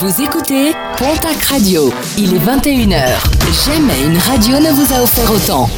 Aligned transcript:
Vous 0.00 0.22
écoutez 0.22 0.72
Pontac 0.96 1.40
Radio. 1.44 1.92
Il 2.18 2.34
est 2.34 2.38
21h. 2.38 3.06
Jamais 3.64 4.02
une 4.04 4.18
radio 4.18 4.58
ne 4.58 4.72
vous 4.72 4.92
a 4.92 5.02
offert 5.02 5.30
autant. 5.30 5.70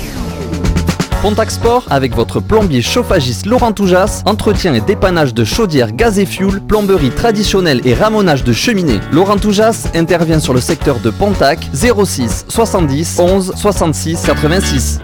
Pontac 1.20 1.50
Sport 1.50 1.84
avec 1.90 2.14
votre 2.14 2.40
plombier 2.40 2.80
chauffagiste 2.80 3.44
Laurent 3.44 3.72
Toujas, 3.72 4.22
entretien 4.24 4.72
et 4.72 4.80
dépannage 4.80 5.34
de 5.34 5.44
chaudières 5.44 5.92
gaz 5.92 6.18
et 6.18 6.24
fuel, 6.24 6.62
plomberie 6.62 7.10
traditionnelle 7.10 7.82
et 7.84 7.92
ramonage 7.92 8.42
de 8.42 8.54
cheminées. 8.54 9.00
Laurent 9.12 9.36
Toujas 9.36 9.88
intervient 9.94 10.40
sur 10.40 10.54
le 10.54 10.60
secteur 10.60 10.98
de 11.00 11.10
Pontac 11.10 11.58
06 11.74 12.46
70 12.48 13.18
11 13.18 13.52
66 13.54 14.22
86. 14.24 15.00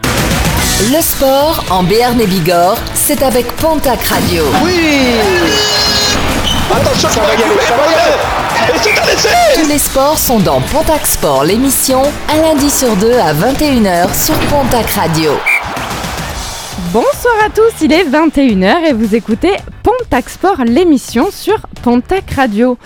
Le 0.91 1.03
sport 1.03 1.65
en 1.71 1.83
Béarn 1.83 2.19
et 2.19 2.27
Bigorre, 2.27 2.79
c'est 2.95 3.23
avec 3.23 3.47
Pontac 3.57 4.03
Radio. 4.05 4.45
Attention, 6.75 7.09
ça 7.11 7.21
va 7.21 7.27
y 7.27 7.43
aller, 7.43 7.61
ça 7.69 7.77
va 7.77 7.91
y 7.91 7.95
aller 7.95 8.42
Tous 9.55 9.69
les 9.69 9.79
sports 9.79 10.17
sont 10.17 10.39
dans 10.39 10.61
Pontac 10.61 11.05
Sport, 11.05 11.45
l'émission, 11.45 12.03
un 12.29 12.43
lundi 12.43 12.71
sur 12.71 12.95
deux 12.97 13.15
à 13.15 13.35
21h 13.35 14.15
sur 14.15 14.35
Pontac 14.49 14.89
Radio. 14.91 15.33
Bonsoir 16.93 17.35
à 17.45 17.51
tous, 17.51 17.73
il 17.83 17.93
est 17.93 18.05
21h 18.05 18.85
et 18.85 18.93
vous 18.93 19.17
écoutez 19.17 19.57
Pontac 19.83 20.29
Sport, 20.29 20.59
l'émission 20.65 21.31
sur 21.33 21.59
Pontac 21.83 22.31
Radio. 22.31 22.79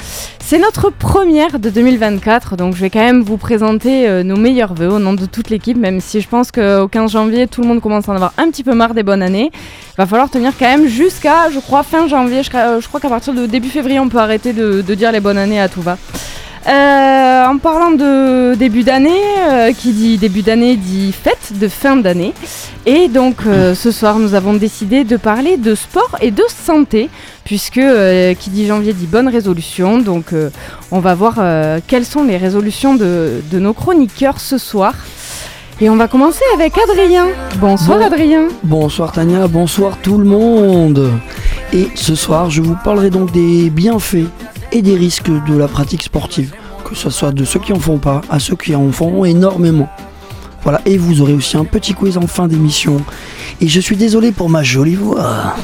C'est 0.49 0.61
notre 0.61 0.91
première 0.91 1.59
de 1.59 1.71
2024, 1.71 2.55
donc 2.57 2.77
je 2.77 2.81
vais 2.81 2.89
quand 2.89 3.01
même 3.01 3.21
vous 3.23 3.37
présenter 3.37 4.09
euh, 4.09 4.23
nos 4.23 4.37
meilleurs 4.37 4.75
vœux 4.75 4.91
au 4.93 5.01
nom 5.01 5.13
de 5.13 5.27
toute 5.27 5.51
l'équipe, 5.51 5.77
même 5.77 6.01
si 6.01 6.21
je 6.21 6.29
pense 6.29 6.53
qu'au 6.53 6.87
15 6.87 7.11
janvier, 7.11 7.49
tout 7.49 7.63
le 7.63 7.67
monde 7.67 7.81
commence 7.81 8.09
à 8.09 8.13
en 8.13 8.15
avoir 8.15 8.33
un 8.39 8.49
petit 8.51 8.63
peu 8.63 8.73
marre 8.73 8.95
des 8.95 9.03
bonnes 9.03 9.23
années. 9.23 9.51
Il 9.53 9.97
va 9.99 10.07
falloir 10.07 10.31
tenir 10.31 10.53
quand 10.57 10.67
même 10.67 10.87
jusqu'à, 10.87 11.51
je 11.51 11.59
crois, 11.59 11.83
fin 11.83 12.07
janvier. 12.07 12.45
Je, 12.45 12.51
crois- 12.51 12.79
crois 12.81 13.01
qu'à 13.01 13.09
partir 13.09 13.35
de 13.35 13.45
début 13.47 13.71
février, 13.71 13.99
on 13.99 14.09
peut 14.09 14.19
arrêter 14.19 14.53
de 14.53 14.95
dire 14.95 15.11
les 15.11 15.19
bonnes 15.21 15.39
années 15.39 15.61
à 15.61 15.69
tout 15.69 15.83
va. 15.83 15.99
Euh, 16.69 17.47
en 17.47 17.59
parlant 17.59 17.93
de 17.93 18.55
début 18.57 18.83
d'année, 18.83 19.11
euh, 19.51 19.73
qui 19.73 19.93
dit 19.93 20.19
début 20.19 20.43
d'année 20.43 20.77
dit 20.77 21.13
fête 21.13 21.53
de 21.61 21.69
fin 21.69 21.97
d'année. 21.97 22.33
Et 22.87 23.07
donc 23.07 23.37
euh, 23.47 23.75
ce 23.77 23.93
soir, 23.93 24.19
nous 24.19 24.35
avons 24.35 24.55
décidé 24.55 25.05
de 25.05 25.17
parler 25.17 25.59
de 25.59 25.77
sport 25.77 26.17
et 26.21 26.33
de 26.33 26.43
santé, 26.49 27.09
puisque 27.45 27.81
qui 28.41 28.51
dit 28.51 28.67
janvier 28.67 28.93
dit 28.95 29.07
bonne 29.07 29.29
résolution. 29.29 29.99
Donc 29.99 30.35
on 30.91 30.99
va 30.99 31.15
voir 31.15 31.37
quelles 31.87 32.05
sont 32.05 32.25
les 32.25 32.37
résolutions 32.37 32.95
de, 32.97 33.43
de 33.51 33.59
nos 33.61 33.73
chroniqueurs 33.73 34.41
ce 34.41 34.59
soir. 34.59 34.95
Et 35.81 35.91
on 35.91 35.97
va 35.97 36.09
commencer 36.09 36.43
avec 36.55 36.73
Adrien. 36.91 37.27
Bonsoir 37.61 37.99
Bon. 37.99 38.07
Adrien. 38.07 38.49
Bonsoir 38.65 39.13
Tania, 39.13 39.47
bonsoir 39.47 39.99
tout 40.03 40.17
le 40.19 40.25
monde. 40.25 41.13
Et 41.73 41.89
ce 41.95 42.15
soir, 42.15 42.51
je 42.51 42.63
vous 42.63 42.77
parlerai 42.83 43.11
donc 43.11 43.31
des 43.31 43.69
bienfaits 43.71 44.25
et 44.73 44.83
des 44.83 44.95
risques 44.95 45.31
de 45.31 45.57
la 45.57 45.69
pratique 45.69 46.03
sportive, 46.03 46.53
que 46.89 46.95
ce 46.95 47.11
soit 47.11 47.33
de 47.33 47.45
ceux 47.45 47.59
qui 47.59 47.73
en 47.73 47.81
font 47.81 47.99
pas 47.99 48.21
à 48.31 48.39
ceux 48.39 48.57
qui 48.57 48.75
en 48.75 48.91
font 48.93 49.25
énormément. 49.25 49.89
Voilà, 50.63 50.81
et 50.85 50.97
vous 50.99 51.21
aurez 51.21 51.33
aussi 51.33 51.57
un 51.57 51.65
petit 51.65 51.95
quiz 51.95 52.17
en 52.17 52.27
fin 52.27 52.47
d'émission. 52.49 52.97
Et 53.61 53.69
je 53.69 53.81
suis 53.81 53.97
désolé 53.97 54.33
pour 54.33 54.49
ma 54.49 54.63
jolie 54.63 54.95
voix. 54.97 55.55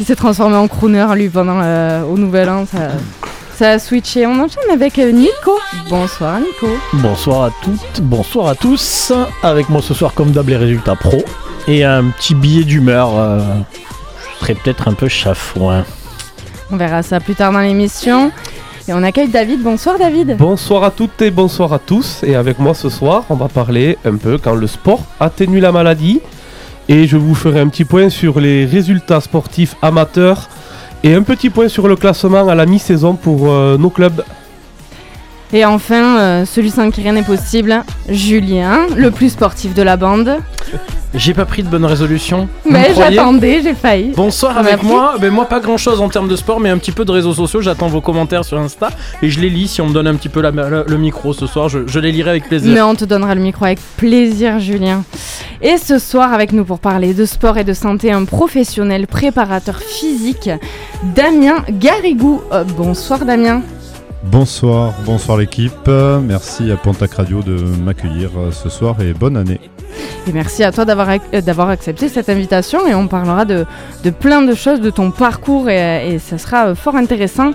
Il 0.00 0.06
s'est 0.06 0.16
transformé 0.16 0.56
en 0.56 0.68
crooner 0.68 1.06
lui 1.14 1.28
pendant 1.28 1.60
euh, 1.62 2.02
au 2.02 2.16
nouvel 2.16 2.48
an. 2.48 2.66
Ça, 2.66 2.90
ça 3.56 3.70
a 3.70 3.78
switché. 3.78 4.26
On 4.26 4.38
enchaîne 4.38 4.70
avec 4.72 4.98
euh, 4.98 5.10
Nico. 5.10 5.58
Bonsoir 5.90 6.38
Nico. 6.40 6.68
Bonsoir 6.94 7.44
à 7.44 7.50
toutes, 7.62 8.00
bonsoir 8.00 8.48
à 8.48 8.54
tous. 8.54 9.12
Avec 9.42 9.68
moi 9.68 9.82
ce 9.82 9.94
soir, 9.94 10.12
comme 10.14 10.30
d'hab, 10.30 10.48
les 10.48 10.56
résultats 10.56 10.96
pro. 10.96 11.22
Et 11.66 11.84
un 11.84 12.04
petit 12.10 12.34
billet 12.34 12.64
d'humeur. 12.64 13.16
euh, 13.16 13.40
je 14.34 14.44
serai 14.44 14.54
peut-être 14.54 14.86
un 14.86 14.94
peu 14.94 15.08
chafouin. 15.08 15.84
On 16.70 16.76
verra 16.76 17.02
ça 17.02 17.18
plus 17.18 17.34
tard 17.34 17.52
dans 17.52 17.60
l'émission. 17.60 18.30
Et 18.88 18.94
on 18.94 19.02
accueille 19.02 19.28
David. 19.28 19.62
Bonsoir 19.62 19.98
David. 19.98 20.38
Bonsoir 20.38 20.82
à 20.82 20.90
toutes 20.90 21.20
et 21.20 21.30
bonsoir 21.30 21.74
à 21.74 21.78
tous. 21.78 22.22
Et 22.22 22.34
avec 22.34 22.58
moi 22.58 22.72
ce 22.72 22.88
soir, 22.88 23.24
on 23.28 23.34
va 23.34 23.48
parler 23.48 23.98
un 24.06 24.16
peu 24.16 24.38
quand 24.38 24.54
le 24.54 24.66
sport 24.66 25.02
atténue 25.20 25.60
la 25.60 25.72
maladie. 25.72 26.22
Et 26.88 27.06
je 27.06 27.18
vous 27.18 27.34
ferai 27.34 27.60
un 27.60 27.68
petit 27.68 27.84
point 27.84 28.08
sur 28.08 28.40
les 28.40 28.64
résultats 28.64 29.20
sportifs 29.20 29.76
amateurs 29.82 30.48
et 31.04 31.12
un 31.12 31.20
petit 31.20 31.50
point 31.50 31.68
sur 31.68 31.86
le 31.86 31.96
classement 31.96 32.48
à 32.48 32.54
la 32.54 32.64
mi-saison 32.64 33.14
pour 33.14 33.50
euh, 33.50 33.76
nos 33.76 33.90
clubs. 33.90 34.24
Et 35.52 35.64
enfin, 35.64 36.18
euh, 36.18 36.44
celui 36.44 36.70
sans 36.70 36.90
qui 36.90 37.00
rien 37.02 37.12
n'est 37.12 37.22
possible, 37.22 37.82
Julien, 38.08 38.80
le 38.96 39.10
plus 39.10 39.30
sportif 39.30 39.74
de 39.74 39.82
la 39.82 39.96
bande. 39.96 40.36
J'ai 41.14 41.32
pas 41.32 41.46
pris 41.46 41.62
de 41.62 41.68
bonne 41.68 41.86
résolution. 41.86 42.50
Mais 42.68 42.90
j'attendais, 42.94 43.62
j'ai 43.62 43.72
failli. 43.72 44.12
Bonsoir 44.14 44.58
avec 44.58 44.82
moi. 44.82 45.14
Ben 45.18 45.32
moi 45.32 45.46
pas 45.46 45.58
grand 45.58 45.78
chose 45.78 46.02
en 46.02 46.10
termes 46.10 46.28
de 46.28 46.36
sport, 46.36 46.60
mais 46.60 46.68
un 46.68 46.76
petit 46.76 46.92
peu 46.92 47.06
de 47.06 47.12
réseaux 47.12 47.32
sociaux. 47.32 47.62
J'attends 47.62 47.86
vos 47.86 48.02
commentaires 48.02 48.44
sur 48.44 48.58
Insta 48.58 48.90
et 49.22 49.30
je 49.30 49.40
les 49.40 49.48
lis 49.48 49.68
si 49.68 49.80
on 49.80 49.86
me 49.86 49.94
donne 49.94 50.06
un 50.06 50.16
petit 50.16 50.28
peu 50.28 50.42
la- 50.42 50.50
le, 50.50 50.84
le 50.86 50.96
micro 50.98 51.32
ce 51.32 51.46
soir. 51.46 51.70
Je, 51.70 51.78
je 51.86 51.98
les 51.98 52.12
lirai 52.12 52.28
avec 52.28 52.46
plaisir. 52.46 52.74
Mais 52.74 52.82
on 52.82 52.94
te 52.94 53.06
donnera 53.06 53.34
le 53.34 53.40
micro 53.40 53.64
avec 53.64 53.78
plaisir, 53.96 54.58
Julien. 54.58 55.02
Et 55.62 55.78
ce 55.78 55.98
soir, 55.98 56.34
avec 56.34 56.52
nous 56.52 56.64
pour 56.66 56.78
parler 56.78 57.14
de 57.14 57.24
sport 57.24 57.56
et 57.56 57.64
de 57.64 57.72
santé, 57.72 58.12
un 58.12 58.26
professionnel 58.26 59.06
préparateur 59.06 59.78
physique, 59.80 60.50
Damien 61.14 61.64
Garigou. 61.70 62.42
Euh, 62.52 62.64
bonsoir 62.76 63.24
Damien. 63.24 63.62
Bonsoir, 64.24 64.94
bonsoir 65.04 65.38
l'équipe. 65.38 65.72
Euh, 65.86 66.20
Merci 66.20 66.70
à 66.70 66.76
Pontac 66.76 67.14
Radio 67.14 67.42
de 67.42 67.54
m'accueillir 67.54 68.30
euh, 68.36 68.50
ce 68.50 68.68
soir 68.68 69.00
et 69.00 69.12
bonne 69.12 69.36
année. 69.36 69.60
Et 70.26 70.32
merci 70.32 70.62
à 70.64 70.72
toi 70.72 70.84
d'avoir 70.84 71.08
euh, 71.08 71.72
accepté 71.72 72.08
cette 72.08 72.28
invitation 72.28 72.86
et 72.86 72.94
on 72.94 73.06
parlera 73.08 73.44
de, 73.44 73.64
plein 74.20 74.42
de 74.42 74.54
choses, 74.54 74.80
de 74.80 74.90
ton 74.90 75.10
parcours 75.10 75.70
et, 75.70 76.14
et 76.14 76.18
ça 76.18 76.36
sera 76.36 76.68
euh, 76.68 76.74
fort 76.74 76.96
intéressant. 76.96 77.52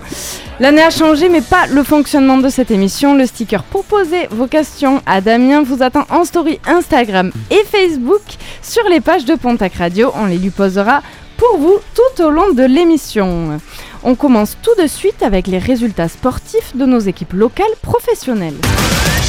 L'année 0.58 0.82
a 0.82 0.90
changé 0.90 1.28
mais 1.28 1.40
pas 1.40 1.66
le 1.66 1.82
fonctionnement 1.82 2.38
de 2.38 2.48
cette 2.48 2.70
émission. 2.70 3.14
Le 3.14 3.26
sticker 3.26 3.62
pour 3.62 3.84
poser 3.84 4.26
vos 4.30 4.46
questions 4.46 5.02
à 5.06 5.20
Damien 5.20 5.62
vous 5.62 5.82
attend 5.82 6.04
en 6.10 6.24
story 6.24 6.58
Instagram 6.66 7.30
et 7.50 7.62
Facebook 7.70 8.22
sur 8.62 8.88
les 8.88 9.00
pages 9.00 9.24
de 9.24 9.34
Pontac 9.34 9.74
Radio. 9.74 10.10
On 10.16 10.26
les 10.26 10.38
lui 10.38 10.50
posera 10.50 11.02
pour 11.36 11.58
vous 11.58 11.76
tout 11.94 12.22
au 12.24 12.30
long 12.30 12.52
de 12.52 12.64
l'émission. 12.64 13.58
On 14.06 14.16
commence 14.16 14.58
tout 14.62 14.82
de 14.82 14.86
suite 14.86 15.22
avec 15.22 15.46
les 15.46 15.56
résultats 15.56 16.08
sportifs 16.08 16.76
de 16.76 16.84
nos 16.84 16.98
équipes 16.98 17.32
locales 17.32 17.64
professionnelles. 17.80 18.56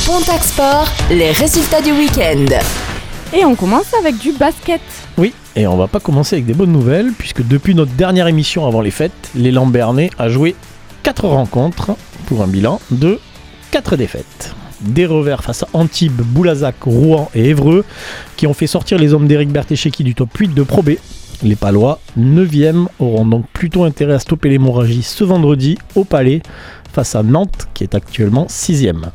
Pontac 0.05 0.43
Sport, 0.43 0.89
les 1.09 1.31
résultats 1.31 1.81
du 1.81 1.93
week-end. 1.93 2.45
Et 3.33 3.45
on 3.45 3.55
commence 3.55 3.93
avec 3.93 4.17
du 4.17 4.33
basket. 4.33 4.81
Oui, 5.17 5.33
et 5.55 5.65
on 5.65 5.77
va 5.77 5.87
pas 5.87 6.01
commencer 6.01 6.35
avec 6.35 6.45
des 6.45 6.53
bonnes 6.53 6.73
nouvelles, 6.73 7.13
puisque 7.17 7.47
depuis 7.47 7.73
notre 7.73 7.93
dernière 7.93 8.27
émission 8.27 8.67
avant 8.67 8.81
les 8.81 8.91
fêtes, 8.91 9.13
l'élan 9.33 9.65
Bernay 9.65 10.09
a 10.17 10.27
joué 10.27 10.57
4 11.03 11.25
rencontres 11.25 11.91
pour 12.25 12.41
un 12.41 12.47
bilan 12.47 12.81
de 12.91 13.21
4 13.71 13.95
défaites. 13.95 14.53
Des 14.81 15.05
revers 15.05 15.41
face 15.41 15.63
à 15.63 15.69
Antibes, 15.71 16.21
Boulazac, 16.21 16.75
Rouen 16.83 17.31
et 17.33 17.45
Évreux, 17.45 17.85
qui 18.35 18.45
ont 18.45 18.53
fait 18.53 18.67
sortir 18.67 18.97
les 18.97 19.13
hommes 19.13 19.27
d'Éric 19.27 19.53
Bertécheki 19.53 20.03
du 20.03 20.15
top 20.15 20.35
8 20.37 20.53
de 20.53 20.63
Pro 20.63 20.81
B. 20.81 20.95
Les 21.43 21.55
Palois, 21.55 21.99
9e, 22.17 22.87
auront 22.99 23.25
donc 23.25 23.47
plutôt 23.53 23.83
intérêt 23.83 24.13
à 24.13 24.19
stopper 24.19 24.49
l'hémorragie 24.49 25.03
ce 25.03 25.23
vendredi 25.23 25.77
au 25.95 26.03
Palais 26.03 26.41
face 26.93 27.15
à 27.15 27.23
Nantes, 27.23 27.67
qui 27.73 27.83
est 27.83 27.95
actuellement 27.95 28.45
6e. 28.45 29.09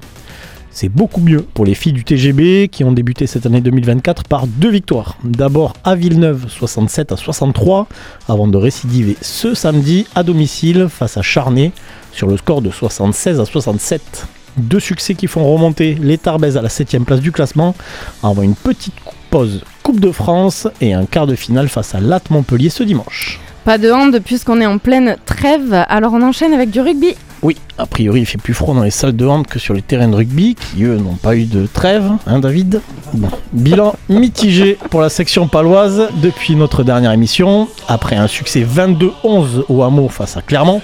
C'est 0.70 0.88
beaucoup 0.88 1.20
mieux 1.20 1.42
pour 1.42 1.64
les 1.64 1.74
filles 1.74 1.92
du 1.92 2.04
TGB 2.04 2.68
qui 2.68 2.84
ont 2.84 2.92
débuté 2.92 3.26
cette 3.26 3.44
année 3.44 3.60
2024 3.60 4.24
par 4.24 4.46
deux 4.46 4.70
victoires. 4.70 5.16
D'abord 5.24 5.74
à 5.82 5.96
Villeneuve 5.96 6.46
67 6.48 7.12
à 7.12 7.16
63 7.16 7.88
avant 8.28 8.46
de 8.46 8.56
récidiver 8.56 9.16
ce 9.20 9.54
samedi 9.54 10.06
à 10.14 10.22
domicile 10.22 10.86
face 10.88 11.16
à 11.16 11.22
Charnay 11.22 11.72
sur 12.12 12.28
le 12.28 12.36
score 12.36 12.62
de 12.62 12.70
76 12.70 13.40
à 13.40 13.44
67. 13.44 14.26
Deux 14.58 14.80
succès 14.80 15.14
qui 15.14 15.26
font 15.26 15.52
remonter 15.52 15.94
les 15.94 16.18
Tarbaises 16.18 16.56
à 16.56 16.62
la 16.62 16.68
7ème 16.68 17.04
place 17.04 17.20
du 17.20 17.32
classement 17.32 17.74
avant 18.22 18.42
une 18.42 18.54
petite 18.54 18.94
pause 19.30 19.62
Coupe 19.90 19.98
de 19.98 20.12
France 20.12 20.68
et 20.80 20.94
un 20.94 21.04
quart 21.04 21.26
de 21.26 21.34
finale 21.34 21.68
face 21.68 21.96
à 21.96 22.00
Latte 22.00 22.30
Montpellier 22.30 22.70
ce 22.70 22.84
dimanche. 22.84 23.40
Pas 23.64 23.76
de 23.76 23.90
hand 23.90 24.20
puisqu'on 24.24 24.60
est 24.60 24.66
en 24.66 24.78
pleine 24.78 25.16
trêve, 25.26 25.84
alors 25.88 26.12
on 26.12 26.22
enchaîne 26.22 26.52
avec 26.52 26.70
du 26.70 26.80
rugby. 26.80 27.16
Oui, 27.42 27.56
a 27.76 27.86
priori 27.86 28.20
il 28.20 28.24
fait 28.24 28.38
plus 28.38 28.54
froid 28.54 28.72
dans 28.72 28.84
les 28.84 28.92
salles 28.92 29.16
de 29.16 29.26
hand 29.26 29.48
que 29.48 29.58
sur 29.58 29.74
les 29.74 29.82
terrains 29.82 30.06
de 30.06 30.14
rugby, 30.14 30.54
qui 30.54 30.84
eux 30.84 30.96
n'ont 30.96 31.16
pas 31.16 31.34
eu 31.34 31.42
de 31.42 31.66
trêve, 31.66 32.08
hein 32.28 32.38
David? 32.38 32.82
Bon. 33.14 33.30
Bilan 33.52 33.96
mitigé 34.08 34.78
pour 34.90 35.00
la 35.00 35.08
section 35.08 35.48
paloise 35.48 36.06
depuis 36.22 36.54
notre 36.54 36.84
dernière 36.84 37.10
émission. 37.10 37.66
Après 37.88 38.14
un 38.14 38.28
succès 38.28 38.64
22-11 38.64 39.64
au 39.68 39.82
hameau 39.82 40.08
face 40.08 40.36
à 40.36 40.42
Clermont, 40.42 40.82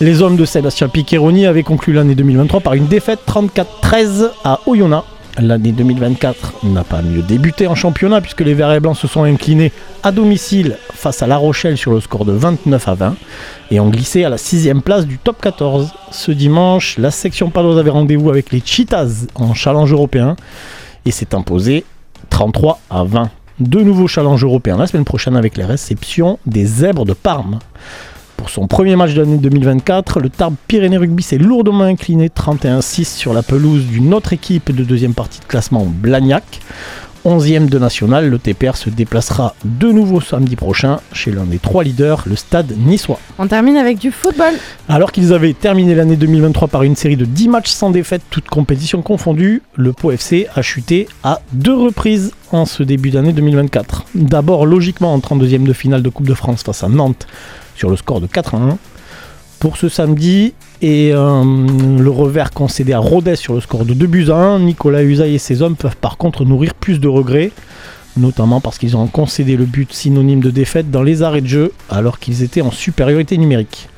les 0.00 0.20
hommes 0.20 0.36
de 0.36 0.46
Sébastien 0.46 0.88
Piccheroni 0.88 1.46
avaient 1.46 1.62
conclu 1.62 1.92
l'année 1.92 2.16
2023 2.16 2.58
par 2.58 2.74
une 2.74 2.86
défaite 2.86 3.20
34-13 3.24 4.30
à 4.42 4.58
Oyonnax. 4.66 5.06
L'année 5.38 5.72
2024 5.72 6.66
n'a 6.66 6.84
pas 6.84 7.00
mieux 7.00 7.22
débuté 7.22 7.66
en 7.66 7.74
championnat 7.74 8.20
puisque 8.20 8.42
les 8.42 8.52
Verts 8.52 8.72
et 8.72 8.80
Blancs 8.80 8.96
se 8.96 9.06
sont 9.06 9.22
inclinés 9.22 9.72
à 10.02 10.12
domicile 10.12 10.76
face 10.92 11.22
à 11.22 11.26
La 11.26 11.38
Rochelle 11.38 11.78
sur 11.78 11.90
le 11.90 12.00
score 12.00 12.26
de 12.26 12.32
29 12.32 12.88
à 12.88 12.94
20 12.94 13.16
et 13.70 13.80
ont 13.80 13.88
glissé 13.88 14.24
à 14.24 14.28
la 14.28 14.36
sixième 14.36 14.82
place 14.82 15.06
du 15.06 15.16
top 15.16 15.40
14. 15.40 15.94
Ce 16.10 16.32
dimanche, 16.32 16.98
la 16.98 17.10
section 17.10 17.48
paloise 17.48 17.78
avait 17.78 17.90
rendez-vous 17.90 18.28
avec 18.28 18.52
les 18.52 18.60
Cheetahs 18.64 19.26
en 19.34 19.54
challenge 19.54 19.90
européen 19.90 20.36
et 21.06 21.10
s'est 21.10 21.34
imposée 21.34 21.84
33 22.28 22.80
à 22.90 23.04
20. 23.04 23.30
Deux 23.58 23.82
nouveaux 23.82 24.08
challenges 24.08 24.44
européens 24.44 24.76
la 24.76 24.86
semaine 24.86 25.04
prochaine 25.04 25.36
avec 25.36 25.56
les 25.56 25.64
réceptions 25.64 26.38
des 26.44 26.66
Zèbres 26.66 27.06
de 27.06 27.14
Parme. 27.14 27.58
Pour 28.42 28.50
son 28.50 28.66
premier 28.66 28.96
match 28.96 29.14
de 29.14 29.20
l'année 29.20 29.38
2024, 29.38 30.18
le 30.18 30.28
Tarbes 30.28 30.56
Pyrénées 30.66 30.96
Rugby 30.96 31.22
s'est 31.22 31.38
lourdement 31.38 31.84
incliné 31.84 32.26
31-6 32.26 33.04
sur 33.04 33.32
la 33.32 33.44
pelouse 33.44 33.86
d'une 33.86 34.12
autre 34.12 34.32
équipe 34.32 34.74
de 34.74 34.82
deuxième 34.82 35.14
partie 35.14 35.38
de 35.38 35.44
classement, 35.44 35.86
Blagnac. 35.86 36.58
11e 37.24 37.68
de 37.68 37.78
national, 37.78 38.28
le 38.28 38.38
TPR 38.40 38.76
se 38.76 38.90
déplacera 38.90 39.54
de 39.64 39.92
nouveau 39.92 40.20
samedi 40.20 40.56
prochain 40.56 40.98
chez 41.12 41.30
l'un 41.30 41.44
des 41.44 41.60
trois 41.60 41.84
leaders, 41.84 42.24
le 42.26 42.34
stade 42.34 42.74
niçois. 42.76 43.20
On 43.38 43.46
termine 43.46 43.76
avec 43.76 43.98
du 43.98 44.10
football. 44.10 44.54
Alors 44.88 45.12
qu'ils 45.12 45.32
avaient 45.32 45.52
terminé 45.52 45.94
l'année 45.94 46.16
2023 46.16 46.66
par 46.66 46.82
une 46.82 46.96
série 46.96 47.16
de 47.16 47.24
10 47.24 47.48
matchs 47.48 47.70
sans 47.70 47.90
défaite, 47.90 48.22
toutes 48.28 48.48
compétitions 48.48 49.02
confondues, 49.02 49.62
le 49.76 49.92
Pau 49.92 50.10
FC 50.10 50.48
a 50.56 50.62
chuté 50.62 51.06
à 51.22 51.42
deux 51.52 51.76
reprises 51.76 52.32
en 52.50 52.66
ce 52.66 52.82
début 52.82 53.10
d'année 53.10 53.32
2024. 53.32 54.06
D'abord 54.16 54.66
logiquement 54.66 55.14
en 55.14 55.20
32e 55.20 55.62
de 55.62 55.72
finale 55.72 56.02
de 56.02 56.08
Coupe 56.08 56.26
de 56.26 56.34
France 56.34 56.64
face 56.64 56.82
à 56.82 56.88
Nantes 56.88 57.28
sur 57.76 57.90
le 57.90 57.96
score 57.96 58.20
de 58.20 58.26
4 58.26 58.54
à 58.54 58.58
1. 58.58 58.78
Pour 59.60 59.76
ce 59.76 59.88
samedi, 59.88 60.54
et 60.82 61.12
euh, 61.14 61.44
le 61.98 62.10
revers 62.10 62.50
concédé 62.50 62.92
à 62.92 62.98
Rodez 62.98 63.36
sur 63.36 63.54
le 63.54 63.60
score 63.60 63.84
de 63.84 63.94
2 63.94 64.06
buts 64.06 64.30
à 64.30 64.34
1, 64.34 64.58
Nicolas 64.58 65.04
Usaï 65.04 65.36
et 65.36 65.38
ses 65.38 65.62
hommes 65.62 65.76
peuvent 65.76 65.96
par 65.96 66.16
contre 66.16 66.44
nourrir 66.44 66.74
plus 66.74 66.98
de 66.98 67.06
regrets, 67.06 67.52
notamment 68.16 68.60
parce 68.60 68.78
qu'ils 68.78 68.96
ont 68.96 69.06
concédé 69.06 69.56
le 69.56 69.64
but 69.64 69.92
synonyme 69.92 70.40
de 70.40 70.50
défaite 70.50 70.90
dans 70.90 71.04
les 71.04 71.22
arrêts 71.22 71.40
de 71.40 71.46
jeu 71.46 71.72
alors 71.88 72.18
qu'ils 72.18 72.42
étaient 72.42 72.62
en 72.62 72.72
supériorité 72.72 73.38
numérique. 73.38 73.88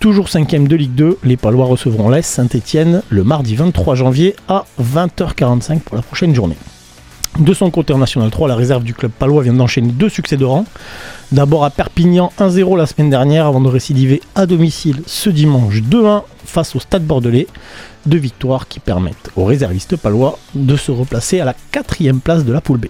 Toujours 0.00 0.26
5ème 0.26 0.66
de 0.66 0.74
Ligue 0.74 0.94
2, 0.94 1.18
les 1.22 1.36
Palois 1.36 1.66
recevront 1.66 2.08
l'Est 2.08 2.22
Saint-Etienne 2.22 3.02
le 3.10 3.22
mardi 3.22 3.54
23 3.54 3.94
janvier 3.94 4.34
à 4.48 4.64
20h45 4.82 5.80
pour 5.80 5.96
la 5.96 6.02
prochaine 6.02 6.34
journée. 6.34 6.56
De 7.38 7.54
son 7.54 7.70
côté 7.70 7.94
en 7.94 7.98
National 7.98 8.30
3, 8.30 8.46
la 8.46 8.56
réserve 8.56 8.84
du 8.84 8.92
club 8.92 9.10
palois 9.10 9.42
vient 9.42 9.54
d'enchaîner 9.54 9.88
deux 9.88 10.10
succès 10.10 10.36
de 10.36 10.44
rang. 10.44 10.66
D'abord 11.32 11.64
à 11.64 11.70
Perpignan 11.70 12.30
1-0 12.38 12.76
la 12.76 12.86
semaine 12.86 13.08
dernière 13.08 13.46
avant 13.46 13.60
de 13.60 13.68
récidiver 13.68 14.20
à 14.34 14.44
domicile 14.44 15.02
ce 15.06 15.30
dimanche 15.30 15.76
2-1 15.76 16.24
face 16.44 16.76
au 16.76 16.80
Stade 16.80 17.04
Bordelais. 17.04 17.46
Deux 18.04 18.18
victoires 18.18 18.68
qui 18.68 18.80
permettent 18.80 19.30
aux 19.36 19.44
réservistes 19.44 19.96
palois 19.96 20.38
de 20.54 20.76
se 20.76 20.92
replacer 20.92 21.40
à 21.40 21.46
la 21.46 21.54
quatrième 21.70 22.20
place 22.20 22.44
de 22.44 22.52
la 22.52 22.60
poule 22.60 22.78
B. 22.78 22.86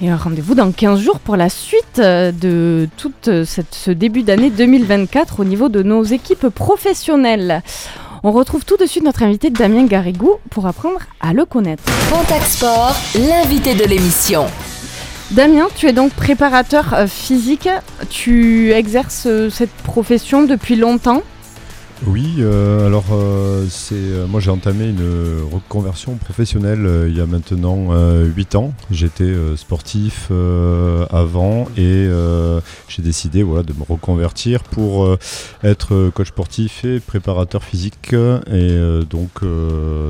Et 0.00 0.12
rendez-vous 0.12 0.56
dans 0.56 0.72
15 0.72 1.00
jours 1.00 1.20
pour 1.20 1.36
la 1.36 1.48
suite 1.48 2.00
euh, 2.00 2.32
de 2.32 2.88
tout 2.96 3.12
ce 3.22 3.90
début 3.92 4.24
d'année 4.24 4.50
2024 4.50 5.38
au 5.38 5.44
niveau 5.44 5.68
de 5.68 5.84
nos 5.84 6.02
équipes 6.02 6.48
professionnelles. 6.48 7.62
On 8.24 8.30
retrouve 8.30 8.64
tout 8.64 8.76
de 8.76 8.86
suite 8.86 9.02
notre 9.02 9.24
invité 9.24 9.50
Damien 9.50 9.84
Garrigou 9.84 10.36
pour 10.48 10.66
apprendre 10.66 11.00
à 11.20 11.32
le 11.32 11.44
connaître. 11.44 11.82
Contact 12.08 12.46
Sport, 12.46 12.94
l'invité 13.16 13.74
de 13.74 13.82
l'émission. 13.82 14.46
Damien, 15.32 15.66
tu 15.74 15.88
es 15.88 15.92
donc 15.92 16.12
préparateur 16.12 16.94
euh, 16.94 17.06
physique. 17.08 17.68
Tu 18.10 18.70
exerces 18.70 19.26
euh, 19.26 19.50
cette 19.50 19.72
profession 19.72 20.44
depuis 20.44 20.76
longtemps 20.76 21.22
oui, 22.06 22.36
euh, 22.40 22.86
alors 22.86 23.04
euh, 23.12 23.64
c'est 23.70 23.94
euh, 23.94 24.26
moi 24.26 24.40
j'ai 24.40 24.50
entamé 24.50 24.88
une 24.88 25.44
reconversion 25.52 26.16
professionnelle 26.16 27.06
il 27.06 27.16
y 27.16 27.20
a 27.20 27.26
maintenant 27.26 27.88
8 28.24 28.54
ans. 28.56 28.72
J'étais 28.90 29.32
sportif 29.56 30.30
avant 31.10 31.66
et 31.76 32.08
j'ai 32.88 33.02
décidé 33.02 33.42
voilà, 33.42 33.62
de 33.62 33.72
me 33.72 33.84
reconvertir 33.88 34.62
pour 34.64 35.16
être 35.62 36.10
coach 36.10 36.28
sportif 36.28 36.84
et 36.84 37.00
préparateur 37.00 37.62
physique. 37.62 38.12
Et 38.12 38.78
donc, 39.08 39.42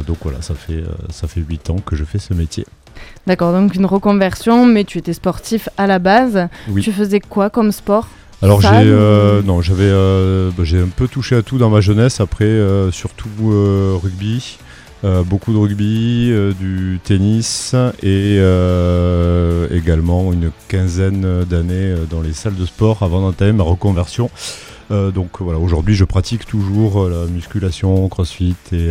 donc 0.07 0.19
voilà, 0.23 0.43
ça 0.43 0.55
fait, 0.55 0.85
ça 1.11 1.29
fait 1.29 1.41
8 1.41 1.71
ans 1.71 1.79
que 1.85 1.97
je 1.97 2.05
fais 2.05 2.19
ce 2.19 2.35
métier. 2.35 2.67
D'accord, 3.27 3.53
donc 3.53 3.75
une 3.75 3.87
reconversion, 3.87 4.67
mais 4.67 4.85
tu 4.85 4.99
étais 4.99 5.13
sportif 5.13 5.69
à 5.77 5.87
la 5.87 5.99
base. 5.99 6.49
Tu 6.81 6.93
faisais 6.93 7.21
quoi 7.21 7.51
comme 7.51 7.73
sport? 7.73 8.09
Alors 8.43 8.61
j'ai 8.61 8.69
euh, 8.73 9.41
non 9.43 9.63
j'avais 9.63 9.85
euh, 9.85 10.51
bah, 10.57 10.65
j'ai 10.65 10.81
un 10.81 10.89
peu 10.89 11.07
touché 11.07 11.37
à 11.37 11.43
tout 11.43 11.59
dans 11.59 11.71
ma 11.71 11.81
jeunesse. 11.81 12.21
Après 12.21 12.45
euh, 12.45 12.91
surtout 12.91 13.29
rugby 14.03 14.59
beaucoup 15.27 15.53
de 15.53 15.59
rugby 15.59 16.33
du 16.61 17.01
tennis 17.03 17.75
et 18.03 18.37
également 19.71 20.33
une 20.33 20.51
quinzaine 20.69 21.45
d'années 21.45 21.95
dans 22.09 22.21
les 22.21 22.33
salles 22.33 22.55
de 22.55 22.67
sport 22.67 23.03
avant 23.03 23.21
d'entamer 23.21 23.53
ma 23.53 23.65
reconversion. 23.65 24.31
Donc 24.91 25.41
voilà 25.41 25.59
aujourd'hui 25.59 25.97
je 25.97 26.05
pratique 26.05 26.47
toujours 26.47 27.09
la 27.09 27.27
musculation 27.27 28.09
crossfit 28.09 28.55
et 28.73 28.91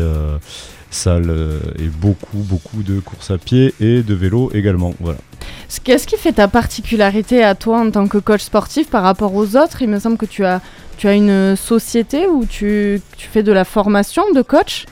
salle 0.91 1.33
et 1.79 1.88
beaucoup 1.88 2.38
beaucoup 2.38 2.83
de 2.83 2.99
courses 2.99 3.31
à 3.31 3.38
pied 3.38 3.73
et 3.79 4.03
de 4.03 4.13
vélo 4.13 4.51
également 4.53 4.93
voilà 4.99 5.19
Qu'est-ce 5.83 6.05
qui 6.05 6.17
fait 6.17 6.33
ta 6.33 6.47
particularité 6.47 7.43
à 7.43 7.55
toi 7.55 7.79
en 7.79 7.89
tant 7.91 8.07
que 8.07 8.17
coach 8.17 8.41
sportif 8.41 8.89
par 8.89 9.03
rapport 9.03 9.33
aux 9.33 9.55
autres 9.55 9.81
Il 9.81 9.89
me 9.89 9.99
semble 9.99 10.17
que 10.17 10.25
tu 10.25 10.43
as, 10.45 10.61
tu 10.97 11.07
as 11.07 11.13
une 11.13 11.55
société 11.55 12.27
où 12.27 12.45
tu, 12.45 13.01
tu 13.17 13.27
fais 13.27 13.41
de 13.41 13.51
la 13.51 13.63
formation 13.63 14.23
de 14.33 14.41
coach 14.41 14.85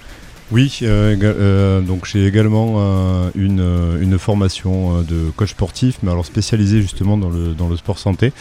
oui, 0.52 0.80
euh, 0.82 1.16
euh, 1.22 1.80
donc 1.80 2.06
j'ai 2.06 2.26
également 2.26 2.78
euh, 2.78 3.30
une, 3.36 4.02
une, 4.02 4.18
formation 4.18 5.04
de 5.04 5.30
coach 5.36 5.52
sportif, 5.52 6.00
mais 6.02 6.10
alors 6.10 6.26
spécialisée 6.26 6.82
justement 6.82 7.18
dans 7.18 7.30
le, 7.30 7.54
dans 7.54 7.68
le 7.68 7.78
sport 7.78 8.00
santé. 8.00 8.34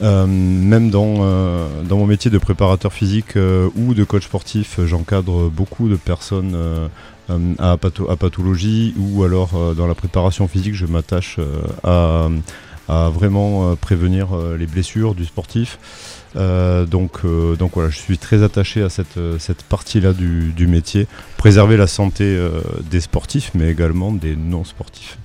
Même 0.00 0.90
dans, 0.90 1.16
dans 1.84 1.96
mon 1.96 2.06
métier 2.06 2.30
de 2.30 2.38
préparateur 2.38 2.92
physique 2.92 3.36
ou 3.36 3.94
de 3.94 4.04
coach 4.04 4.24
sportif, 4.24 4.80
j'encadre 4.84 5.50
beaucoup 5.50 5.88
de 5.88 5.96
personnes 5.96 6.88
euh, 7.30 7.54
à, 7.58 7.76
pathologie 8.16 8.94
ou 8.96 9.22
alors 9.22 9.50
euh, 9.54 9.74
dans 9.74 9.86
la 9.86 9.94
préparation 9.94 10.48
physique, 10.48 10.74
je 10.74 10.86
m'attache 10.86 11.36
euh, 11.38 12.28
à, 12.88 13.10
vraiment 13.10 13.76
prévenir 13.76 14.28
les 14.58 14.66
blessures 14.66 15.14
du 15.14 15.26
sportif. 15.26 15.78
donc, 16.34 17.20
donc 17.58 17.72
voilà, 17.74 17.90
je 17.90 17.98
suis 17.98 18.16
très 18.16 18.42
attaché 18.42 18.82
à 18.82 18.88
cette, 18.88 19.18
cette 19.38 19.62
partie-là 19.62 20.14
du, 20.14 20.66
métier, 20.66 21.06
préserver 21.36 21.76
la 21.76 21.86
santé 21.86 22.40
des 22.90 23.02
sportifs, 23.02 23.50
mais 23.54 23.68
également 23.70 24.10
des 24.10 24.36
non-sportifs. 24.36 25.18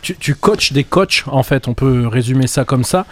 Tu, 0.00 0.16
tu 0.16 0.34
coaches 0.34 0.72
des 0.72 0.84
coachs, 0.84 1.24
en 1.26 1.42
fait, 1.42 1.68
on 1.68 1.74
peut 1.74 2.06
résumer 2.06 2.46
ça 2.46 2.64
comme 2.64 2.84
ça. 2.84 3.06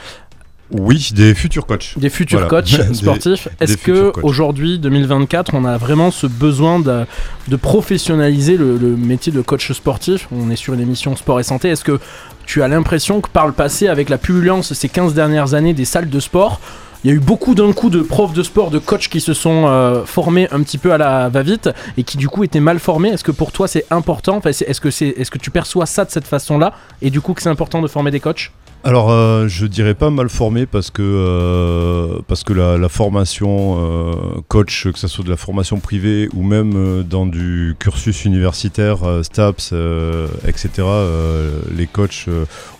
Oui, 0.72 1.10
des 1.14 1.34
futurs 1.34 1.66
coachs. 1.66 1.98
Des 1.98 2.08
futurs 2.08 2.48
coachs 2.48 2.80
sportifs. 2.92 3.48
Est-ce 3.60 3.76
que 3.76 4.12
aujourd'hui, 4.22 4.78
2024, 4.78 5.54
on 5.54 5.64
a 5.64 5.76
vraiment 5.76 6.10
ce 6.10 6.26
besoin 6.26 6.80
de, 6.80 7.04
de 7.48 7.56
professionnaliser 7.56 8.56
le, 8.56 8.78
métier 8.96 9.32
de 9.32 9.42
coach 9.42 9.70
sportif? 9.72 10.28
On 10.32 10.50
est 10.50 10.56
sur 10.56 10.72
une 10.74 10.80
émission 10.80 11.14
sport 11.14 11.40
et 11.40 11.42
santé. 11.42 11.68
Est-ce 11.68 11.84
que 11.84 12.00
tu 12.46 12.62
as 12.62 12.68
l'impression 12.68 13.20
que 13.20 13.28
par 13.28 13.46
le 13.46 13.52
passé, 13.52 13.88
avec 13.88 14.08
la 14.08 14.18
pullulence 14.18 14.72
ces 14.72 14.88
15 14.88 15.14
dernières 15.14 15.54
années 15.54 15.74
des 15.74 15.84
salles 15.84 16.08
de 16.08 16.20
sport, 16.20 16.60
il 17.04 17.10
y 17.10 17.10
a 17.12 17.16
eu 17.16 17.20
beaucoup 17.20 17.54
d'un 17.54 17.72
coup 17.72 17.90
de 17.90 18.00
profs 18.00 18.32
de 18.32 18.42
sport, 18.42 18.70
de 18.70 18.78
coachs 18.78 19.08
qui 19.08 19.20
se 19.20 19.34
sont 19.34 19.64
euh, 19.66 20.04
formés 20.04 20.48
un 20.52 20.62
petit 20.62 20.78
peu 20.78 20.92
à 20.92 20.98
la 20.98 21.28
va-vite 21.28 21.68
et 21.96 22.04
qui 22.04 22.16
du 22.16 22.28
coup 22.28 22.44
étaient 22.44 22.60
mal 22.60 22.78
formés? 22.78 23.10
Est-ce 23.10 23.24
que 23.24 23.32
pour 23.32 23.52
toi 23.52 23.68
c'est 23.68 23.84
important? 23.90 24.40
Est-ce 24.40 24.80
que, 24.80 24.90
c'est, 24.90 25.08
est-ce 25.08 25.30
que 25.30 25.38
tu 25.38 25.50
perçois 25.50 25.86
ça 25.86 26.04
de 26.04 26.10
cette 26.10 26.26
façon-là 26.26 26.72
et 27.02 27.10
du 27.10 27.20
coup 27.20 27.34
que 27.34 27.42
c'est 27.42 27.50
important 27.50 27.82
de 27.82 27.88
former 27.88 28.10
des 28.10 28.20
coachs? 28.20 28.52
Alors, 28.84 29.12
euh, 29.12 29.46
je 29.46 29.66
dirais 29.66 29.94
pas 29.94 30.10
mal 30.10 30.28
formé 30.28 30.66
parce 30.66 30.90
que, 30.90 31.02
euh, 31.02 32.18
parce 32.26 32.42
que 32.42 32.52
la, 32.52 32.88
formation 32.88 33.76
euh, 33.78 34.14
coach, 34.48 34.88
que 34.90 34.98
ce 34.98 35.06
soit 35.06 35.24
de 35.24 35.30
la 35.30 35.36
formation 35.36 35.78
privée 35.78 36.28
ou 36.34 36.42
même 36.42 37.04
dans 37.08 37.24
du 37.24 37.76
cursus 37.78 38.24
universitaire, 38.24 38.98
STAPS, 39.22 39.72
etc., 40.48 40.70
les 41.76 41.86
coachs 41.86 42.26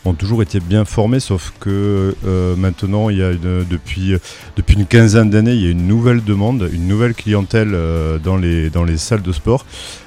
ont 0.04 0.14
toujours 0.14 0.42
été 0.42 0.58
bien 0.58 0.84
formés, 0.84 1.20
sauf 1.20 1.52
que 1.60 2.16
maintenant, 2.58 3.08
il 3.08 3.18
y 3.18 3.22
a 3.22 3.32
depuis, 3.34 4.14
depuis 4.56 4.74
une 4.74 4.86
quinzaine 4.86 5.30
d'années, 5.30 5.54
il 5.54 5.62
y 5.62 5.68
a 5.68 5.70
une 5.70 5.86
nouvelle 5.86 6.24
demande, 6.24 6.68
une 6.72 6.88
nouvelle 6.88 7.14
clientèle 7.14 7.76
dans, 8.24 8.36
les, 8.36 8.70
dans 8.70 8.84
les 8.84 8.98
salles 8.98 9.22
de 9.22 9.32
sport. 9.32 9.64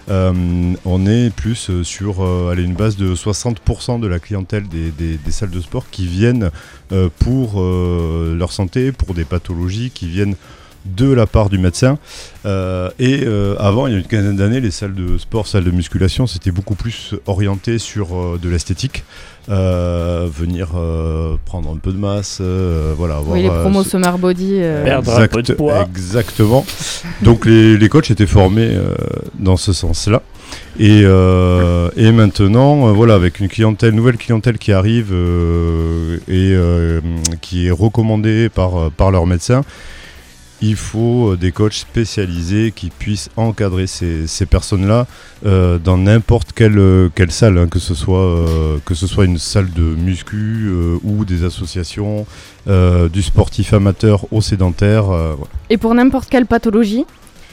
Euh, 0.10 0.74
on 0.86 1.08
est 1.08 1.34
plus 1.34 1.70
euh, 1.70 1.84
sur 1.84 2.24
euh, 2.24 2.54
une 2.56 2.74
base 2.76 2.96
de 2.96 3.16
60% 3.16 4.00
de 4.00 4.08
la 4.08 4.20
clientèle 4.20 4.68
des, 4.68 5.32
salles 5.32 5.50
de 5.50 5.62
sport 5.62 5.90
qui 5.90 6.06
viennent 6.06 6.52
pour 7.20 7.62
leur 7.62 8.52
santé, 8.52 8.92
pour 8.92 9.14
des 9.14 9.26
pathologies, 9.26 9.92
qui 9.92 10.08
viennent 10.08 10.36
de 10.86 11.12
la 11.12 11.25
part 11.25 11.50
du 11.50 11.58
médecin. 11.58 11.98
et 12.46 13.27
avant, 13.60 13.88
il 13.88 13.94
y 13.94 13.96
a 13.96 14.00
une 14.00 14.08
quinzaine 14.08 14.36
d'années, 14.36 14.62
les 14.62 14.72
salles 14.72 14.94
de 14.94 15.18
sport, 15.18 15.48
salles 15.48 15.63
de 15.63 15.72
musculation, 15.72 16.27
c'était 16.27 16.51
beaucoup 16.51 16.75
plus 16.75 17.15
orienté 17.25 17.80
sur 17.80 18.38
de 18.39 18.50
l'esthétique. 18.50 19.04
venir 19.48 20.70
prendre 21.46 21.72
un 21.72 21.77
peu 21.77 21.92
de 21.92 21.98
masse, 21.98 22.42
voilà. 22.98 23.18
Avoir, 23.18 23.36
oui, 23.36 23.44
les 23.44 23.50
promos 23.50 23.84
Summer 23.84 24.18
Body. 24.18 24.60
Perdre 24.84 25.20
un 25.20 25.27
peu 25.27 25.42
de 25.42 25.54
poids. 25.54 25.82
Exactement. 25.82 26.65
Donc 27.22 27.46
les, 27.46 27.77
les, 27.77 27.89
coachs 27.89 28.12
étaient 28.12 28.27
formés 28.27 28.77
dans 29.39 29.58
ce 29.58 29.74
sens-là. 29.74 30.22
Et, 30.77 31.01
euh, 31.04 31.89
et, 31.96 32.12
maintenant, 32.12 32.88
euh, 32.88 32.92
voilà, 32.92 33.13
avec 33.13 33.39
une 33.39 33.48
clientèle, 33.48 33.92
nouvelle 33.92 34.18
clientèle 34.18 34.58
qui 34.58 34.74
arrive 34.74 35.12
euh, 35.13 36.18
et 36.27 36.56
qui 37.39 37.68
est 37.68 37.72
recommandée 37.72 38.50
par, 38.50 38.92
par 38.92 39.12
leur 39.12 39.25
médecin, 39.25 39.63
il 40.62 40.76
faut 40.76 41.32
euh, 41.32 41.38
des 41.38 41.52
coachs 41.52 41.74
spécialisés 41.74 42.72
qui 42.76 42.90
puissent 42.90 43.30
encadrer 43.36 43.88
ces, 43.88 44.46
personnes-là 44.46 45.08
euh, 45.46 45.78
dans 45.78 45.98
n'importe 45.98 46.54
quelle, 46.54 46.78
euh, 46.78 47.10
salle, 47.30 47.58
hein, 47.58 47.68
que, 47.68 47.80
ce 47.80 47.94
soit, 47.96 49.26
une 49.26 49.38
salle 49.38 49.72
de 49.72 49.82
muscu 49.82 50.70
ou 51.04 51.26
des 51.26 51.44
associations, 51.44 52.26
du 52.68 53.22
sportif 53.22 53.74
amateur 53.74 54.26
au 54.32 54.42
sédentaire. 54.42 55.06
Et 55.70 55.78
pour 55.78 55.94
n'importe 55.94 56.30
quelle 56.30 56.46
pathologie 56.46 57.06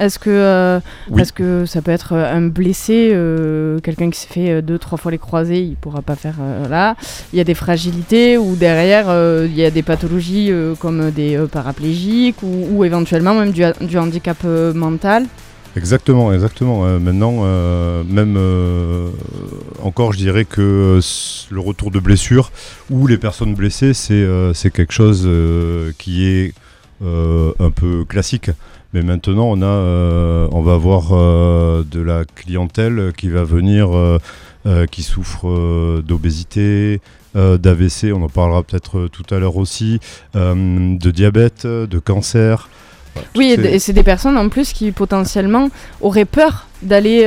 est-ce 0.05 0.19
que, 0.19 0.31
euh, 0.31 0.81
Oui. 1.11 1.23
que 1.35 1.65
ça 1.67 1.83
peut 1.83 1.91
être 1.91 2.13
euh, 2.13 2.37
un 2.37 2.43
blessé, 2.43 3.11
euh, 3.13 3.79
quelqu'un 3.81 4.11
qui 4.11 4.19
s'est 4.21 4.29
fait 4.29 4.63
deux, 4.63 4.79
trois 4.79 4.99
fois 4.99 5.11
les 5.11 5.19
croisés, 5.19 5.61
il 5.63 5.77
pourra 5.77 6.03
pas 6.03 6.17
faire 6.17 6.37
euh, 6.41 6.69
là. 6.69 6.97
Il 7.33 7.37
y 7.37 7.41
a 7.41 7.45
des 7.45 7.55
fragilités 7.55 8.39
ou 8.39 8.57
derrière 8.57 9.07
il 9.45 9.55
y 9.55 9.65
a 9.65 9.71
des 9.71 9.83
pathologies 9.83 10.51
comme 10.79 11.11
des 11.11 11.39
paraplégiques 11.51 12.43
ou, 12.43 12.69
ou 12.71 12.85
éventuellement 12.85 13.35
même 13.35 13.53
du, 13.53 13.63
du 13.81 13.99
handicap 13.99 14.43
mental? 14.75 15.27
Exactement, 15.77 16.33
exactement. 16.33 16.85
Euh, 16.85 16.99
maintenant, 16.99 17.41
euh, 17.45 18.03
même 18.05 18.35
euh, 18.37 19.09
encore, 19.83 20.13
je 20.13 20.19
dirais 20.19 20.45
que 20.45 21.01
le 21.51 21.61
retour 21.61 21.91
de 21.91 21.99
blessure 21.99 22.53
ou 22.91 23.07
les 23.07 23.17
personnes 23.17 23.55
blessées, 23.55 23.95
c'est 23.95 24.71
quelque 24.71 24.93
chose 24.93 25.29
qui 25.99 26.27
est 26.27 26.53
un 27.01 27.71
peu 27.75 28.05
classique. 28.05 28.51
Mais 28.93 29.03
maintenant, 29.03 29.47
on 29.51 29.63
a, 29.63 29.67
euh, 29.67 30.49
on 30.53 30.61
va 30.63 30.75
avoir 30.75 31.13
euh, 31.13 31.83
de 31.91 32.01
la 32.01 32.25
clientèle 32.25 33.13
qui 33.17 33.29
va 33.29 33.43
venir, 33.45 33.89
euh, 33.97 34.87
qui 34.91 35.03
souffre 35.03 36.01
d'obésité, 36.03 37.01
d'AVC, 37.35 38.13
on 38.13 38.23
en 38.23 38.29
parlera 38.29 38.63
peut-être 38.63 39.09
tout 39.09 39.35
à 39.35 39.39
l'heure 39.39 39.57
aussi, 39.57 39.99
de 40.35 41.11
diabète, 41.11 41.67
de 41.67 41.99
cancer. 41.99 42.69
Voilà, 43.15 43.29
Oui, 43.37 43.55
ces- 43.57 43.75
et 43.75 43.79
c'est 43.79 43.93
des 43.95 44.03
personnes 44.03 44.37
en 44.37 44.49
plus 44.51 44.73
qui 44.75 44.93
potentiellement 44.93 45.71
auraient 46.03 46.27
peur 46.27 46.67
d'aller. 46.83 47.25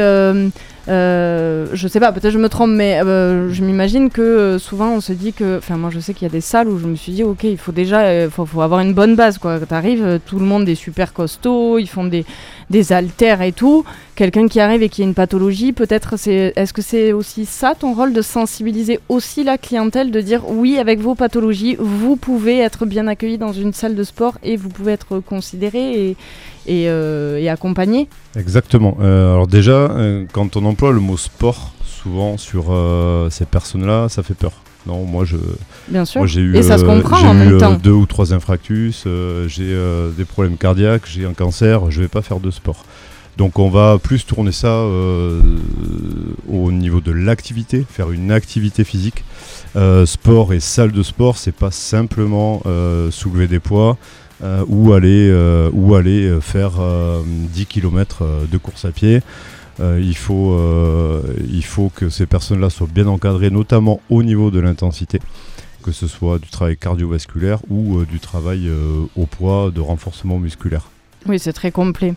Euh, 0.87 1.65
je 1.73 1.87
sais 1.87 1.99
pas, 1.99 2.11
peut-être 2.11 2.31
je 2.31 2.37
me 2.37 2.49
trompe, 2.49 2.71
mais 2.71 3.01
euh, 3.03 3.51
je 3.51 3.63
m'imagine 3.63 4.09
que 4.09 4.21
euh, 4.21 4.59
souvent 4.59 4.91
on 4.91 5.01
se 5.01 5.13
dit 5.13 5.33
que. 5.33 5.57
Enfin, 5.57 5.77
moi 5.77 5.89
je 5.91 5.99
sais 5.99 6.13
qu'il 6.13 6.27
y 6.27 6.29
a 6.29 6.31
des 6.31 6.41
salles 6.41 6.67
où 6.67 6.77
je 6.77 6.85
me 6.85 6.95
suis 6.95 7.11
dit, 7.11 7.23
ok, 7.23 7.43
il 7.43 7.57
faut 7.57 7.71
déjà. 7.71 8.29
faut, 8.29 8.45
faut 8.45 8.61
avoir 8.61 8.81
une 8.81 8.93
bonne 8.93 9.15
base 9.15 9.37
quoi. 9.37 9.59
T'arrives, 9.59 10.19
tout 10.25 10.37
le 10.37 10.45
monde 10.45 10.69
est 10.69 10.75
super 10.75 11.13
costaud, 11.13 11.79
ils 11.79 11.89
font 11.89 12.05
des, 12.05 12.25
des 12.69 12.93
haltères 12.93 13.41
et 13.41 13.51
tout. 13.51 13.83
Quelqu'un 14.15 14.47
qui 14.47 14.59
arrive 14.59 14.81
et 14.81 14.89
qui 14.89 15.01
a 15.01 15.05
une 15.05 15.13
pathologie, 15.13 15.73
peut-être 15.73 16.17
c'est. 16.17 16.53
Est-ce 16.55 16.71
que 16.71 16.81
c'est 16.81 17.13
aussi 17.13 17.45
ça 17.45 17.73
ton 17.77 17.93
rôle 17.93 18.13
de 18.13 18.21
sensibiliser 18.21 18.99
aussi 19.09 19.43
la 19.43 19.57
clientèle, 19.57 20.11
de 20.11 20.21
dire 20.21 20.43
oui, 20.47 20.77
avec 20.77 20.99
vos 20.99 21.15
pathologies, 21.15 21.75
vous 21.79 22.15
pouvez 22.15 22.59
être 22.59 22.85
bien 22.85 23.07
accueilli 23.07 23.37
dans 23.37 23.53
une 23.53 23.73
salle 23.73 23.95
de 23.95 24.03
sport 24.03 24.37
et 24.43 24.55
vous 24.55 24.69
pouvez 24.69 24.93
être 24.93 25.19
considéré 25.19 26.09
et, 26.09 26.17
et, 26.67 26.83
et 26.83 27.49
accompagné? 27.49 28.07
Exactement. 28.37 28.97
Alors 29.01 29.47
déjà, 29.47 29.91
quand 30.31 30.55
on 30.55 30.65
emploie 30.75 30.91
le 30.91 31.00
mot 31.00 31.15
sport, 31.15 31.74
souvent 31.86 32.38
sur 32.38 32.65
euh, 32.70 33.29
ces 33.29 33.46
personnes-là, 33.46 34.10
ça 34.10 34.24
fait 34.24 34.34
peur. 34.34 34.51
Non, 34.86 35.05
moi 35.05 35.24
je, 35.24 35.38
Bien 35.88 36.03
sûr. 36.03 36.20
moi 36.20 36.27
j'ai 36.27 36.41
eu, 36.41 36.53
Et 36.58 36.62
ça 36.63 36.77
se 36.77 36.84
euh, 36.84 36.88
comprend 36.88 37.15
j'ai 37.15 37.27
en 37.27 37.34
eu, 37.36 37.38
même 37.38 37.53
euh, 37.53 37.60
temps. 37.60 37.74
deux 37.75 37.91
ou 37.91 38.05
trois 38.05 38.34
infractus, 38.34 39.05
j'ai 39.48 39.74
des 40.17 40.25
problèmes 40.25 40.58
cardiaques, 40.58 41.03
j'ai 41.05 41.25
un 41.25 41.34
cancer, 41.34 41.89
je 41.91 42.01
vais 42.01 42.10
pas 42.10 42.22
faire 42.22 42.41
de 42.41 42.51
sport. 42.51 42.84
Donc 43.38 43.58
on 43.58 43.70
va 43.70 43.98
plus 43.98 44.25
tourner 44.25 44.51
ça 44.51 44.67
euh, 44.67 45.39
au 46.51 46.74
niveau 46.74 47.00
de 47.00 47.12
l'activité, 47.13 47.86
faire 47.89 48.12
une 48.12 48.32
activité 48.32 48.84
physique. 48.84 49.24
Euh, 49.77 50.05
sport 50.05 50.53
et 50.53 50.60
salle 50.60 50.91
de 50.91 51.03
sport, 51.03 51.38
c'est 51.38 51.51
pas 51.55 51.72
simplement 51.72 52.62
euh, 52.65 53.12
soulever 53.12 53.48
des 53.48 53.60
poids 53.60 53.98
ou 54.67 54.94
aller, 54.94 55.34
ou 55.74 55.96
aller 55.96 56.38
faire 56.41 56.74
euh, 56.79 57.22
10 57.25 57.65
km 57.65 58.24
de 58.51 58.58
course 58.58 58.86
à 58.86 58.91
pied. 58.91 59.22
Euh, 59.82 60.00
il, 60.01 60.15
faut, 60.15 60.53
euh, 60.53 61.22
il 61.51 61.63
faut 61.65 61.89
que 61.94 62.10
ces 62.10 62.25
personnes-là 62.25 62.70
soient 62.70 62.88
bien 62.91 63.08
encadrées, 63.08 63.50
notamment 63.50 64.00
au 64.10 64.24
niveau 64.24 64.50
de 64.51 64.60
l'intensité, 64.60 65.20
que 65.84 65.91
ce 65.91 66.08
soit 66.08 66.39
du 66.39 66.50
travail 66.50 66.77
cardiovasculaire 66.77 67.60
ou 67.70 67.98
euh, 68.00 68.05
du 68.05 68.20
travail 68.20 68.67
euh, 68.70 69.03
au 69.17 69.25
poids 69.25 69.72
de 69.75 69.82
renforcement 69.82 70.38
musculaire. 70.39 70.88
Oui, 71.27 71.39
c'est 71.39 71.53
très 71.53 71.72
complet. 71.72 72.13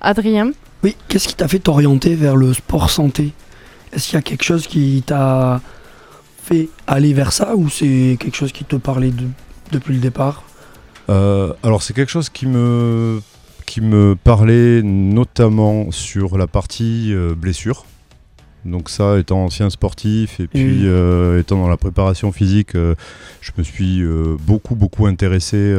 Adrien 0.00 0.52
Oui, 0.84 0.94
qu'est-ce 1.08 1.26
qui 1.28 1.34
t'a 1.34 1.48
fait 1.48 1.58
t'orienter 1.58 2.14
vers 2.14 2.36
le 2.36 2.54
sport 2.54 2.90
santé? 2.90 3.32
Est-ce 3.92 4.06
qu'il 4.08 4.14
y 4.14 4.18
a 4.18 4.22
quelque 4.22 4.44
chose 4.44 4.66
qui 4.68 5.02
t'a 5.04 5.60
fait 6.44 6.68
aller 6.86 7.12
vers 7.12 7.32
ça 7.32 7.56
ou 7.56 7.68
c'est 7.68 8.16
quelque 8.20 8.36
chose 8.36 8.52
qui 8.52 8.64
te 8.64 8.76
parlait 8.76 9.10
de- 9.10 9.26
depuis 9.72 9.94
le 9.94 10.00
départ? 10.00 10.44
Euh, 11.08 11.52
alors 11.64 11.82
c'est 11.82 11.92
quelque 11.92 12.10
chose 12.12 12.28
qui 12.28 12.46
me, 12.46 13.20
qui 13.70 13.80
me 13.80 14.16
parlait 14.16 14.82
notamment 14.82 15.92
sur 15.92 16.36
la 16.36 16.48
partie 16.48 17.14
euh, 17.14 17.36
blessure. 17.36 17.84
Donc 18.64 18.90
ça, 18.90 19.16
étant 19.20 19.44
ancien 19.44 19.70
sportif 19.70 20.40
et 20.40 20.48
puis 20.48 20.82
Mm. 20.82 20.86
euh, 20.86 21.38
étant 21.40 21.56
dans 21.56 21.68
la 21.68 21.76
préparation 21.76 22.32
physique, 22.32 22.74
euh, 22.74 22.96
je 23.40 23.52
me 23.56 23.62
suis 23.62 24.02
beaucoup 24.44 24.74
beaucoup 24.74 25.06
intéressé 25.06 25.72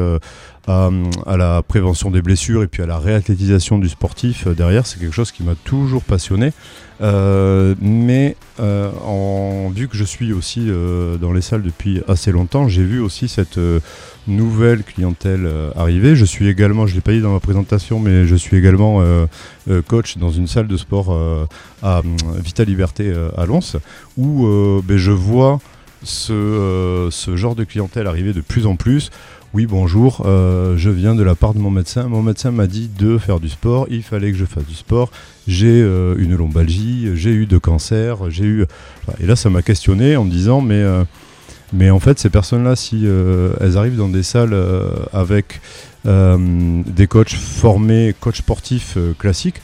à, 0.68 0.90
à 1.26 1.36
la 1.38 1.62
prévention 1.64 2.12
des 2.12 2.22
blessures 2.22 2.64
et 2.64 2.68
puis 2.68 2.82
à 2.82 2.86
la 2.86 2.98
réathlétisation 2.98 3.78
du 3.78 3.90
sportif 3.90 4.48
derrière. 4.48 4.88
C'est 4.88 4.98
quelque 5.00 5.14
chose 5.14 5.34
qui 5.34 5.44
m'a 5.44 5.56
toujours 5.56 6.04
passionné. 6.04 6.54
Euh, 7.02 7.74
mais 7.82 8.36
euh, 8.60 8.92
en, 9.04 9.72
vu 9.74 9.88
que 9.88 9.98
je 9.98 10.04
suis 10.04 10.34
aussi 10.34 10.66
euh, 10.68 11.18
dans 11.18 11.32
les 11.34 11.42
salles 11.42 11.64
depuis 11.64 12.02
assez 12.08 12.32
longtemps, 12.32 12.68
j'ai 12.68 12.84
vu 12.84 13.00
aussi 13.00 13.28
cette 13.28 13.60
nouvelle 14.28 14.84
clientèle 14.84 15.50
arriver. 15.76 16.16
Je 16.16 16.26
suis 16.26 16.48
également, 16.48 16.86
je 16.88 16.96
l'ai 16.96 17.02
pas 17.02 17.12
dit 17.12 17.22
dans 17.22 17.34
ma 17.34 17.40
présentation, 17.40 18.00
mais 18.00 18.26
je 18.26 18.36
suis 18.36 18.58
également 18.58 19.04
coach 19.88 20.18
dans 20.18 20.32
une 20.32 20.48
salle 20.48 20.68
de 20.68 20.78
sport 20.78 21.18
à 21.82 22.02
Vita 22.38 22.64
Liberté 22.64 23.12
à 23.38 23.46
Lons, 23.46 23.78
où 24.18 24.48
ben, 24.84 24.98
je 24.98 25.12
vois 25.12 25.60
ce, 26.04 27.10
genre 27.36 27.56
de 27.56 27.64
clientèle 27.64 28.08
arriver 28.08 28.34
de 28.34 28.42
plus 28.42 28.68
en 28.68 28.76
plus. 28.76 29.10
Oui, 29.54 29.66
bonjour, 29.66 30.22
je 30.24 30.90
viens 30.90 31.16
de 31.16 31.24
la 31.24 31.36
part 31.36 31.54
de 31.54 31.60
mon 31.60 31.72
médecin. 31.72 32.08
Mon 32.08 32.22
médecin 32.22 32.52
m'a 32.52 32.68
dit 32.68 32.90
de 33.00 33.18
faire 33.18 33.40
du 33.40 33.50
sport, 33.50 33.88
il 33.90 34.04
fallait 34.04 34.32
que 34.32 34.38
je 34.38 34.46
fasse 34.46 34.66
du 34.66 34.76
sport. 34.76 35.12
J'ai 35.48 35.82
euh, 35.82 36.16
une 36.20 36.36
lombalgie, 36.36 37.10
j'ai 37.16 37.32
eu 37.32 37.46
deux 37.48 37.60
cancers, 37.60 38.30
j'ai 38.30 38.46
eu. 38.46 38.66
Et 39.20 39.26
là, 39.26 39.36
ça 39.36 39.50
m'a 39.50 39.62
questionné 39.62 40.16
en 40.16 40.24
me 40.26 40.30
disant, 40.32 40.62
mais, 40.62 40.76
euh, 40.76 41.04
mais 41.74 41.90
en 41.90 42.00
fait, 42.00 42.20
ces 42.20 42.30
personnes-là, 42.30 42.76
si 42.76 43.02
euh, 43.06 43.54
elles 43.60 43.76
arrivent 43.78 43.98
dans 43.98 44.10
des 44.10 44.24
salles 44.24 44.56
avec 45.14 45.62
des 46.06 47.08
coachs 47.08 47.34
formés, 47.34 48.16
coachs 48.20 48.38
sportifs 48.38 48.98
classiques, 49.20 49.62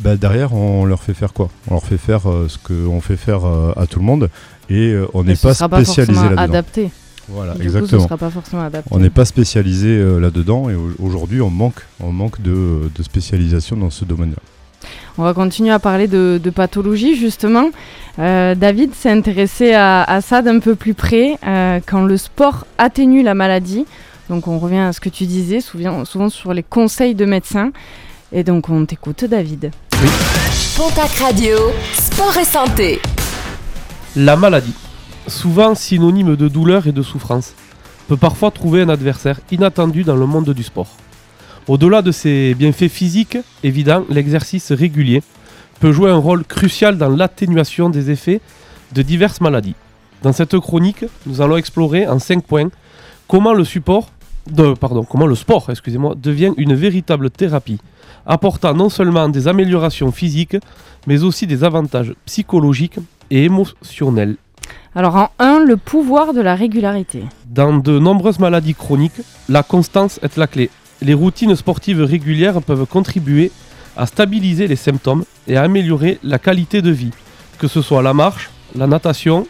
bah, 0.00 0.16
derrière, 0.16 0.52
on 0.54 0.84
leur 0.84 1.02
fait 1.02 1.14
faire 1.14 1.32
quoi? 1.32 1.48
On 1.68 1.74
leur 1.74 1.84
fait 1.84 1.96
faire 1.98 2.22
ce 2.48 2.58
qu'on 2.58 3.00
fait 3.00 3.16
faire 3.16 3.44
à 3.76 3.86
tout 3.86 3.98
le 3.98 4.04
monde 4.04 4.28
et 4.68 4.94
on 5.14 5.24
n'est 5.24 5.36
pas 5.36 5.54
spécialisé 5.54 6.04
forcément 6.04 6.22
là-dedans. 6.24 6.42
adapté. 6.42 6.90
Voilà, 7.28 7.54
Du 7.54 7.62
exactement. 7.62 8.02
sera 8.04 8.16
pas 8.16 8.30
forcément 8.30 8.62
adapté. 8.62 8.88
On 8.92 8.98
n'est 9.00 9.10
pas 9.10 9.24
spécialisé 9.24 9.88
euh, 9.88 10.20
là-dedans 10.20 10.70
et 10.70 10.74
au- 10.76 10.92
aujourd'hui 11.00 11.40
on 11.40 11.50
manque, 11.50 11.80
on 11.98 12.12
manque 12.12 12.40
de, 12.40 12.88
de 12.94 13.02
spécialisation 13.02 13.76
dans 13.76 13.90
ce 13.90 14.04
domaine-là. 14.04 14.36
On 15.18 15.22
va 15.22 15.32
continuer 15.32 15.70
à 15.70 15.78
parler 15.78 16.08
de, 16.08 16.38
de 16.42 16.50
pathologie 16.50 17.16
justement. 17.16 17.70
Euh, 18.18 18.54
David 18.54 18.94
s'est 18.94 19.10
intéressé 19.10 19.72
à, 19.72 20.02
à 20.02 20.20
ça 20.20 20.42
d'un 20.42 20.58
peu 20.58 20.74
plus 20.74 20.94
près 20.94 21.38
euh, 21.46 21.80
quand 21.86 22.02
le 22.02 22.16
sport 22.16 22.66
atténue 22.76 23.22
la 23.22 23.34
maladie. 23.34 23.86
Donc 24.28 24.46
on 24.48 24.58
revient 24.58 24.78
à 24.78 24.92
ce 24.92 25.00
que 25.00 25.08
tu 25.08 25.24
disais, 25.24 25.60
souvent, 25.60 26.04
souvent 26.04 26.28
sur 26.28 26.52
les 26.52 26.62
conseils 26.62 27.14
de 27.14 27.24
médecins. 27.24 27.70
Et 28.32 28.44
donc 28.44 28.68
on 28.68 28.84
t'écoute 28.84 29.24
David. 29.24 29.70
Pontac 30.76 31.10
Radio, 31.12 31.56
sport 31.94 32.36
et 32.36 32.44
santé. 32.44 33.00
La 34.16 34.36
maladie, 34.36 34.74
souvent 35.26 35.74
synonyme 35.74 36.36
de 36.36 36.48
douleur 36.48 36.86
et 36.86 36.92
de 36.92 37.02
souffrance, 37.02 37.54
peut 38.08 38.16
parfois 38.16 38.50
trouver 38.50 38.82
un 38.82 38.88
adversaire 38.90 39.40
inattendu 39.50 40.04
dans 40.04 40.16
le 40.16 40.26
monde 40.26 40.50
du 40.50 40.62
sport. 40.62 40.88
Au-delà 41.68 42.00
de 42.00 42.12
ses 42.12 42.54
bienfaits 42.54 42.88
physiques 42.88 43.38
évidents, 43.64 44.04
l'exercice 44.08 44.70
régulier 44.70 45.20
peut 45.80 45.90
jouer 45.90 46.10
un 46.12 46.16
rôle 46.16 46.44
crucial 46.44 46.96
dans 46.96 47.08
l'atténuation 47.08 47.90
des 47.90 48.12
effets 48.12 48.40
de 48.92 49.02
diverses 49.02 49.40
maladies. 49.40 49.74
Dans 50.22 50.32
cette 50.32 50.56
chronique, 50.60 51.04
nous 51.26 51.40
allons 51.40 51.56
explorer 51.56 52.06
en 52.06 52.20
5 52.20 52.44
points 52.44 52.68
comment 53.26 53.52
le 53.52 53.64
support 53.64 54.10
de, 54.48 54.74
pardon, 54.74 55.02
comment 55.02 55.26
le 55.26 55.34
sport, 55.34 55.66
excusez-moi, 55.68 56.14
devient 56.14 56.52
une 56.56 56.74
véritable 56.74 57.30
thérapie, 57.30 57.80
apportant 58.26 58.72
non 58.72 58.88
seulement 58.88 59.28
des 59.28 59.48
améliorations 59.48 60.12
physiques, 60.12 60.56
mais 61.08 61.24
aussi 61.24 61.48
des 61.48 61.64
avantages 61.64 62.14
psychologiques 62.26 63.00
et 63.30 63.42
émotionnels. 63.42 64.36
Alors 64.94 65.16
en 65.16 65.30
1, 65.40 65.64
le 65.64 65.76
pouvoir 65.76 66.32
de 66.32 66.40
la 66.40 66.54
régularité. 66.54 67.24
Dans 67.50 67.76
de 67.76 67.98
nombreuses 67.98 68.38
maladies 68.38 68.74
chroniques, 68.74 69.20
la 69.48 69.64
constance 69.64 70.20
est 70.22 70.36
la 70.36 70.46
clé. 70.46 70.70
Les 71.02 71.14
routines 71.14 71.54
sportives 71.56 72.02
régulières 72.02 72.62
peuvent 72.62 72.86
contribuer 72.86 73.50
à 73.96 74.06
stabiliser 74.06 74.66
les 74.66 74.76
symptômes 74.76 75.24
et 75.46 75.56
à 75.56 75.62
améliorer 75.62 76.18
la 76.22 76.38
qualité 76.38 76.82
de 76.82 76.90
vie, 76.90 77.12
que 77.58 77.68
ce 77.68 77.82
soit 77.82 78.02
la 78.02 78.14
marche, 78.14 78.50
la 78.74 78.86
natation, 78.86 79.46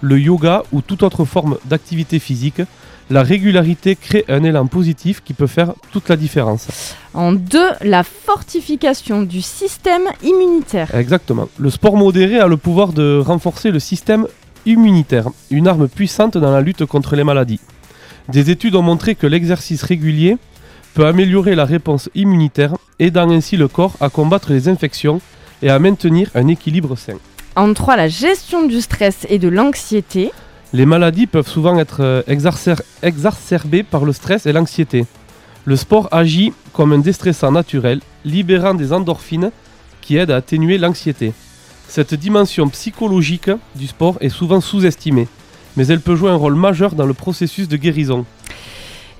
le 0.00 0.18
yoga 0.18 0.62
ou 0.72 0.82
toute 0.82 1.02
autre 1.02 1.24
forme 1.24 1.58
d'activité 1.64 2.18
physique, 2.18 2.62
La 3.10 3.22
régularité 3.22 3.96
crée 3.96 4.24
un 4.28 4.42
élan 4.44 4.66
positif 4.66 5.20
qui 5.22 5.34
peut 5.34 5.46
faire 5.46 5.74
toute 5.92 6.08
la 6.08 6.16
différence. 6.16 6.94
En 7.12 7.32
deux, 7.32 7.68
la 7.82 8.02
fortification 8.02 9.22
du 9.22 9.42
système 9.42 10.04
immunitaire. 10.22 10.94
Exactement. 10.94 11.48
Le 11.58 11.68
sport 11.68 11.98
modéré 11.98 12.38
a 12.38 12.46
le 12.46 12.56
pouvoir 12.56 12.94
de 12.94 13.20
renforcer 13.22 13.70
le 13.70 13.78
système 13.78 14.26
immunitaire, 14.64 15.28
une 15.50 15.68
arme 15.68 15.86
puissante 15.86 16.38
dans 16.38 16.50
la 16.50 16.62
lutte 16.62 16.86
contre 16.86 17.14
les 17.14 17.24
maladies. 17.24 17.60
Des 18.30 18.50
études 18.50 18.74
ont 18.74 18.82
montré 18.82 19.14
que 19.14 19.26
l'exercice 19.26 19.82
régulier 19.82 20.38
peut 20.94 21.06
améliorer 21.06 21.54
la 21.54 21.64
réponse 21.64 22.08
immunitaire, 22.14 22.74
aidant 22.98 23.28
ainsi 23.30 23.56
le 23.56 23.68
corps 23.68 23.96
à 24.00 24.08
combattre 24.08 24.52
les 24.52 24.68
infections 24.68 25.20
et 25.60 25.68
à 25.68 25.78
maintenir 25.78 26.30
un 26.34 26.46
équilibre 26.48 26.96
sain. 26.96 27.18
En 27.56 27.72
trois, 27.74 27.96
la 27.96 28.08
gestion 28.08 28.66
du 28.66 28.80
stress 28.80 29.26
et 29.28 29.38
de 29.38 29.48
l'anxiété. 29.48 30.32
Les 30.72 30.86
maladies 30.86 31.26
peuvent 31.26 31.48
souvent 31.48 31.78
être 31.78 31.98
euh, 32.00 32.22
exacerbées 33.02 33.82
par 33.82 34.04
le 34.04 34.12
stress 34.12 34.46
et 34.46 34.52
l'anxiété. 34.52 35.06
Le 35.64 35.76
sport 35.76 36.08
agit 36.10 36.52
comme 36.72 36.92
un 36.92 36.98
déstressant 36.98 37.52
naturel, 37.52 38.00
libérant 38.24 38.74
des 38.74 38.92
endorphines 38.92 39.50
qui 40.00 40.16
aident 40.16 40.32
à 40.32 40.36
atténuer 40.36 40.78
l'anxiété. 40.78 41.32
Cette 41.88 42.14
dimension 42.14 42.68
psychologique 42.68 43.50
du 43.76 43.86
sport 43.86 44.16
est 44.20 44.28
souvent 44.28 44.60
sous-estimée, 44.60 45.28
mais 45.76 45.86
elle 45.86 46.00
peut 46.00 46.16
jouer 46.16 46.30
un 46.30 46.36
rôle 46.36 46.56
majeur 46.56 46.94
dans 46.94 47.06
le 47.06 47.14
processus 47.14 47.68
de 47.68 47.76
guérison. 47.76 48.24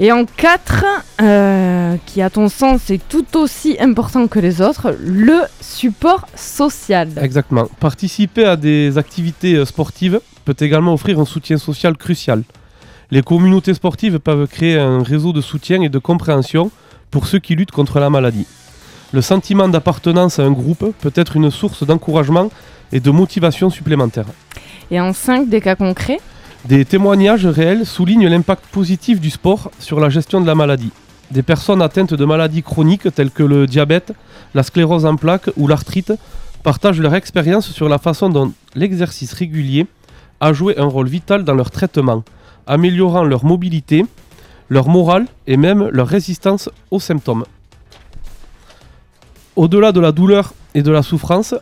Et 0.00 0.10
en 0.10 0.24
quatre, 0.24 0.84
euh, 1.22 1.96
qui 2.06 2.20
à 2.20 2.28
ton 2.28 2.48
sens 2.48 2.90
est 2.90 3.00
tout 3.08 3.36
aussi 3.36 3.76
important 3.78 4.26
que 4.26 4.40
les 4.40 4.60
autres, 4.60 4.96
le 5.00 5.42
support 5.60 6.26
social. 6.34 7.10
Exactement. 7.20 7.68
Participer 7.78 8.44
à 8.44 8.56
des 8.56 8.98
activités 8.98 9.54
euh, 9.54 9.64
sportives 9.64 10.20
peut 10.44 10.56
également 10.58 10.94
offrir 10.94 11.20
un 11.20 11.24
soutien 11.24 11.58
social 11.58 11.96
crucial. 11.96 12.42
Les 13.12 13.22
communautés 13.22 13.74
sportives 13.74 14.18
peuvent 14.18 14.48
créer 14.48 14.80
un 14.80 15.04
réseau 15.04 15.32
de 15.32 15.40
soutien 15.40 15.80
et 15.82 15.88
de 15.88 15.98
compréhension 15.98 16.72
pour 17.12 17.28
ceux 17.28 17.38
qui 17.38 17.54
luttent 17.54 17.70
contre 17.70 18.00
la 18.00 18.10
maladie. 18.10 18.46
Le 19.12 19.22
sentiment 19.22 19.68
d'appartenance 19.68 20.40
à 20.40 20.42
un 20.42 20.50
groupe 20.50 20.92
peut 21.00 21.12
être 21.14 21.36
une 21.36 21.52
source 21.52 21.86
d'encouragement 21.86 22.50
et 22.90 22.98
de 22.98 23.10
motivation 23.12 23.70
supplémentaire. 23.70 24.26
Et 24.90 25.00
en 25.00 25.12
cinq, 25.12 25.48
des 25.48 25.60
cas 25.60 25.76
concrets? 25.76 26.18
Des 26.64 26.86
témoignages 26.86 27.44
réels 27.44 27.84
soulignent 27.84 28.26
l'impact 28.26 28.64
positif 28.72 29.20
du 29.20 29.28
sport 29.28 29.70
sur 29.78 30.00
la 30.00 30.08
gestion 30.08 30.40
de 30.40 30.46
la 30.46 30.54
maladie. 30.54 30.92
Des 31.30 31.42
personnes 31.42 31.82
atteintes 31.82 32.14
de 32.14 32.24
maladies 32.24 32.62
chroniques 32.62 33.14
telles 33.14 33.30
que 33.30 33.42
le 33.42 33.66
diabète, 33.66 34.14
la 34.54 34.62
sclérose 34.62 35.04
en 35.04 35.16
plaques 35.16 35.50
ou 35.58 35.68
l'arthrite 35.68 36.14
partagent 36.62 37.02
leur 37.02 37.14
expérience 37.14 37.70
sur 37.70 37.90
la 37.90 37.98
façon 37.98 38.30
dont 38.30 38.50
l'exercice 38.74 39.34
régulier 39.34 39.86
a 40.40 40.54
joué 40.54 40.78
un 40.78 40.86
rôle 40.86 41.06
vital 41.06 41.44
dans 41.44 41.52
leur 41.52 41.70
traitement, 41.70 42.24
améliorant 42.66 43.24
leur 43.24 43.44
mobilité, 43.44 44.06
leur 44.70 44.88
morale 44.88 45.26
et 45.46 45.58
même 45.58 45.90
leur 45.92 46.08
résistance 46.08 46.70
aux 46.90 47.00
symptômes. 47.00 47.44
Au-delà 49.54 49.92
de 49.92 50.00
la 50.00 50.12
douleur 50.12 50.54
et 50.74 50.80
de 50.80 50.90
la 50.90 51.02
souffrance, 51.02 51.54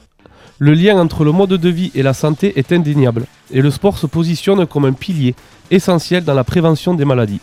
le 0.63 0.75
lien 0.75 0.97
entre 0.97 1.25
le 1.25 1.33
mode 1.33 1.55
de 1.55 1.69
vie 1.69 1.91
et 1.97 2.05
la 2.05 2.15
santé 2.15 2.53
est 2.55 2.71
indéniable, 2.71 3.27
et 3.51 3.61
le 3.61 3.73
sport 3.73 3.99
se 3.99 4.07
positionne 4.07 4.65
comme 4.65 4.85
un 4.85 4.93
pilier 4.93 5.35
essentiel 5.73 6.23
dans 6.23 6.35
la 6.35 6.45
prévention 6.45 6.95
des 6.95 7.05
maladies. 7.05 7.41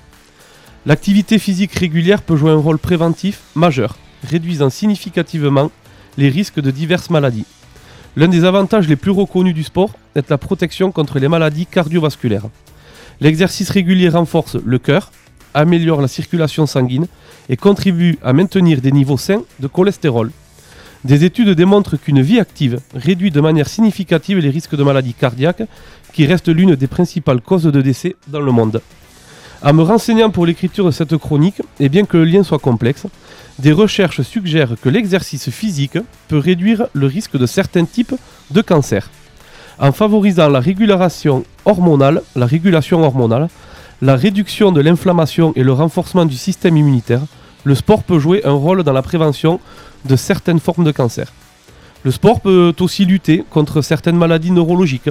L'activité 0.86 1.38
physique 1.38 1.74
régulière 1.74 2.22
peut 2.22 2.38
jouer 2.38 2.52
un 2.52 2.56
rôle 2.56 2.80
préventif 2.80 3.42
majeur, 3.56 3.98
réduisant 4.24 4.70
significativement 4.70 5.70
les 6.18 6.30
risques 6.30 6.62
de 6.62 6.72
diverses 6.72 7.10
maladies. 7.10 7.44
L'un 8.16 8.30
des 8.30 8.46
avantages 8.46 8.88
les 8.88 8.96
plus 8.96 9.12
reconnus 9.12 9.54
du 9.54 9.66
sport 9.66 9.92
est 10.16 10.30
la 10.30 10.38
protection 10.38 10.94
contre 10.94 11.20
les 11.20 11.28
maladies 11.28 11.66
cardiovasculaires. 11.66 12.48
L'exercice 13.20 13.70
régulier 13.70 14.08
renforce 14.08 14.56
le 14.56 14.80
cœur, 14.80 15.12
améliore 15.54 16.00
la 16.00 16.08
circulation 16.08 16.66
sanguine 16.66 17.08
et 17.50 17.58
contribue 17.58 18.18
à 18.24 18.32
maintenir 18.32 18.80
des 18.80 18.94
niveaux 18.94 19.18
sains 19.18 19.44
de 19.60 19.68
cholestérol. 19.68 20.32
Des 21.06 21.24
études 21.24 21.52
démontrent 21.52 21.96
qu'une 21.96 22.22
vie 22.22 22.40
active 22.40 22.80
réduit 22.94 23.32
de 23.32 23.40
manière 23.40 23.70
significative 23.70 24.40
les 24.40 24.50
risques 24.50 24.76
de 24.76 24.84
maladies 24.84 25.14
cardiaques, 25.14 25.64
qui 26.12 26.26
reste 26.26 26.50
l'une 26.50 26.76
des 26.76 26.88
principales 26.88 27.40
causes 27.40 27.64
de 27.64 27.82
décès 27.82 28.16
dans 28.28 28.42
le 28.42 28.52
monde. 28.52 28.82
En 29.62 29.74
me 29.74 29.84
renseignant 29.84 30.30
pour 30.30 30.46
l'écriture 30.46 30.86
de 30.86 30.92
cette 30.92 31.16
chronique, 31.18 31.62
et 31.80 31.90
bien 31.90 32.06
que 32.06 32.18
le 32.18 32.26
lien 32.26 32.44
soit 32.44 32.60
complexe, 32.60 33.06
des 33.60 33.72
recherches 33.72 34.22
suggèrent 34.22 34.76
que 34.82 34.90
l'exercice 34.90 35.50
physique 35.50 35.98
peut 36.28 36.38
réduire 36.38 36.88
le 36.94 37.08
risque 37.08 37.38
de 37.38 37.46
certains 37.46 37.86
types 37.86 38.16
de 38.52 38.62
cancers. 38.62 39.10
En 39.78 39.94
favorisant 39.94 40.50
la 40.50 40.60
régulation 40.60 41.46
hormonale, 41.66 42.22
la 42.36 42.46
régulation 42.46 43.04
hormonale, 43.04 43.48
la 44.02 44.16
réduction 44.16 44.72
de 44.72 44.82
l'inflammation 44.82 45.54
et 45.56 45.64
le 45.64 45.74
renforcement 45.74 46.26
du 46.26 46.36
système 46.36 46.76
immunitaire, 46.76 47.22
le 47.64 47.76
sport 47.76 48.04
peut 48.04 48.20
jouer 48.20 48.42
un 48.46 48.52
rôle 48.54 48.84
dans 48.84 48.94
la 48.94 49.02
prévention 49.02 49.60
de 50.06 50.16
certaines 50.16 50.60
formes 50.60 50.84
de 50.84 50.92
cancer. 50.92 51.32
Le 52.04 52.12
sport 52.12 52.40
peut 52.40 52.74
aussi 52.80 53.06
lutter 53.06 53.44
contre 53.50 53.82
certaines 53.82 54.16
maladies 54.16 54.52
neurologiques, 54.52 55.10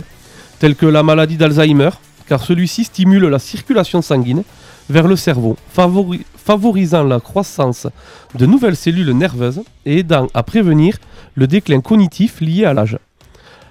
telles 0.59 0.75
que 0.77 0.87
la 0.87 1.03
maladie 1.03 1.37
d'Alzheimer, 1.37 1.91
car 2.27 2.43
celui-ci 2.43 2.85
stimule 2.85 3.27
la 3.27 3.39
circulation 3.39 4.03
sanguine 4.03 4.43
vers 4.89 5.07
le 5.07 5.17
cerveau, 5.17 5.57
favori- 5.77 6.25
favorisant 6.37 7.05
la 7.05 7.21
croissance 7.21 7.87
de 8.35 8.47
nouvelles 8.47 8.77
cellules 8.77 9.11
nerveuses 9.13 9.61
et 9.85 9.99
aidant 9.99 10.29
à 10.33 10.43
prévenir 10.43 10.97
le 11.35 11.47
déclin 11.47 11.81
cognitif 11.81 12.41
lié 12.41 12.65
à 12.65 12.73
l'âge. 12.73 12.99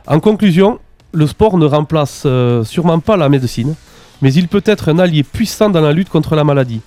En 0.05 0.19
conclusion, 0.19 0.79
le 1.11 1.25
sport 1.25 1.57
ne 1.57 1.65
remplace 1.65 2.23
euh, 2.25 2.63
sûrement 2.63 2.99
pas 2.99 3.17
la 3.17 3.29
médecine, 3.29 3.73
mais 4.21 4.31
il 4.33 4.47
peut 4.47 4.63
être 4.65 4.89
un 4.89 4.99
allié 4.99 5.23
puissant 5.23 5.69
dans 5.69 5.81
la 5.81 5.91
lutte 5.91 6.09
contre 6.09 6.35
la 6.35 6.43
maladie. 6.43 6.81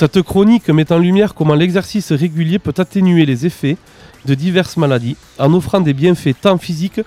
Cette 0.00 0.22
chronique 0.22 0.70
met 0.70 0.90
en 0.92 0.98
lumière 0.98 1.34
comment 1.34 1.54
l'exercice 1.54 2.10
régulier 2.12 2.58
peut 2.58 2.72
atténuer 2.78 3.26
les 3.26 3.44
effets 3.44 3.76
de 4.24 4.32
diverses 4.34 4.78
maladies 4.78 5.14
en 5.38 5.52
offrant 5.52 5.82
des 5.82 5.92
bienfaits 5.92 6.40
tant 6.40 6.56
physiques 6.56 7.02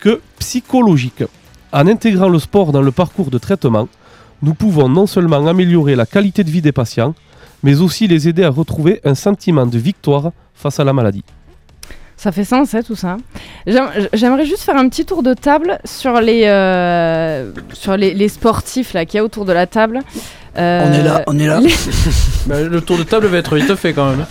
que 0.00 0.20
psychologiques. 0.40 1.22
En 1.72 1.86
intégrant 1.86 2.28
le 2.28 2.40
sport 2.40 2.72
dans 2.72 2.82
le 2.82 2.90
parcours 2.90 3.30
de 3.30 3.38
traitement, 3.38 3.88
nous 4.42 4.54
pouvons 4.54 4.88
non 4.88 5.06
seulement 5.06 5.46
améliorer 5.46 5.94
la 5.94 6.04
qualité 6.04 6.42
de 6.42 6.50
vie 6.50 6.62
des 6.62 6.72
patients, 6.72 7.14
mais 7.62 7.80
aussi 7.80 8.08
les 8.08 8.26
aider 8.26 8.42
à 8.42 8.50
retrouver 8.50 9.00
un 9.04 9.14
sentiment 9.14 9.64
de 9.64 9.78
victoire 9.78 10.32
face 10.52 10.80
à 10.80 10.84
la 10.84 10.92
maladie. 10.92 11.22
Ça 12.16 12.32
fait 12.32 12.44
sens, 12.44 12.74
hein, 12.74 12.82
tout 12.84 12.96
ça. 12.96 13.18
J'aim- 13.68 13.90
J'aimerais 14.12 14.46
juste 14.46 14.62
faire 14.64 14.76
un 14.76 14.88
petit 14.88 15.04
tour 15.04 15.22
de 15.22 15.34
table 15.34 15.78
sur 15.84 16.20
les, 16.20 16.42
euh, 16.46 17.52
sportifs 18.28 18.96
qu'il 19.06 19.14
y 19.14 19.18
a 19.18 19.24
autour 19.24 19.44
de 19.44 19.52
la 19.52 19.68
table. 19.68 20.00
Euh, 20.58 20.84
On 20.86 20.92
est 20.92 21.02
là, 21.02 21.22
on 21.26 21.38
est 21.38 21.46
là. 21.46 21.60
les- 21.60 21.74
Bah, 22.46 22.60
le 22.60 22.80
tour 22.80 22.98
de 22.98 23.02
table 23.04 23.26
va 23.26 23.38
être 23.38 23.56
vite 23.56 23.74
fait 23.76 23.92
quand 23.92 24.10
même. 24.10 24.26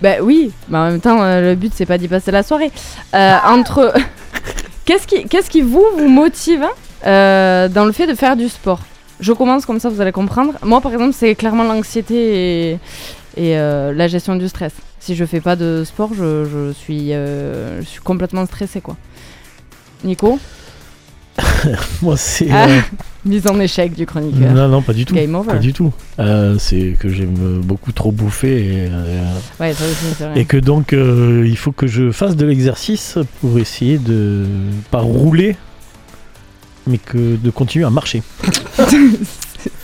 Bah 0.00 0.14
oui, 0.22 0.52
mais 0.68 0.78
en 0.78 0.90
même 0.90 1.00
temps, 1.00 1.20
euh, 1.22 1.40
le 1.50 1.54
but 1.56 1.72
c'est 1.74 1.84
pas 1.86 1.98
d'y 1.98 2.08
passer 2.08 2.30
la 2.30 2.42
soirée. 2.42 2.70
Euh, 3.14 3.34
entre. 3.46 3.92
Qu'est-ce 4.84 5.06
qui, 5.06 5.24
qu'est-ce 5.26 5.50
qui 5.50 5.60
vous, 5.60 5.84
vous 5.98 6.08
motive 6.08 6.64
euh, 7.04 7.68
dans 7.68 7.84
le 7.84 7.92
fait 7.92 8.06
de 8.06 8.14
faire 8.14 8.36
du 8.36 8.48
sport? 8.48 8.80
Je 9.20 9.32
commence 9.34 9.66
comme 9.66 9.80
ça, 9.80 9.90
vous 9.90 10.00
allez 10.00 10.12
comprendre. 10.12 10.54
Moi 10.62 10.80
par 10.80 10.92
exemple, 10.92 11.12
c'est 11.14 11.34
clairement 11.34 11.64
l'anxiété 11.64 12.14
et, 12.70 12.72
et 13.36 13.58
euh, 13.58 13.92
la 13.92 14.08
gestion 14.08 14.36
du 14.36 14.48
stress. 14.48 14.72
Si 15.00 15.14
je 15.14 15.24
fais 15.26 15.40
pas 15.42 15.56
de 15.56 15.82
sport, 15.84 16.10
je, 16.16 16.46
je 16.46 16.72
suis, 16.72 17.12
euh, 17.12 17.80
je 17.82 17.86
suis 17.86 18.00
complètement 18.00 18.46
stressé 18.46 18.80
quoi. 18.80 18.96
Nico? 20.04 20.38
Moi, 22.02 22.16
c'est. 22.16 22.48
Ah, 22.50 22.66
euh, 22.68 22.80
Mise 23.24 23.46
en 23.48 23.58
échec 23.60 23.92
du 23.94 24.06
chroniqueur. 24.06 24.52
Non, 24.52 24.68
non, 24.68 24.80
pas 24.82 24.92
du 24.92 25.04
tout. 25.04 25.14
Game 25.14 25.34
over. 25.34 25.48
Pas 25.52 25.58
du 25.58 25.72
tout. 25.72 25.92
Euh, 26.18 26.56
c'est 26.58 26.96
que 26.98 27.08
j'aime 27.08 27.60
beaucoup 27.62 27.92
trop 27.92 28.10
bouffer 28.12 28.58
et, 28.64 28.88
euh, 28.90 29.32
Ouais, 29.60 29.72
ça 29.74 29.84
aussi, 29.84 30.14
c'est 30.16 30.24
vrai. 30.24 30.40
et 30.40 30.44
que 30.44 30.56
donc 30.56 30.92
euh, 30.92 31.44
il 31.46 31.56
faut 31.56 31.72
que 31.72 31.86
je 31.86 32.10
fasse 32.12 32.36
de 32.36 32.46
l'exercice 32.46 33.18
pour 33.40 33.58
essayer 33.58 33.98
de 33.98 34.46
pas 34.90 35.00
rouler, 35.00 35.56
mais 36.86 36.98
que 36.98 37.36
de 37.36 37.50
continuer 37.50 37.84
à 37.84 37.90
marcher. 37.90 38.22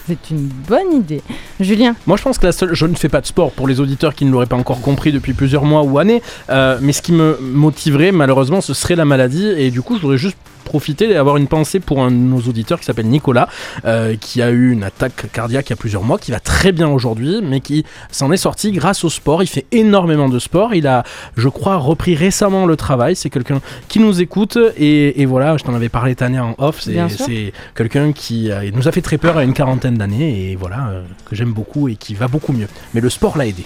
c'est 0.07 0.31
une 0.31 0.49
bonne 0.69 0.93
idée. 1.01 1.23
Julien 1.61 1.97
Moi, 2.07 2.17
je 2.17 2.23
pense 2.23 2.39
que 2.39 2.47
la 2.47 2.53
seule. 2.53 2.75
Je 2.75 2.87
ne 2.87 2.95
fais 2.95 3.09
pas 3.09 3.21
de 3.21 3.27
sport 3.27 3.51
pour 3.53 3.67
les 3.67 3.81
auditeurs 3.81 4.15
qui 4.15 4.25
ne 4.25 4.31
l'auraient 4.31 4.47
pas 4.47 4.57
encore 4.57 4.81
compris 4.81 5.13
depuis 5.13 5.33
plusieurs 5.35 5.65
mois 5.65 5.83
ou 5.83 5.99
années. 5.99 6.23
euh, 6.51 6.79
mais 6.81 6.93
ce 6.93 7.03
qui 7.03 7.13
me 7.13 7.39
motiverait, 7.41 8.13
malheureusement, 8.13 8.61
ce 8.61 8.75
serait 8.75 8.97
la 8.97 9.05
maladie. 9.05 9.47
Et 9.47 9.71
du 9.71 9.83
coup, 9.83 9.97
je 9.97 10.03
voudrais 10.03 10.19
juste 10.19 10.37
profiter 10.65 11.11
et 11.11 11.17
avoir 11.17 11.37
une 11.37 11.47
pensée 11.47 11.81
pour 11.81 12.03
un 12.03 12.11
de 12.11 12.17
nos 12.17 12.41
auditeurs 12.41 12.81
qui 12.81 12.87
s'appelle 12.87 13.07
Nicolas, 13.07 13.49
euh, 13.85 14.17
qui 14.21 14.43
a 14.43 14.51
eu 14.51 14.73
une 14.73 14.83
attaque 14.83 15.31
cardiaque 15.33 15.69
il 15.69 15.71
y 15.71 15.73
a 15.75 15.77
plusieurs 15.77 16.03
mois, 16.03 16.19
qui 16.19 16.31
va 16.31 16.41
très 16.41 16.73
bien 16.73 16.89
aujourd'hui, 16.89 17.41
mais 17.43 17.61
qui 17.61 17.85
s'en 18.11 18.33
est 18.33 18.37
sorti 18.37 18.73
grâce 18.73 19.05
au 19.05 19.11
sport. 19.11 19.43
Il 19.43 19.47
fait 19.47 19.67
énormément 19.73 20.29
de 20.29 20.39
sport. 20.39 20.75
Il 20.75 20.87
a, 20.87 21.05
je 21.37 21.49
crois, 21.49 21.77
repris 21.77 22.15
récemment 22.15 22.67
le 22.67 22.77
travail. 22.77 23.17
C'est 23.17 23.31
quelqu'un 23.31 23.61
qui 23.89 24.01
nous 24.01 24.21
écoute. 24.21 24.59
Et, 24.77 25.21
et 25.21 25.27
voilà, 25.27 25.57
je 25.57 25.65
t'en 25.65 25.75
avais 25.75 25.89
parlé 25.89 26.15
Tania 26.15 26.45
en 26.45 26.55
off. 26.59 26.81
C'est 26.81 27.53
quelqu'un 27.75 28.13
qui 28.13 28.51
euh, 28.51 28.71
nous 28.75 28.89
a 28.89 28.93
fait 28.93 29.03
très 29.03 29.19
peur 29.19 29.37
à 29.37 29.45
une 29.45 29.55
quarantaine 29.55 29.97
d'années. 29.97 30.51
Et 30.51 30.57
voilà, 30.57 30.89
euh, 30.89 31.03
que 31.27 31.37
j'aime 31.37 31.53
beaucoup 31.53 31.89
et 31.89 31.97
qui 31.97 32.15
va 32.15 32.29
beaucoup 32.29 32.53
mieux. 32.53 32.69
Mais 32.95 33.01
le 33.01 33.11
sport 33.11 33.37
l'a 33.39 33.47
aidé. 33.47 33.65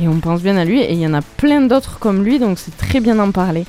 Et 0.00 0.08
on 0.08 0.20
pense 0.20 0.42
bien 0.42 0.56
à 0.56 0.64
lui, 0.64 0.80
et 0.80 0.92
il 0.92 0.98
y 0.98 1.06
en 1.06 1.14
a 1.14 1.20
plein 1.20 1.60
d'autres 1.60 1.98
comme 1.98 2.24
lui, 2.24 2.38
donc 2.38 2.58
c'est 2.58 2.76
très 2.76 3.00
bien 3.00 3.16
d'en 3.16 3.32
parler. 3.32 3.66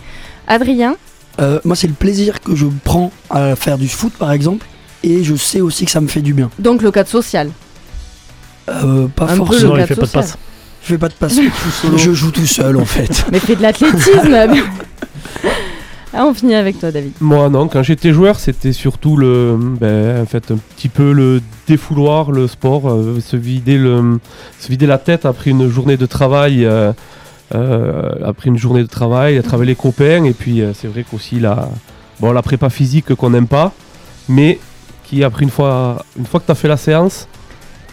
Adrien 0.47 0.95
Euh, 1.39 1.59
moi, 1.63 1.75
c'est 1.75 1.87
le 1.87 1.93
plaisir 1.93 2.41
que 2.41 2.55
je 2.55 2.65
prends 2.83 3.11
à 3.29 3.55
faire 3.55 3.77
du 3.77 3.87
foot, 3.87 4.13
par 4.13 4.31
exemple. 4.31 4.65
Et 5.03 5.23
je 5.23 5.35
sais 5.35 5.61
aussi 5.61 5.85
que 5.85 5.91
ça 5.91 6.01
me 6.01 6.07
fait 6.07 6.21
du 6.21 6.33
bien. 6.33 6.49
Donc 6.59 6.81
le 6.81 6.91
cadre 6.91 7.09
social. 7.09 7.49
Euh, 8.69 9.07
pas 9.07 9.25
Un 9.25 9.27
peu 9.29 9.35
forcément. 9.35 9.69
Non, 9.69 9.75
le 9.75 9.81
il 9.81 9.87
fait 9.87 9.95
pas 9.95 10.01
de 10.01 10.05
social. 10.07 10.23
passe. 10.23 10.37
Je 10.83 10.87
fais 10.87 10.97
pas 10.97 11.09
de 11.09 11.13
passe. 11.13 11.39
je 11.97 12.13
joue 12.13 12.31
tout 12.31 12.45
seul 12.45 12.77
en 12.77 12.85
fait. 12.85 13.25
Mais 13.31 13.39
fais 13.39 13.55
de 13.55 13.61
l'athlétisme 13.61 14.35
Ah, 16.13 16.25
on 16.25 16.33
finit 16.33 16.55
avec 16.55 16.77
toi, 16.77 16.91
David. 16.91 17.13
Moi 17.21 17.49
non, 17.49 17.69
quand 17.69 17.83
j'étais 17.83 18.11
joueur, 18.11 18.37
c'était 18.37 18.73
surtout 18.73 19.15
le, 19.15 19.57
ben, 19.57 20.21
en 20.21 20.25
fait, 20.25 20.51
un 20.51 20.57
petit 20.75 20.89
peu 20.89 21.13
le 21.13 21.41
défouloir, 21.67 22.31
le 22.31 22.47
sport, 22.47 22.89
euh, 22.89 23.19
se 23.21 23.37
vider 23.37 23.77
le, 23.77 24.19
se 24.59 24.67
vider 24.67 24.87
la 24.87 24.97
tête 24.97 25.25
après 25.25 25.51
une 25.51 25.69
journée 25.69 25.95
de 25.95 26.05
travail, 26.05 26.65
euh, 26.65 26.91
après 28.23 28.49
une 28.49 28.57
journée 28.57 28.81
de 28.81 28.87
travail, 28.87 29.35
être 29.35 29.53
avec 29.53 29.67
les 29.67 29.75
copains, 29.75 30.23
et 30.23 30.33
puis 30.33 30.61
euh, 30.61 30.73
c'est 30.73 30.87
vrai 30.87 31.05
qu'aussi 31.09 31.39
la, 31.39 31.69
bon, 32.19 32.31
la 32.31 32.41
prépa 32.41 32.69
physique 32.69 33.13
qu'on 33.15 33.29
n'aime 33.29 33.47
pas, 33.47 33.71
mais 34.29 34.59
qui 35.03 35.23
après 35.23 35.43
une 35.43 35.49
fois, 35.49 36.05
une 36.17 36.25
fois 36.25 36.39
que 36.39 36.45
tu 36.45 36.51
as 36.51 36.55
fait 36.55 36.67
la 36.67 36.77
séance, 36.77 37.27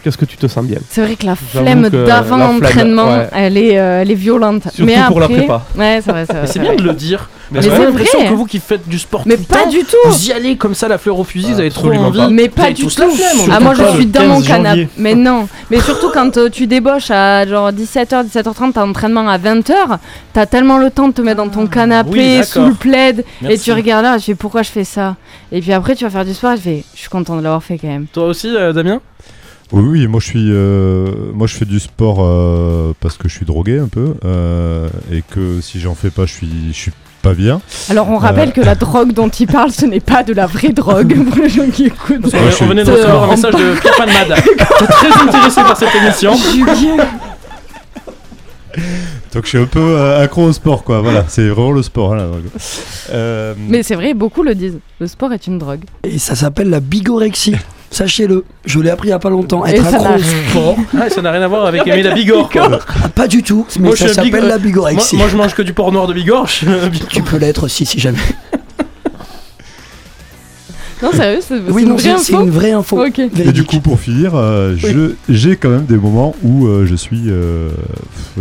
qu'est-ce 0.03 0.17
que 0.17 0.25
tu 0.25 0.37
te 0.37 0.47
sens 0.47 0.65
bien? 0.65 0.77
C'est 0.89 1.01
vrai 1.01 1.15
que 1.15 1.25
la 1.25 1.35
flemme 1.35 1.89
d'avant 1.89 2.37
l'entraînement, 2.37 3.09
ouais. 3.09 3.27
elle, 3.33 3.57
est, 3.57 3.77
euh, 3.79 4.01
elle 4.01 4.11
est 4.11 4.15
violente. 4.15 4.63
Surtout 4.63 4.85
mais 4.85 4.95
pour 5.07 5.19
la 5.19 5.25
après- 5.25 5.37
prépa. 5.37 5.65
Ouais, 5.77 6.01
c'est 6.03 6.11
vrai, 6.11 6.25
c'est. 6.27 6.59
Mais 6.59 6.65
bien 6.65 6.75
de 6.75 6.83
le 6.83 6.93
dire. 6.93 7.29
Mais 7.51 7.63
j'ai 7.63 7.71
c'est 7.71 7.79
l'impression 7.83 8.19
vrai. 8.19 8.29
que 8.29 8.33
vous 8.35 8.45
qui 8.45 8.59
faites 8.59 8.87
du 8.87 8.99
sport 8.99 9.23
Mais 9.25 9.35
tout 9.35 9.45
pas 9.45 9.63
temps, 9.63 9.69
du 9.71 9.79
tout 9.79 9.97
vous 10.05 10.27
y 10.27 10.31
allez 10.31 10.55
comme 10.55 10.75
ça 10.75 10.87
la 10.87 10.99
fleur 10.99 11.17
au 11.17 11.23
fusil, 11.23 11.51
vous 11.53 11.59
avez 11.59 11.71
trop 11.71 11.91
envie. 11.91 12.19
pas. 12.19 12.27
Mais 12.29 12.43
Vous 12.43 12.49
pas 12.49 12.71
du 12.71 12.83
tout. 12.83 12.89
flemme. 12.91 13.09
Ah, 13.51 13.59
moi 13.59 13.73
je 13.75 13.83
suis 13.95 14.05
dans 14.05 14.23
mon 14.27 14.35
15 14.35 14.47
canapé. 14.47 14.87
Mais 14.97 15.15
non. 15.15 15.47
Mais 15.71 15.79
surtout 15.79 16.11
quand 16.13 16.37
euh, 16.37 16.49
tu 16.49 16.67
débauches 16.67 17.09
à 17.09 17.47
genre 17.47 17.71
17h, 17.71 18.27
17h30, 18.27 18.73
t'as 18.73 18.85
entraînement 18.85 19.27
à 19.27 19.39
20h, 19.39 19.73
t'as 20.31 20.45
tellement 20.45 20.77
le 20.77 20.91
temps 20.91 21.07
de 21.07 21.13
te 21.13 21.21
mettre 21.23 21.37
dans 21.37 21.49
ton 21.49 21.65
canapé, 21.65 22.37
oui, 22.39 22.43
sous 22.45 22.67
le 22.67 22.73
plaid, 22.75 23.25
et 23.47 23.57
tu 23.57 23.71
regardes 23.73 24.03
là, 24.05 24.17
je 24.19 24.25
fais 24.25 24.35
pourquoi 24.35 24.61
je 24.61 24.69
fais 24.69 24.83
ça? 24.83 25.15
Et 25.51 25.59
puis 25.61 25.73
après 25.73 25.95
tu 25.95 26.03
vas 26.03 26.11
faire 26.11 26.25
du 26.25 26.35
sport, 26.35 26.55
je 26.55 26.61
fais 26.61 26.83
je 26.93 26.99
suis 26.99 27.09
content 27.09 27.35
de 27.35 27.41
l'avoir 27.41 27.63
fait 27.63 27.79
quand 27.79 27.87
même. 27.87 28.05
Toi 28.13 28.25
aussi, 28.25 28.55
euh, 28.55 28.73
Damien? 28.73 29.01
Oui, 29.71 29.83
oui, 29.83 30.07
moi 30.07 30.19
je 30.19 30.25
suis, 30.25 30.49
euh, 30.51 31.31
moi 31.33 31.45
je 31.45 31.55
fais 31.55 31.65
du 31.65 31.79
sport 31.79 32.17
euh, 32.21 32.93
parce 32.99 33.17
que 33.17 33.29
je 33.29 33.35
suis 33.35 33.45
drogué 33.45 33.77
un 33.77 33.87
peu 33.87 34.15
euh, 34.25 34.87
et 35.11 35.21
que 35.21 35.61
si 35.61 35.79
j'en 35.79 35.93
fais 35.93 36.09
pas, 36.09 36.25
je 36.25 36.33
suis, 36.33 36.49
je 36.69 36.77
suis 36.77 36.91
pas 37.21 37.35
bien. 37.35 37.61
Alors 37.89 38.09
on 38.09 38.17
rappelle 38.17 38.51
que 38.51 38.61
la 38.61 38.73
drogue 38.85 39.13
dont 39.13 39.29
il 39.29 39.45
parle, 39.45 39.71
ce 39.71 39.85
n'est 39.85 39.99
pas 39.99 40.23
de 40.23 40.33
la 40.33 40.47
vraie 40.47 40.69
drogue 40.73 41.15
pour 41.29 41.37
les 41.37 41.49
gens 41.49 41.69
qui 41.71 41.85
écoutent. 41.85 42.31
Je 42.31 42.63
on 42.63 42.67
venait 42.67 42.83
de 42.83 42.87
suis- 42.91 42.95
recevoir 42.99 43.23
un 43.25 43.27
message 43.27 43.53
de 43.53 43.79
Pierre 43.79 43.95
Palmade. 43.95 44.39
très 44.89 45.21
intéressé 45.27 45.61
par 45.61 45.77
cette 45.77 45.93
émission. 45.95 46.31
Donc 49.33 49.43
je 49.43 49.49
suis 49.49 49.57
un 49.59 49.65
peu 49.65 49.99
accro 50.15 50.45
au 50.45 50.53
sport, 50.53 50.83
quoi. 50.83 51.01
Voilà, 51.01 51.25
c'est 51.27 51.47
vraiment 51.49 51.71
le 51.71 51.83
sport, 51.83 52.13
hein, 52.13 52.17
la 52.17 52.25
drogue. 52.25 52.45
Euh, 53.11 53.53
Mais 53.67 53.83
c'est 53.83 53.95
vrai, 53.95 54.15
beaucoup 54.15 54.41
le 54.41 54.55
disent. 54.55 54.79
Le 54.99 55.05
sport 55.07 55.31
est 55.33 55.45
une 55.45 55.59
drogue. 55.59 55.83
Et 56.03 56.17
ça 56.17 56.33
s'appelle 56.35 56.69
la 56.71 56.79
bigorexie. 56.79 57.55
Sachez-le, 57.91 58.45
je 58.65 58.79
l'ai 58.79 58.89
appris 58.91 59.07
il 59.07 59.11
y 59.11 59.13
a 59.13 59.19
pas 59.19 59.29
longtemps. 59.31 59.65
Et 59.65 59.71
Être 59.71 59.83
ça 59.83 59.89
accro 59.97 60.03
n'a- 60.09 60.15
au 60.15 60.19
sport, 60.19 60.75
Ah, 60.99 61.09
ça 61.09 61.21
n'a 61.23 61.31
rien 61.31 61.41
à 61.41 61.47
voir 61.47 61.65
avec 61.65 61.87
aimer 61.87 62.03
la 62.03 62.13
Bigorre. 62.13 62.49
quoi. 62.49 62.79
ah, 63.03 63.09
pas 63.09 63.27
du 63.27 63.41
tout, 63.41 63.65
mais 63.79 63.87
Moi, 63.87 63.95
je 63.95 64.07
ça 64.07 64.13
s'appelle 64.13 64.31
la 64.43 64.47
Moi, 64.47 64.57
bigorexie. 64.59 65.17
moi, 65.17 65.27
je 65.29 65.35
mange 65.35 65.53
que 65.55 65.61
du 65.63 65.73
porc 65.73 65.91
noir 65.91 66.05
de 66.07 66.13
Bigorre. 66.13 66.47
Tu 67.09 67.23
peux 67.23 67.37
l'être 67.37 67.63
aussi 67.63 67.85
si 67.85 67.99
jamais. 67.99 68.19
Non, 71.01 71.13
sérieux, 71.13 71.39
c'est 71.41 71.55
c'est 71.65 71.71
Oui, 71.71 71.83
une 71.83 71.91
une 71.91 72.49
vraie 72.49 72.71
info. 72.73 73.05
Et 73.05 73.51
du 73.53 73.63
coup, 73.63 73.79
pour 73.79 73.97
finir, 73.99 74.35
euh, 74.35 74.75
je- 74.77 75.13
j'ai 75.29 75.55
quand 75.55 75.69
même 75.69 75.85
des 75.85 75.95
moments 75.95 76.35
où 76.43 76.67
euh, 76.67 76.85
je 76.85 76.93
suis, 76.95 77.23
euh, 77.27 77.69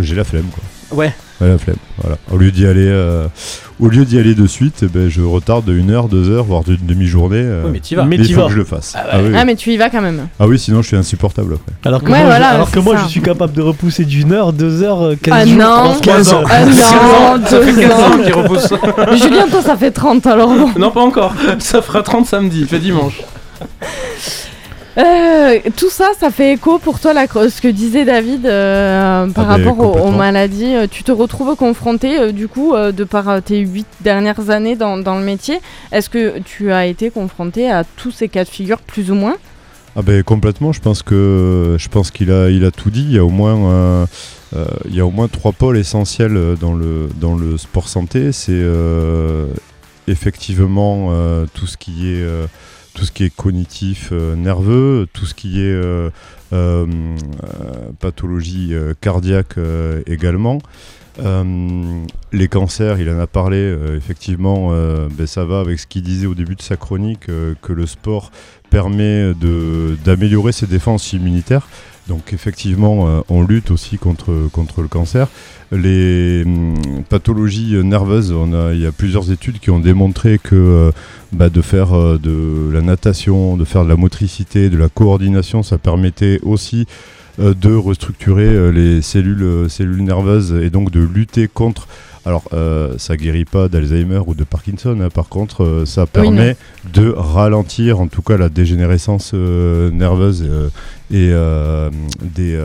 j'ai 0.01 0.17
la 0.17 0.25
flemme, 0.25 0.47
quoi. 0.53 0.99
Ouais. 0.99 1.15
Ouais, 1.41 1.49
la 1.49 1.59
flemme. 1.59 1.77
Voilà. 2.03 2.17
Au 2.33 2.37
lieu 2.37 2.51
d'y 2.51 2.67
aller, 2.67 2.87
euh, 2.89 3.27
au 3.79 3.87
lieu 3.89 4.05
d'y 4.05 4.19
aller 4.19 4.35
de 4.35 4.47
suite, 4.49 4.81
eh 4.83 4.87
ben, 4.87 5.09
je 5.09 5.21
retarde 5.23 5.65
de 5.65 5.73
une 5.73 5.91
heure, 5.93 6.09
deux 6.09 6.31
heures, 6.31 6.43
voire 6.45 6.65
d'une 6.65 6.85
demi-journée. 6.85 7.37
euh, 7.41 7.69
mais 7.71 7.79
t'y 7.79 7.95
vas. 7.95 8.05
Mais 8.05 8.17
il 8.17 8.27
t'y 8.27 8.33
faut 8.33 8.41
vas. 8.41 8.47
que 8.49 8.53
je 8.55 8.59
le 8.59 8.65
fasse. 8.65 8.95
Ah 8.97 9.03
ouais. 9.05 9.09
Ah, 9.13 9.19
oui, 9.23 9.29
oui. 9.31 9.35
Ah, 9.39 9.45
mais 9.45 9.55
tu 9.55 9.73
y 9.73 9.77
vas 9.77 9.89
quand 9.89 10.01
même. 10.03 10.27
Ah 10.41 10.49
oui, 10.49 10.59
sinon 10.59 10.83
je 10.83 10.89
suis 10.89 10.97
insupportable 10.97 11.55
après. 11.55 11.73
Alors 11.85 12.03
que 12.03 12.11
Ouais, 12.11 12.19
moi, 12.19 12.27
voilà, 12.27 12.51
je, 12.51 12.55
alors 12.57 12.71
que 12.71 12.79
c'est 12.81 12.85
moi 12.85 12.97
ça. 12.97 13.05
je 13.05 13.09
suis 13.09 13.23
capable 13.23 13.53
de 13.53 13.63
repousser 13.63 14.05
d'une 14.05 14.33
heure, 14.33 14.53
deux 14.53 14.83
heures, 14.83 15.03
euh, 15.03 15.15
quinze 15.15 15.35
Ah 15.35 15.47
jours, 15.47 15.59
non. 15.95 16.01
quinze 16.01 16.33
ans. 16.33 16.43
Ah 16.51 16.65
non, 16.65 16.73
Ça 17.47 17.61
fait 17.61 17.73
deux 17.73 17.81
15 17.83 17.93
ans 17.93 17.97
ans. 18.15 18.19
qu'il 18.25 18.35
repousse. 18.35 18.69
Julien, 19.23 19.47
toi, 19.49 19.63
ça 19.63 19.77
fait 19.77 19.93
30 19.93 20.27
alors 20.27 20.49
bon. 20.49 20.71
Non, 20.77 20.91
pas 20.91 21.03
encore. 21.03 21.35
Ça 21.61 21.83
fera 21.83 22.03
30 22.03 22.27
samedi, 22.27 22.67
fait 22.67 22.81
dimanche. 22.81 23.21
Euh, 24.99 25.61
tout 25.77 25.91
ça, 25.91 26.11
ça 26.19 26.31
fait 26.31 26.55
écho 26.55 26.79
pour 26.79 26.99
toi, 26.99 27.13
la, 27.13 27.29
ce 27.29 27.61
que 27.61 27.69
disait 27.69 28.05
David 28.05 28.47
euh, 28.47 29.29
par 29.29 29.49
Ah 29.49 29.59
ben, 29.59 29.69
rapport 29.69 30.05
aux, 30.07 30.11
maladies. 30.11 30.75
Euh, 30.75 30.87
Tu 30.91 31.05
te 31.05 31.13
retrouves 31.13 31.55
confronté, 31.55 32.19
euh, 32.19 32.33
du 32.33 32.49
coup, 32.49 32.75
de 32.77 33.05
par 33.05 33.41
tes 33.43 33.61
huit 33.61 33.87
dernières 34.01 34.51
années 34.51 34.75
dans, 34.75 34.99
dans 34.99 35.19
le 35.19 35.25
métier. 35.25 35.61
Est-ce 35.93 36.11
que 36.11 36.41
tu 36.41 36.73
as 36.73 36.87
été 36.87 37.11
confronté 37.11 37.71
à 37.71 37.85
tous 37.85 38.11
ces 38.11 38.29
cas 38.29 38.43
de 38.43 38.49
figure, 38.49 38.79
plus 38.79 39.11
ou 39.11 39.15
moins? 39.15 39.37
Ah 39.97 40.03
ben 40.03 40.23
complètement, 40.23 40.73
je 40.73 40.81
pense 40.81 41.03
que 41.03 41.77
je 41.79 41.89
pense 41.89 42.11
qu'il 42.11 42.31
a 42.31 42.51
il 42.51 42.65
a 42.65 42.71
tout 42.71 42.91
dit. 42.91 43.03
Il 43.03 43.13
y 43.13 43.19
a 43.19 43.25
au 43.25 43.31
moins 43.31 44.07
il 44.85 44.95
y 44.95 45.01
a 45.01 45.07
au 45.07 45.11
moins 45.11 45.29
trois 45.29 45.53
pôles 45.53 45.79
essentiels 45.79 46.57
dans 46.61 46.75
le 46.75 47.09
dans 47.17 47.37
le 47.37 47.57
sport 47.57 47.89
santé. 47.89 48.33
C'est 48.33 48.63
effectivement 50.07 51.13
tout 51.55 51.67
ce 51.67 51.77
qui 51.77 52.13
est 52.13 52.25
tout 52.99 53.05
ce 53.05 53.13
qui 53.13 53.23
est 53.23 53.35
cognitif, 53.35 54.09
euh, 54.11 54.35
nerveux, 54.35 55.07
tout 55.13 55.25
ce 55.25 55.33
qui 55.33 55.61
est 55.61 55.73
euh, 55.73 56.11
euh, 56.53 56.87
pathologie 58.01 58.75
cardiaque 59.01 59.55
également. 60.07 60.59
Les 62.33 62.49
cancers, 62.49 63.01
il 63.01 63.09
en 63.11 63.21
a 63.21 63.27
parlé, 63.29 63.77
effectivement, 63.97 64.71
ben, 64.71 65.27
ça 65.27 65.45
va 65.45 65.61
avec 65.61 65.79
ce 65.79 65.87
qu'il 65.87 66.03
disait 66.03 66.27
au 66.27 66.35
début 66.35 66.55
de 66.55 66.63
sa 66.63 66.77
chronique, 66.77 67.27
que 67.27 67.73
le 67.73 67.87
sport 67.87 68.31
permet 68.71 69.33
d'améliorer 70.05 70.53
ses 70.53 70.67
défenses 70.67 71.13
immunitaires. 71.13 71.69
Donc 72.09 72.33
effectivement, 72.33 73.07
euh, 73.07 73.21
on 73.29 73.43
lutte 73.43 73.71
aussi 73.71 73.99
contre, 73.99 74.49
contre 74.51 74.81
le 74.81 74.89
cancer. 74.89 75.29
Les 75.71 76.43
hum, 76.45 76.75
pathologies 77.09 77.75
nerveuses, 77.85 78.33
on 78.33 78.55
a, 78.55 78.73
il 78.73 78.81
y 78.81 78.87
a 78.87 78.93
plusieurs 78.93 79.31
études 79.31 79.59
qui 79.59 79.71
ont 79.71 79.79
démontré 79.79 80.39
que 80.43 80.55
euh, 80.57 80.91
bah, 81.33 81.51
de 81.51 81.61
faire 81.61 81.95
euh, 81.95 82.19
de 82.19 82.71
la 82.73 82.81
natation, 82.81 83.59
de 83.59 83.65
faire 83.67 83.85
de 83.85 83.91
la 83.91 83.97
motricité, 83.97 84.71
de 84.71 84.79
la 84.79 84.89
coordination, 84.89 85.63
ça 85.63 85.77
permettait 85.77 86.41
aussi 86.43 86.87
de 87.39 87.73
restructurer 87.73 88.73
les 88.73 89.01
cellules, 89.01 89.71
cellules 89.71 90.03
nerveuses 90.03 90.55
et 90.61 90.71
donc 90.71 90.91
de 90.91 90.99
lutter 90.99 91.47
contre. 91.47 91.87
Alors, 92.29 92.45
euh, 92.53 92.93
ça 92.99 93.17
guérit 93.17 93.47
pas 93.47 93.69
d'Alzheimer 93.69 94.21
ou 94.27 94.35
de 94.35 94.45
Parkinson. 94.45 94.99
hein. 95.01 95.09
Par 95.09 95.29
contre, 95.31 95.65
euh, 95.65 95.87
ça 95.87 96.05
permet 96.05 96.57
de 96.93 97.09
ralentir, 97.17 98.01
en 98.01 98.07
tout 98.07 98.21
cas, 98.21 98.37
la 98.37 98.51
dégénérescence 98.51 99.31
euh, 99.33 99.91
nerveuse 99.91 100.45
euh, 100.47 100.69
et 101.11 101.33
des, 102.37 102.61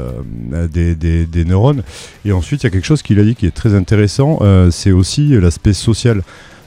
des, 0.73 0.95
des- 0.95 1.25
des 1.25 1.45
neurones. 1.45 1.81
Et 2.25 2.33
ensuite, 2.33 2.63
il 2.63 2.65
y 2.65 2.67
a 2.67 2.71
quelque 2.71 2.83
chose 2.85 3.01
qu'il 3.01 3.19
a 3.19 3.23
dit 3.23 3.35
qui 3.35 3.45
est 3.45 3.51
très 3.55 3.73
intéressant. 3.73 4.39
c'est 4.69 4.91
aussi 4.91 5.29
l'aspect 5.39 5.71
social. 5.73 6.23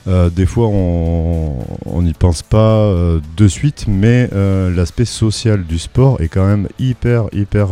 Euh, 0.08 0.30
des 0.30 0.46
fois, 0.46 0.68
on 0.68 2.00
n'y 2.02 2.14
pense 2.14 2.40
pas 2.42 2.78
euh, 2.78 3.20
de 3.36 3.46
suite, 3.48 3.84
mais 3.88 4.30
euh, 4.32 4.74
l'aspect 4.74 5.04
social 5.04 5.64
du 5.64 5.78
sport 5.78 6.20
est 6.22 6.28
quand 6.28 6.46
même 6.46 6.66
hyper, 6.78 7.24
hyper 7.34 7.68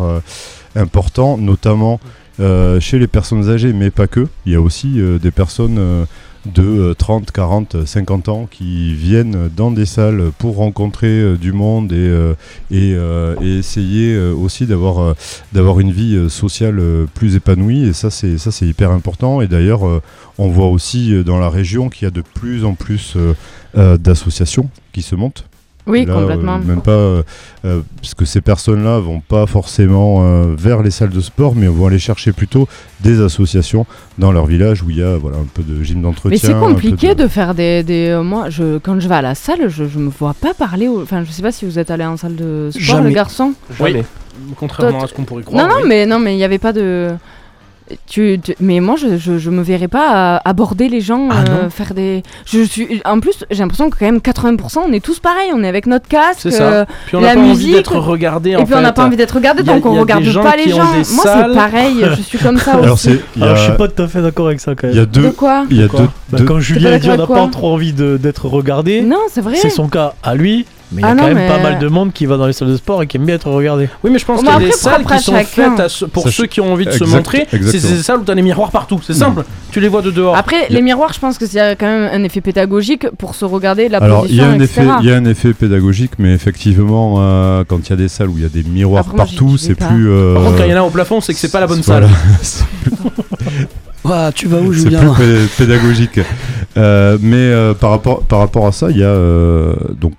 important, 0.77 1.39
notamment 1.39 1.99
euh, 2.40 2.81
chez 2.81 2.99
les 2.99 3.07
personnes 3.07 3.49
âgées, 3.49 3.73
mais 3.73 3.90
pas 3.90 4.07
que. 4.07 4.27
Il 4.47 4.53
y 4.53 4.57
a 4.57 4.61
aussi 4.61 5.01
euh, 5.01 5.18
des 5.18 5.31
personnes 5.31 5.79
euh, 5.79 6.05
de 6.47 6.62
euh, 6.62 6.94
30, 6.94 7.31
40, 7.31 7.87
50 7.87 8.29
ans 8.29 8.49
qui 8.51 8.94
viennent 8.94 9.49
dans 9.57 9.70
des 9.70 9.87
salles 9.87 10.31
pour 10.38 10.57
rencontrer 10.57 11.37
du 11.38 11.53
monde 11.53 11.92
et, 11.92 12.97
essayer 13.40 14.18
aussi 14.18 14.66
d'avoir 14.66 15.14
une 15.81 15.92
vie 15.92 16.29
sociale 16.29 16.83
plus 17.14 17.37
épanouie. 17.37 17.85
Et 17.85 17.92
ça, 17.92 18.11
c'est 18.11 18.37
ça, 18.37 18.51
c'est 18.51 18.66
hyper 18.66 18.90
important. 18.90 19.40
Et 19.40 19.47
d'ailleurs, 19.47 20.03
on 20.37 20.49
voit 20.49 20.68
aussi 20.68 21.25
dans 21.25 21.38
la 21.38 21.49
région 21.49 21.88
qu'il 21.88 22.05
y 22.05 22.09
a 22.09 22.11
de 22.11 22.23
plus 22.23 22.64
en 22.66 22.75
plus 22.75 23.16
d'associations 23.75 24.68
qui 24.92 25.01
se 25.01 25.14
montent. 25.14 25.47
Oui, 25.87 26.07
Là, 26.07 26.14
complètement. 26.14 26.55
euh, 26.57 26.66
même 26.66 26.81
pas 26.81 26.92
euh, 26.92 27.23
euh, 27.66 27.81
parce 28.01 28.14
que 28.14 28.25
ces 28.25 28.40
personnes-là 28.40 28.99
vont 29.01 29.20
pas 29.20 29.47
forcément 29.47 30.20
euh, 30.25 30.55
vers 30.57 30.83
les 30.83 30.90
salles 30.90 31.11
de 31.11 31.20
sport, 31.20 31.55
mais 31.55 31.66
vont 31.66 31.87
aller 31.88 31.99
chercher 31.99 32.33
plutôt 32.33 32.66
des 33.01 33.20
associations 33.20 33.85
dans 34.18 34.33
leur 34.33 34.47
village 34.47 34.83
où 34.83 34.88
il 34.88 34.97
y 34.99 35.03
a 35.03 35.16
voilà 35.18 35.37
un 35.37 35.47
peu 35.53 35.62
de 35.62 35.83
gym 35.83 36.01
d'entretien. 36.01 36.31
Mais 36.31 36.38
c'est 36.38 36.59
compliqué 36.59 37.14
de... 37.14 37.29
faire 37.29 37.55
des. 37.55 37.83
des 37.83 38.09
euh, 38.09 38.23
moi, 38.23 38.49
je, 38.49 38.79
quand 38.79 38.99
je 38.99 39.07
vais 39.09 39.14
à 39.16 39.23
la 39.23 39.35
salle, 39.35 39.68
je, 39.68 39.85
je 39.85 39.99
me 39.99 40.09
vois 40.09 40.33
pas 40.33 40.55
parler. 40.55 40.88
Enfin, 40.88 41.23
je 41.23 41.31
sais 41.31 41.42
pas 41.42 41.53
si 41.53 41.66
vous 41.66 41.79
êtes 41.79 41.90
allé 41.90 42.05
en 42.07 42.16
salle 42.16 42.37
de 42.37 42.70
sport, 42.70 42.83
Jamais. 42.83 43.11
le 43.11 43.14
garçon. 43.14 43.53
Oui. 43.79 43.97
Contrairement 44.57 44.99
Toi, 44.99 45.05
à 45.05 45.09
ce 45.09 45.14
qu'on 45.14 45.25
pourrait 45.25 45.42
croire. 45.42 45.66
non, 45.68 45.75
non, 45.75 45.81
oui. 45.83 45.88
mais 45.88 46.07
non, 46.07 46.18
mais 46.18 46.35
il 46.35 46.38
n'y 46.38 46.44
avait 46.44 46.59
pas 46.59 46.73
de. 46.73 47.11
Tu, 48.07 48.40
tu- 48.42 48.55
mais 48.61 48.81
moi, 48.81 48.97
je, 48.97 49.18
je, 49.18 49.37
je 49.37 49.51
me 49.51 49.62
verrais 49.62 49.88
pas 49.88 50.40
aborder 50.44 50.88
les 50.88 51.03
gens, 51.03 51.29
Ah 51.31 51.44
euh, 51.51 51.68
faire 51.70 51.92
des. 51.92 52.23
Je 52.47 52.62
suis. 52.62 53.03
En 53.05 53.20
plus, 53.20 53.44
j'ai 53.51 53.59
l'impression 53.62 53.90
que 53.90 53.99
quand 53.99 54.07
même 54.07 54.18
80%, 54.20 54.79
on 54.88 54.92
est 54.92 55.05
tous 55.05 55.18
pareils. 55.18 55.51
On 55.55 55.62
est 55.62 55.68
avec 55.68 55.87
notre 55.87 56.09
casque. 56.09 56.51
Ça. 56.51 56.62
euh, 56.62 56.85
Puis 57.07 57.16
on 57.16 57.20
la 57.20 57.29
n'a 57.29 57.35
pas 57.35 57.40
envie 57.40 57.49
musique, 57.51 57.75
d'être 57.75 57.97
regardé 57.99 58.51
et 58.51 58.57
en 58.57 58.64
puis 58.64 58.75
on 58.75 58.81
n'a 58.81 58.92
pas 58.92 59.05
envie 59.05 59.16
d'être 59.18 59.35
regardé, 59.35 59.62
donc 59.62 59.85
on 59.85 60.01
regarde 60.01 60.25
pas 60.42 60.57
les 60.57 60.70
gens. 60.70 60.85
Moi, 60.85 61.05
c'est 61.25 61.55
pareil. 61.55 62.05
je 62.16 62.23
suis 62.23 62.38
comme 62.38 62.59
ça 62.59 62.73
Alors 62.73 62.94
aussi. 62.94 63.20
Alors 63.40 63.57
je 63.57 63.62
suis 63.64 63.73
pas 63.77 63.88
tout 63.88 64.03
à 64.03 64.09
fait 64.09 64.23
d'accord 64.23 64.47
avec 64.47 64.61
ça 64.61 64.75
quand 64.75 64.88
il 64.88 64.92
y 64.94 64.97
même. 64.97 65.03
a 65.03 65.07
deux 65.07 65.23
De 65.25 65.29
quoi 65.31 65.66
il 65.70 65.81
y 65.81 65.83
a 65.83 65.88
Quoi 65.88 66.01
deux, 66.01 66.09
Bah, 66.31 66.38
deux- 66.38 66.44
Quand 66.44 66.61
Julien 66.61 66.99
dit 66.99 67.11
on 67.11 67.16
n'a 67.18 67.27
pas 67.27 67.49
trop 67.49 67.73
envie 67.75 67.92
de- 67.92 68.16
d'être 68.16 68.47
regardé, 68.49 69.03
Non, 69.03 69.18
c'est 69.31 69.42
vrai. 69.42 69.57
c'est 69.57 69.68
son 69.70 69.88
cas 69.88 70.14
à 70.23 70.35
lui. 70.35 70.64
Mais 70.92 71.01
il 71.03 71.05
y 71.05 71.09
a 71.09 71.11
Ah 71.12 71.16
quand 71.18 71.27
même 71.27 71.35
mais- 71.37 71.49
pas 71.49 71.59
mal 71.59 71.79
de 71.79 71.88
monde 71.88 72.12
qui 72.12 72.27
va 72.27 72.37
dans 72.37 72.47
les 72.47 72.53
salles 72.53 72.68
de 72.68 72.77
sport 72.77 73.03
et 73.03 73.07
qui 73.07 73.16
aime 73.16 73.25
bien 73.25 73.35
être 73.35 73.51
regardé. 73.51 73.88
Oui, 74.05 74.11
mais 74.12 74.18
je 74.18 74.25
pense 74.25 74.42
Mais 74.42 74.47
qu'il 74.49 74.51
y 74.51 74.53
a 74.53 74.57
après, 74.57 74.66
des 74.68 74.73
salles 74.73 75.05
qui 75.05 75.18
sont 75.18 75.33
chacun. 75.33 75.44
faites 75.47 75.81
à 75.81 75.88
ce- 75.88 76.05
pour 76.05 76.25
Ça, 76.25 76.31
ceux 76.31 76.47
qui 76.47 76.61
ont 76.61 76.73
envie 76.73 76.85
de 76.85 76.90
se 76.92 77.05
montrer. 77.05 77.47
C'est 77.51 77.73
des 77.83 78.03
salles 78.03 78.18
où 78.20 78.25
t'as 78.25 78.35
des 78.35 78.42
miroirs 78.42 78.70
partout. 78.70 79.01
C'est 79.05 79.14
simple. 79.14 79.42
Tu 79.73 79.81
les 79.81 79.88
vois 79.88 80.03
de 80.03 80.11
dehors. 80.11 80.37
Après, 80.37 80.66
les 80.70 80.83
miroirs, 80.83 81.12
je 81.12 81.18
pense 81.18 81.38
que 81.38 81.47
c'est 81.47 81.77
quand 81.77 81.87
même 81.87 82.09
un 82.12 82.23
effet 82.23 82.40
pédagogique 82.40 83.09
pour 83.18 83.35
se 83.35 83.44
regarder 83.44 83.88
la 83.88 83.99
Alors, 83.99 84.23
position, 84.23 84.44
a 84.44 84.47
un 84.49 84.55
etc. 84.61 84.81
effet, 84.83 84.88
il 85.01 85.07
y 85.09 85.12
a 85.12 85.16
un 85.16 85.25
effet 85.25 85.53
pédagogique, 85.55 86.12
mais 86.18 86.33
effectivement, 86.33 87.16
euh, 87.18 87.64
quand 87.66 87.79
il 87.88 87.90
y 87.90 87.92
a 87.92 87.97
des 87.97 88.09
salles 88.09 88.29
où 88.29 88.35
il 88.37 88.42
y 88.42 88.47
a 88.47 88.49
des 88.49 88.62
miroirs 88.62 89.01
Après, 89.07 89.16
moi, 89.16 89.25
j'y- 89.27 89.37
partout, 89.37 89.57
c'est 89.59 89.75
plus. 89.75 90.09
euh, 90.11 90.35
Par 90.35 90.44
contre, 90.44 90.57
quand 90.59 90.64
il 90.64 90.70
y 90.70 90.75
en 90.75 90.83
a 90.83 90.83
au 90.87 90.90
plafond, 90.90 91.20
c'est 91.20 91.33
que 91.33 91.38
c'est 91.40 91.51
pas 91.51 91.61
la 91.61 91.66
bonne 91.66 91.83
salle. 91.83 92.09
Ah, 94.07 94.31
tu 94.35 94.49
vas 94.49 94.59
où, 94.59 94.73
c'est 94.75 94.81
Julien 94.81 95.14
plus 95.14 95.25
pé- 95.25 95.47
pédagogique. 95.64 96.20
Euh, 96.77 97.16
mais 97.23 97.37
euh, 97.38 97.73
par, 97.73 97.88
rapport, 97.90 98.20
par 98.23 98.40
rapport 98.40 98.66
à 98.66 98.73
ça, 98.73 98.90
il 98.90 98.99
y 98.99 99.03
a 99.03 99.07
euh, 99.07 99.75
donc 99.99 100.12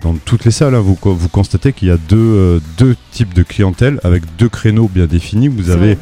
dans 0.00 0.14
toutes 0.24 0.44
les 0.44 0.50
salles, 0.50 0.74
hein, 0.74 0.80
vous, 0.80 0.94
co- 0.94 1.14
vous 1.14 1.28
constatez 1.28 1.72
qu'il 1.72 1.88
y 1.88 1.90
a 1.90 1.96
deux, 1.96 2.16
euh, 2.16 2.60
deux 2.78 2.96
types 3.12 3.34
de 3.34 3.42
clientèle 3.42 4.00
avec 4.04 4.22
deux 4.38 4.48
créneaux 4.48 4.88
bien 4.92 5.06
définis. 5.06 5.48
Vous 5.48 5.70
avez 5.70 5.98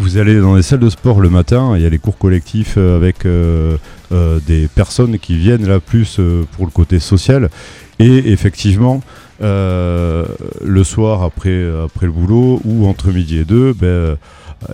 vous 0.00 0.16
allez 0.16 0.38
dans 0.40 0.54
les 0.54 0.62
salles 0.62 0.78
de 0.78 0.90
sport 0.90 1.20
le 1.20 1.28
matin, 1.28 1.72
il 1.74 1.82
y 1.82 1.86
a 1.86 1.88
les 1.90 1.98
cours 1.98 2.16
collectifs 2.18 2.74
euh, 2.76 2.96
avec 2.96 3.26
euh, 3.26 3.76
euh, 4.12 4.38
des 4.46 4.68
personnes 4.68 5.18
qui 5.18 5.36
viennent 5.36 5.66
là 5.66 5.80
plus 5.80 6.18
euh, 6.20 6.44
pour 6.52 6.66
le 6.66 6.70
côté 6.70 7.00
social. 7.00 7.50
Et 7.98 8.30
effectivement, 8.30 9.00
le 9.40 10.82
soir 10.84 11.22
après, 11.24 11.64
après 11.84 12.06
le 12.06 12.12
boulot 12.12 12.60
ou 12.64 12.86
entre 12.86 13.10
midi 13.10 13.38
et 13.38 13.44
deux, 13.44 13.72
ben, 13.72 14.16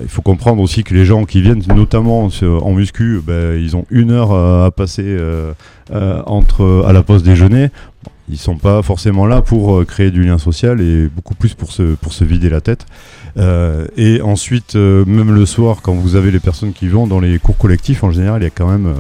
il 0.03 0.09
faut 0.09 0.21
comprendre 0.23 0.61
aussi 0.63 0.85
que 0.85 0.93
les 0.95 1.05
gens 1.07 1.25
qui 1.25 1.41
viennent 1.41 1.63
notamment 1.75 2.29
en 2.43 2.73
muscu, 2.75 3.21
ben, 3.27 3.59
ils 3.59 3.77
ont 3.77 3.87
une 3.91 4.11
heure 4.11 4.33
à 4.35 4.71
passer 4.71 5.17
entre, 6.27 6.85
à 6.87 6.93
la 6.93 7.03
pause 7.03 7.23
déjeuner. 7.23 7.69
Ils 8.31 8.39
sont 8.39 8.57
pas 8.57 8.81
forcément 8.83 9.27
là 9.27 9.43
pour 9.43 9.77
euh, 9.77 9.85
créer 9.85 10.11
du 10.11 10.25
lien 10.25 10.39
social 10.39 10.81
et 10.81 11.09
beaucoup 11.09 11.35
plus 11.35 11.53
pour 11.53 11.73
se, 11.73 11.95
pour 11.95 12.15
se 12.15 12.25
vider 12.25 12.49
la 12.49 12.63
tête. 12.63 12.87
Euh, 13.37 13.87
et 13.97 14.23
ensuite, 14.23 14.77
euh, 14.77 15.05
même 15.05 15.35
le 15.35 15.45
soir, 15.45 15.83
quand 15.83 15.93
vous 15.93 16.17
avez 16.17 16.31
les 16.31 16.41
personnes 16.41 16.73
qui 16.73 16.89
vont 16.89 17.07
dans 17.07 17.21
les 17.21 17.39
cours 17.39 17.59
collectifs, 17.59 18.03
en 18.03 18.11
général, 18.11 18.41
il 18.41 18.45
y 18.45 18.49
a 18.49 18.51
quand 18.51 18.69
même, 18.69 18.95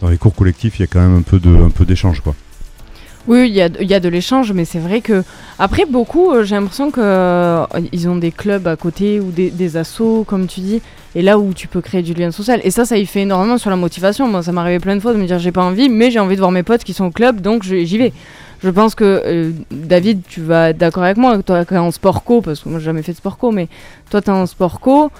dans 0.00 0.08
les 0.08 0.16
cours 0.16 0.34
collectifs, 0.34 0.78
il 0.78 0.82
y 0.82 0.84
a 0.84 0.86
quand 0.86 1.00
même 1.00 1.18
un 1.18 1.22
peu 1.22 1.38
de, 1.38 1.54
un 1.54 1.70
peu 1.70 1.84
d'échange, 1.84 2.20
quoi. 2.20 2.34
Oui, 3.28 3.48
il 3.50 3.54
y 3.54 3.60
a, 3.60 3.68
y 3.82 3.92
a 3.92 4.00
de 4.00 4.08
l'échange, 4.08 4.50
mais 4.52 4.64
c'est 4.64 4.78
vrai 4.78 5.02
que 5.02 5.22
après 5.58 5.84
beaucoup, 5.84 6.30
j'ai 6.42 6.54
l'impression 6.54 6.90
que 6.90 7.64
ils 7.92 8.08
ont 8.08 8.16
des 8.16 8.32
clubs 8.32 8.66
à 8.66 8.76
côté 8.76 9.20
ou 9.20 9.30
des, 9.30 9.50
des 9.50 9.76
assos, 9.76 10.24
comme 10.26 10.46
tu 10.46 10.60
dis, 10.60 10.80
et 11.14 11.20
là 11.20 11.38
où 11.38 11.52
tu 11.52 11.68
peux 11.68 11.82
créer 11.82 12.00
du 12.00 12.14
lien 12.14 12.30
social. 12.30 12.60
Et 12.64 12.70
ça, 12.70 12.86
ça 12.86 12.96
y 12.96 13.04
fait 13.04 13.20
énormément 13.20 13.58
sur 13.58 13.68
la 13.68 13.76
motivation. 13.76 14.26
Moi, 14.26 14.42
ça 14.42 14.52
arrivé 14.56 14.78
plein 14.78 14.96
de 14.96 15.00
fois 15.00 15.12
de 15.12 15.18
me 15.18 15.26
dire 15.26 15.38
j'ai 15.38 15.52
pas 15.52 15.62
envie, 15.62 15.90
mais 15.90 16.10
j'ai 16.10 16.18
envie 16.18 16.34
de 16.34 16.40
voir 16.40 16.50
mes 16.50 16.62
potes 16.62 16.82
qui 16.82 16.94
sont 16.94 17.04
au 17.04 17.10
club, 17.10 17.42
donc 17.42 17.62
j'y 17.62 17.98
vais. 17.98 18.14
Je 18.62 18.68
pense 18.68 18.94
que 18.94 19.22
euh, 19.24 19.52
David, 19.70 20.22
tu 20.28 20.42
vas 20.42 20.70
être 20.70 20.78
d'accord 20.78 21.02
avec 21.02 21.16
moi, 21.16 21.42
toi 21.42 21.64
qui 21.64 21.74
es 21.74 21.78
en 21.78 21.90
sport 21.90 22.24
co, 22.24 22.42
parce 22.42 22.60
que 22.60 22.68
moi 22.68 22.78
j'ai 22.78 22.86
jamais 22.86 23.02
fait 23.02 23.12
de 23.12 23.16
sport 23.16 23.38
co, 23.38 23.52
mais 23.52 23.68
toi 24.10 24.20
tu 24.20 24.28
es 24.28 24.32
en 24.32 24.46
sport 24.46 24.80
co. 24.80 25.10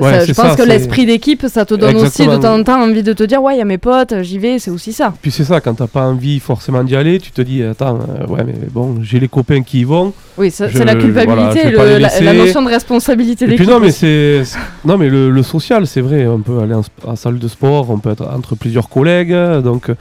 Ouais, 0.00 0.10
ça- 0.10 0.20
c'est 0.20 0.26
je 0.28 0.32
pense 0.32 0.50
ça, 0.50 0.56
que 0.56 0.62
l'esprit 0.62 1.04
d'équipe, 1.06 1.44
ça 1.48 1.64
te 1.66 1.74
donne 1.74 1.96
aussi 1.96 2.26
de 2.26 2.36
temps 2.36 2.54
en 2.54 2.62
temps 2.64 2.82
envie 2.82 3.02
de 3.02 3.12
te 3.12 3.22
dire 3.24 3.42
ouais, 3.42 3.56
il 3.56 3.58
y 3.58 3.60
a 3.60 3.64
mes 3.64 3.78
potes, 3.78 4.22
j'y 4.22 4.38
vais, 4.38 4.58
c'est 4.58 4.70
aussi 4.70 4.92
ça. 4.92 5.12
Puis 5.20 5.30
c'est 5.30 5.44
ça, 5.44 5.60
quand 5.60 5.74
t'as 5.74 5.86
pas 5.86 6.02
envie 6.06 6.40
forcément 6.40 6.82
d'y 6.82 6.96
aller, 6.96 7.18
tu 7.18 7.30
te 7.30 7.42
dis 7.42 7.62
attends, 7.62 7.98
euh, 7.98 8.26
ouais 8.26 8.42
mais 8.44 8.54
bon, 8.70 8.96
j'ai 9.02 9.20
les 9.20 9.28
copains 9.28 9.62
qui 9.62 9.80
y 9.80 9.84
vont. 9.84 10.12
Oui, 10.38 10.50
c'est 10.50 10.72
la 10.84 10.94
culpabilité, 10.94 11.70
le- 11.70 11.98
la, 11.98 12.32
notion 12.32 12.62
de 12.62 12.68
responsabilité 12.68 13.46
d'équipe. 13.46 13.66
non 13.68 13.80
mais 13.80 13.90
c'est 13.90 14.42
non 14.84 14.96
mais 14.96 15.08
le, 15.10 15.30
le 15.30 15.42
social 15.42 15.86
c'est 15.86 16.00
vrai, 16.00 16.26
on 16.26 16.38
peut 16.38 16.58
aller 16.60 16.74
en, 16.74 16.82
en 17.06 17.16
salle 17.16 17.38
de 17.38 17.48
sport, 17.48 17.90
on 17.90 17.98
peut 17.98 18.10
être 18.10 18.26
entre 18.34 18.54
plusieurs 18.54 18.88
collègues, 18.88 19.34
donc 19.62 19.90
euh, 19.90 19.94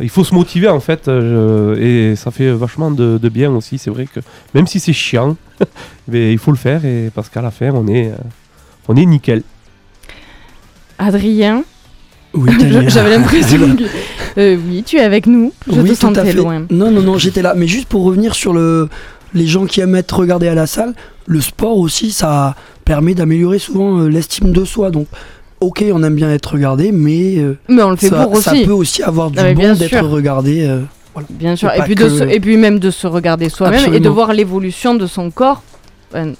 il 0.00 0.10
faut 0.10 0.24
se 0.24 0.34
motiver 0.34 0.68
en 0.68 0.80
fait 0.80 1.08
euh, 1.08 1.74
et 2.12 2.16
ça 2.16 2.30
fait 2.30 2.50
vachement 2.52 2.90
de, 2.90 3.18
de 3.18 3.28
bien 3.28 3.50
aussi. 3.50 3.78
C'est 3.78 3.90
vrai 3.90 4.06
que 4.06 4.20
même 4.54 4.66
si 4.66 4.78
c'est 4.78 4.92
chiant, 4.92 5.36
mais 6.08 6.32
il 6.32 6.38
faut 6.38 6.50
le 6.52 6.56
faire 6.56 6.84
et 6.84 7.10
parce 7.14 7.28
qu'à 7.28 7.40
la 7.42 7.50
fin 7.50 7.70
on 7.72 7.86
est 7.88 8.08
euh, 8.08 8.14
on 8.88 8.96
est 8.96 9.06
nickel. 9.06 9.42
Adrien, 10.98 11.62
Oui, 12.34 12.50
j'avais 12.88 13.10
l'impression 13.10 13.58
que. 13.76 13.84
Euh, 14.40 14.56
oui, 14.68 14.82
tu 14.84 14.96
es 14.96 15.00
avec 15.00 15.26
nous. 15.26 15.52
Je 15.70 15.80
oui, 15.80 15.90
te 15.90 15.94
sentais 15.94 16.32
loin. 16.32 16.64
Non, 16.70 16.90
non, 16.90 17.02
non, 17.02 17.18
j'étais 17.18 17.42
là. 17.42 17.54
Mais 17.56 17.66
juste 17.66 17.88
pour 17.88 18.04
revenir 18.04 18.34
sur 18.34 18.52
le, 18.52 18.88
les 19.34 19.46
gens 19.46 19.66
qui 19.66 19.80
aiment 19.80 19.94
être 19.96 20.16
regardés 20.18 20.48
à 20.48 20.54
la 20.54 20.66
salle, 20.66 20.94
le 21.26 21.40
sport 21.40 21.78
aussi, 21.78 22.10
ça 22.12 22.54
permet 22.84 23.14
d'améliorer 23.14 23.58
souvent 23.58 23.98
euh, 24.00 24.08
l'estime 24.08 24.52
de 24.52 24.64
soi. 24.64 24.90
Donc, 24.90 25.06
ok, 25.60 25.84
on 25.92 26.02
aime 26.02 26.14
bien 26.14 26.30
être 26.30 26.52
regardé, 26.52 26.92
mais 26.92 27.36
euh, 27.38 27.56
Mais 27.68 27.82
on 27.82 27.90
le 27.90 27.96
fait 27.96 28.08
ça, 28.08 28.24
pour 28.26 28.36
ça 28.38 28.52
aussi. 28.52 28.64
peut 28.64 28.72
aussi 28.72 29.02
avoir 29.02 29.30
du 29.30 29.38
Ah, 29.38 29.52
bon 29.54 29.74
d'être 29.74 30.04
regardé. 30.06 30.64
euh, 30.66 30.80
voilà. 31.14 31.28
Bien 31.30 31.56
sûr. 31.56 31.70
Et 31.74 31.80
puis, 31.82 31.94
que- 31.94 32.04
de 32.04 32.08
se- 32.08 32.24
et 32.24 32.40
puis 32.40 32.56
même 32.56 32.78
de 32.78 32.90
se 32.90 33.06
regarder 33.06 33.48
soi-même 33.48 33.92
et 33.94 34.00
de 34.00 34.08
voir 34.08 34.32
l'évolution 34.32 34.94
de 34.94 35.06
son 35.06 35.30
corps. 35.30 35.62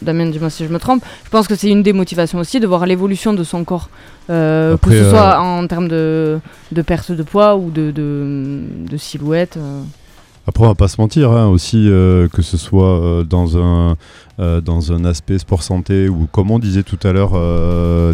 Damien, 0.02 0.26
dis-moi 0.26 0.50
si 0.50 0.64
je 0.64 0.72
me 0.72 0.78
trompe. 0.78 1.02
Je 1.24 1.30
pense 1.30 1.46
que 1.48 1.54
c'est 1.54 1.68
une 1.70 1.82
des 1.82 1.92
motivations 1.92 2.38
aussi 2.38 2.60
de 2.60 2.66
voir 2.66 2.86
l'évolution 2.86 3.32
de 3.34 3.44
son 3.44 3.64
corps. 3.64 3.88
Euh, 4.30 4.74
Après, 4.74 4.90
que 4.90 4.98
ce 4.98 5.04
euh, 5.04 5.10
soit 5.10 5.40
en 5.40 5.66
termes 5.66 5.88
de, 5.88 6.38
de 6.72 6.82
perte 6.82 7.12
de 7.12 7.22
poids 7.22 7.56
ou 7.56 7.70
de, 7.70 7.90
de, 7.90 8.60
de 8.90 8.96
silhouette. 8.96 9.56
euh. 9.56 9.82
Après, 10.46 10.64
on 10.64 10.68
va 10.68 10.74
pas 10.74 10.88
se 10.88 10.98
mentir, 10.98 11.30
hein, 11.32 11.46
aussi, 11.48 11.88
euh, 11.90 12.26
que 12.28 12.40
ce 12.40 12.56
soit 12.56 12.98
euh, 13.04 13.22
dans, 13.22 13.58
un, 13.58 13.96
euh, 14.40 14.62
dans 14.62 14.92
un 14.92 15.04
aspect 15.04 15.36
sport 15.38 15.62
santé 15.62 16.08
ou, 16.08 16.26
comme 16.32 16.50
on 16.50 16.58
disait 16.58 16.82
tout 16.84 16.98
à 17.06 17.12
l'heure, 17.12 17.32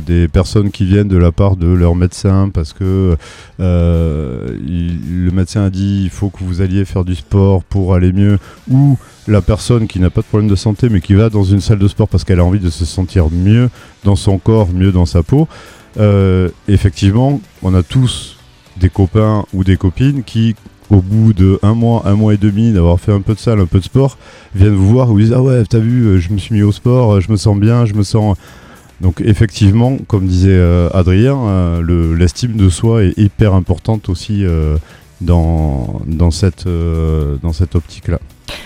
des 0.02 0.26
personnes 0.26 0.72
qui 0.72 0.84
viennent 0.84 1.06
de 1.06 1.16
la 1.16 1.30
part 1.30 1.54
de 1.56 1.68
leur 1.68 1.94
médecin 1.94 2.50
parce 2.52 2.72
que 2.72 3.16
il- 3.60 5.24
le 5.24 5.30
médecin 5.30 5.64
a 5.64 5.70
dit 5.70 6.02
il 6.04 6.10
faut 6.10 6.28
que 6.30 6.42
vous 6.42 6.60
alliez 6.60 6.84
faire 6.84 7.04
du 7.04 7.14
sport 7.14 7.62
pour 7.64 7.94
aller 7.94 8.12
mieux, 8.12 8.38
ou 8.70 8.98
la 9.26 9.40
personne 9.40 9.87
qui 9.87 10.00
n'a 10.00 10.10
pas 10.10 10.20
de 10.20 10.26
problème 10.26 10.50
de 10.50 10.56
santé 10.56 10.88
mais 10.90 11.00
qui 11.00 11.14
va 11.14 11.30
dans 11.30 11.44
une 11.44 11.60
salle 11.60 11.78
de 11.78 11.88
sport 11.88 12.08
parce 12.08 12.24
qu'elle 12.24 12.40
a 12.40 12.44
envie 12.44 12.60
de 12.60 12.70
se 12.70 12.84
sentir 12.84 13.28
mieux 13.30 13.70
dans 14.04 14.16
son 14.16 14.38
corps, 14.38 14.68
mieux 14.72 14.92
dans 14.92 15.06
sa 15.06 15.22
peau. 15.22 15.48
Euh, 15.98 16.48
effectivement, 16.68 17.40
on 17.62 17.74
a 17.74 17.82
tous 17.82 18.37
des 18.76 18.90
copains 18.90 19.44
ou 19.54 19.62
des 19.64 19.76
copines 19.76 20.24
qui, 20.24 20.56
au 20.90 20.96
bout 21.00 21.32
de 21.32 21.58
un 21.62 21.74
mois, 21.74 22.02
un 22.04 22.14
mois 22.16 22.34
et 22.34 22.37
demi 22.37 22.72
d'avoir 22.72 22.98
fait 23.00 23.12
un 23.12 23.20
peu 23.20 23.34
de 23.34 23.38
salle, 23.38 23.60
un 23.60 23.66
peu 23.66 23.78
de 23.78 23.84
sport, 23.84 24.18
viennent 24.54 24.74
vous 24.74 24.88
voir 24.88 25.08
et 25.08 25.12
vous 25.12 25.20
disent 25.20 25.32
ah 25.32 25.40
ouais 25.42 25.62
t'as 25.64 25.78
vu, 25.78 26.20
je 26.20 26.32
me 26.32 26.38
suis 26.38 26.54
mis 26.54 26.62
au 26.62 26.72
sport, 26.72 27.20
je 27.20 27.30
me 27.30 27.37
sens 27.37 27.56
bien, 27.58 27.87
je 27.87 27.94
me 27.94 28.02
sens 28.02 28.37
donc 29.00 29.20
effectivement, 29.24 29.96
comme 30.06 30.26
disait 30.26 30.50
euh, 30.52 30.88
Adrien, 30.92 31.37
euh, 31.37 31.80
le- 31.80 32.14
l'estime 32.14 32.56
de 32.56 32.68
soi 32.68 33.04
est 33.04 33.16
hyper 33.18 33.54
importante 33.54 34.08
aussi 34.08 34.44
dans, 35.20 36.00
dans 36.06 36.30
cette, 36.30 36.66
dans 37.42 37.52
cette 37.52 37.74
optique-là. 37.76 38.18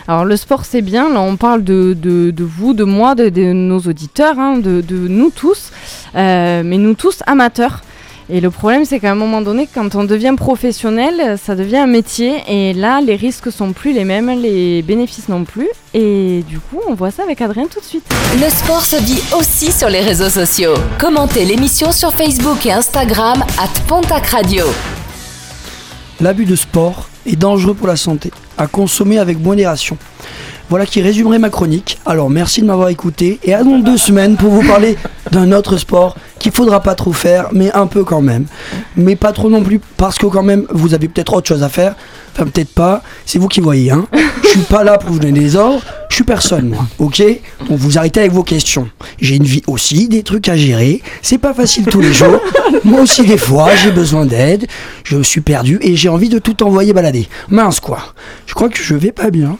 Alors 0.06 0.24
le 0.24 0.36
sport 0.36 0.64
c'est 0.64 0.82
bien, 0.82 1.12
là 1.12 1.20
on 1.20 1.36
parle 1.36 1.62
de, 1.64 1.94
de, 2.00 2.30
de 2.30 2.44
vous, 2.44 2.72
de 2.72 2.84
moi, 2.84 3.14
de, 3.14 3.28
de 3.28 3.52
nos 3.52 3.78
auditeurs, 3.80 4.38
hein, 4.38 4.58
de, 4.58 4.80
de 4.80 4.96
nous 5.08 5.30
tous, 5.30 5.70
euh, 6.14 6.62
mais 6.64 6.78
nous 6.78 6.94
tous 6.94 7.22
amateurs. 7.26 7.82
Et 8.30 8.40
le 8.40 8.50
problème 8.50 8.84
c'est 8.84 9.00
qu'à 9.00 9.10
un 9.10 9.14
moment 9.14 9.40
donné, 9.40 9.66
quand 9.72 9.94
on 9.94 10.04
devient 10.04 10.34
professionnel, 10.36 11.38
ça 11.42 11.54
devient 11.54 11.78
un 11.78 11.86
métier 11.86 12.42
et 12.46 12.74
là 12.74 13.00
les 13.00 13.16
risques 13.16 13.50
sont 13.50 13.72
plus 13.72 13.92
les 13.92 14.04
mêmes, 14.04 14.28
les 14.40 14.82
bénéfices 14.82 15.28
non 15.30 15.44
plus. 15.44 15.68
Et 15.94 16.44
du 16.46 16.58
coup 16.58 16.80
on 16.88 16.94
voit 16.94 17.10
ça 17.10 17.22
avec 17.22 17.40
Adrien 17.40 17.66
tout 17.66 17.80
de 17.80 17.84
suite. 17.86 18.04
Le 18.34 18.50
sport 18.50 18.82
se 18.82 18.96
vit 18.96 19.22
aussi 19.38 19.72
sur 19.72 19.88
les 19.88 20.00
réseaux 20.00 20.28
sociaux. 20.28 20.74
Commentez 20.98 21.46
l'émission 21.46 21.90
sur 21.90 22.12
Facebook 22.12 22.66
et 22.66 22.72
Instagram 22.72 23.42
at 23.58 23.80
Pontac 23.86 24.26
Radio. 24.26 24.66
L'abus 26.20 26.46
de 26.46 26.56
sport 26.56 27.08
est 27.26 27.36
dangereux 27.36 27.74
pour 27.74 27.86
la 27.86 27.96
santé, 27.96 28.30
à 28.58 28.66
consommer 28.66 29.18
avec 29.18 29.40
modération. 29.40 29.96
Voilà 30.70 30.84
qui 30.84 31.00
résumerait 31.00 31.38
ma 31.38 31.48
chronique. 31.48 31.98
Alors 32.04 32.28
merci 32.28 32.60
de 32.60 32.66
m'avoir 32.66 32.90
écouté 32.90 33.38
et 33.42 33.54
à 33.54 33.64
dans 33.64 33.78
deux 33.78 33.96
semaines 33.96 34.36
pour 34.36 34.50
vous 34.50 34.66
parler 34.66 34.98
d'un 35.32 35.50
autre 35.52 35.78
sport 35.78 36.14
qu'il 36.38 36.52
faudra 36.52 36.82
pas 36.82 36.94
trop 36.94 37.14
faire, 37.14 37.48
mais 37.52 37.72
un 37.72 37.86
peu 37.86 38.04
quand 38.04 38.20
même. 38.20 38.44
Mais 38.94 39.16
pas 39.16 39.32
trop 39.32 39.48
non 39.48 39.62
plus 39.62 39.80
parce 39.96 40.18
que 40.18 40.26
quand 40.26 40.42
même 40.42 40.66
vous 40.70 40.92
avez 40.92 41.08
peut-être 41.08 41.32
autre 41.32 41.48
chose 41.48 41.62
à 41.62 41.70
faire. 41.70 41.94
Enfin 42.34 42.44
peut-être 42.44 42.74
pas, 42.74 43.02
c'est 43.24 43.38
vous 43.38 43.48
qui 43.48 43.60
voyez. 43.60 43.90
Hein. 43.90 44.06
Je 44.42 44.48
suis 44.48 44.60
pas 44.60 44.84
là 44.84 44.98
pour 44.98 45.10
vous 45.10 45.18
donner 45.18 45.40
des 45.40 45.56
ordres, 45.56 45.82
personne 46.24 46.68
moi, 46.68 46.86
ok? 46.98 47.22
Donc 47.68 47.78
vous 47.78 47.98
arrêtez 47.98 48.20
avec 48.20 48.32
vos 48.32 48.42
questions. 48.42 48.88
J'ai 49.20 49.36
une 49.36 49.44
vie 49.44 49.62
aussi, 49.66 50.08
des 50.08 50.22
trucs 50.22 50.48
à 50.48 50.56
gérer. 50.56 51.02
C'est 51.22 51.38
pas 51.38 51.54
facile 51.54 51.86
tous 51.86 52.00
les 52.00 52.12
jours. 52.12 52.40
Moi 52.84 53.00
aussi 53.00 53.24
des 53.24 53.38
fois 53.38 53.74
j'ai 53.76 53.90
besoin 53.90 54.26
d'aide, 54.26 54.66
je 55.04 55.22
suis 55.22 55.40
perdu 55.40 55.78
et 55.82 55.96
j'ai 55.96 56.08
envie 56.08 56.28
de 56.28 56.38
tout 56.38 56.62
envoyer 56.62 56.92
balader. 56.92 57.28
Mince 57.48 57.80
quoi, 57.80 58.14
je 58.46 58.54
crois 58.54 58.68
que 58.68 58.82
je 58.82 58.94
vais 58.94 59.12
pas 59.12 59.30
bien. 59.30 59.58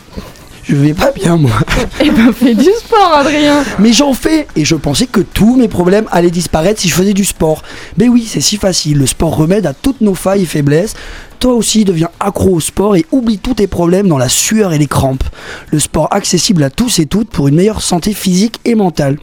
Je 0.68 0.75
vais 0.77 0.92
pas 0.92 1.12
bien, 1.12 1.38
moi. 1.38 1.51
Eh 2.05 2.11
ben, 2.11 2.31
fais 2.31 2.55
du 2.55 2.64
sport, 2.64 3.14
Adrien. 3.14 3.64
Mais 3.79 3.94
j'en 3.94 4.12
fais 4.12 4.47
et 4.55 4.66
je 4.66 4.75
pensais 4.75 5.07
que 5.07 5.21
tous 5.21 5.57
mes 5.57 5.66
problèmes 5.66 6.07
allaient 6.12 6.31
disparaître 6.31 6.81
si 6.81 6.88
je 6.88 6.94
faisais 6.94 7.14
du 7.14 7.25
sport. 7.25 7.62
Mais 7.97 8.09
oui, 8.09 8.27
c'est 8.29 8.42
si 8.42 8.59
facile. 8.59 8.99
Le 8.99 9.07
sport 9.07 9.35
remède 9.35 9.64
à 9.64 9.73
toutes 9.73 10.03
nos 10.03 10.14
failles 10.14 10.42
et 10.42 10.47
faiblesses. 10.47 10.94
Toi 11.40 11.55
aussi 11.55 11.85
deviens 11.85 12.11
accro 12.18 12.57
au 12.57 12.61
sport 12.61 12.96
et 12.96 13.07
oublie 13.12 13.38
tous 13.38 13.55
tes 13.55 13.68
problèmes 13.68 14.09
dans 14.09 14.18
la 14.18 14.29
sueur 14.29 14.72
et 14.72 14.79
les 14.79 14.88
crampes. 14.88 15.22
Le 15.70 15.79
sport 15.79 16.09
accessible 16.11 16.64
à 16.64 16.70
tous 16.70 16.98
et 16.98 17.07
toutes 17.07 17.31
pour 17.31 17.46
une 17.46 17.55
meilleure 17.55 17.81
santé 17.81 18.12
physique 18.12 18.59
et 18.64 18.74
mentale. 18.74 19.18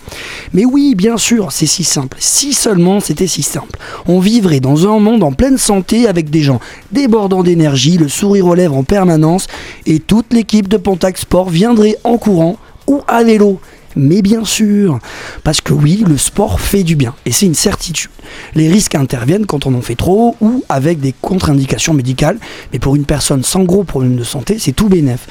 Mais 0.54 0.64
oui, 0.64 0.96
bien 0.96 1.18
sûr, 1.18 1.52
c'est 1.52 1.66
si 1.66 1.84
simple. 1.84 2.18
Si 2.22 2.54
seulement 2.54 3.02
c'était 3.02 3.28
si 3.28 3.44
simple. 3.44 3.78
On 4.08 4.20
vivrait 4.20 4.62
dans 4.62 4.88
un 4.88 5.00
monde 5.00 5.24
en 5.24 5.34
pleine 5.34 5.58
santé 5.58 6.08
avec 6.08 6.30
des 6.30 6.42
gens 6.42 6.62
débordant 6.94 7.44
d'énergie, 7.44 7.98
le 7.98 8.08
sourire 8.08 8.48
aux 8.48 8.56
lèvres 8.56 8.78
en 8.78 8.84
permanence 8.84 9.48
et 9.86 10.00
toute 10.00 10.32
l'équipe 10.32 10.70
de 10.70 10.78
Pontac 10.78 11.18
Sport 11.18 11.50
viendrait 11.50 11.98
en 12.06 12.18
courant 12.18 12.58
ou 12.88 13.02
à 13.08 13.24
vélo. 13.24 13.60
Mais 13.96 14.22
bien 14.22 14.44
sûr, 14.44 15.00
parce 15.44 15.62
que 15.62 15.74
oui, 15.74 16.04
le 16.08 16.18
sport 16.18 16.60
fait 16.60 16.84
du 16.84 16.96
bien, 16.96 17.14
et 17.26 17.32
c'est 17.32 17.46
une 17.46 17.56
certitude. 17.56 18.12
Les 18.54 18.68
risques 18.68 18.96
interviennent 18.96 19.46
quand 19.46 19.66
on 19.66 19.74
en 19.74 19.82
fait 19.82 19.96
trop 19.96 20.36
ou 20.42 20.64
avec 20.70 21.00
des 21.00 21.14
contre-indications 21.22 21.94
médicales, 21.94 22.38
mais 22.74 22.80
pour 22.80 22.96
une 22.96 23.06
personne 23.06 23.44
sans 23.44 23.64
gros 23.64 23.84
problèmes 23.84 24.16
de 24.16 24.24
santé, 24.24 24.58
c'est 24.60 24.74
tout 24.74 24.90
bénef. 24.90 25.28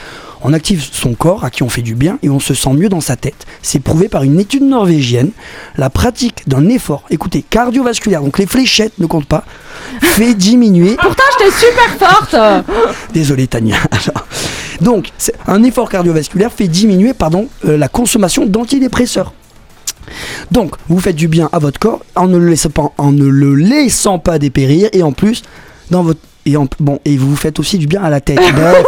On 0.46 0.52
active 0.52 0.84
son 0.92 1.14
corps 1.14 1.44
à 1.44 1.50
qui 1.50 1.62
on 1.62 1.68
fait 1.70 1.80
du 1.82 1.94
bien 1.94 2.18
et 2.22 2.28
on 2.28 2.38
se 2.38 2.52
sent 2.54 2.72
mieux 2.74 2.88
dans 2.90 3.00
sa 3.00 3.16
tête. 3.16 3.46
C'est 3.62 3.78
prouvé 3.80 4.08
par 4.08 4.22
une 4.24 4.38
étude 4.38 4.62
norvégienne. 4.62 5.30
La 5.78 5.88
pratique 5.90 6.46
d'un 6.46 6.68
effort, 6.68 7.04
écoutez, 7.10 7.42
cardiovasculaire, 7.48 8.20
donc 8.22 8.38
les 8.38 8.46
fléchettes 8.46 8.98
ne 8.98 9.06
comptent 9.06 9.24
pas, 9.28 9.44
fait 10.02 10.34
diminuer 10.34 10.96
Pourtant, 11.00 11.22
j'étais 11.38 11.50
super 11.50 12.08
forte. 12.08 12.36
Désolé 13.14 13.46
Tania. 13.46 13.76
Alors, 13.90 14.26
Donc, 14.82 15.08
un 15.46 15.62
effort 15.62 15.88
cardiovasculaire 15.88 16.52
fait 16.52 16.68
diminuer 16.68 17.14
pardon, 17.14 17.48
euh, 17.64 17.78
la 17.78 17.88
consommation 17.88 18.44
d'antidépresseurs. 18.44 19.32
Donc, 20.50 20.74
vous 20.88 21.00
faites 21.00 21.16
du 21.16 21.28
bien 21.28 21.48
à 21.52 21.58
votre 21.58 21.80
corps 21.80 22.04
en 22.14 22.26
ne 22.28 22.36
le 22.36 22.48
laissant 22.50 22.68
pas, 22.68 22.92
en 22.98 23.12
ne 23.12 23.24
le 23.26 23.54
laissant 23.54 24.18
pas 24.18 24.38
dépérir 24.38 24.90
et 24.92 25.02
en 25.02 25.12
plus, 25.12 25.42
dans 25.90 26.02
votre 26.02 26.20
et 26.46 26.58
en- 26.58 26.68
bon 26.78 26.98
et 27.06 27.16
vous 27.16 27.34
faites 27.36 27.58
aussi 27.58 27.78
du 27.78 27.86
bien 27.86 28.02
à 28.02 28.10
la 28.10 28.20
tête. 28.20 28.38
Bref, 28.54 28.84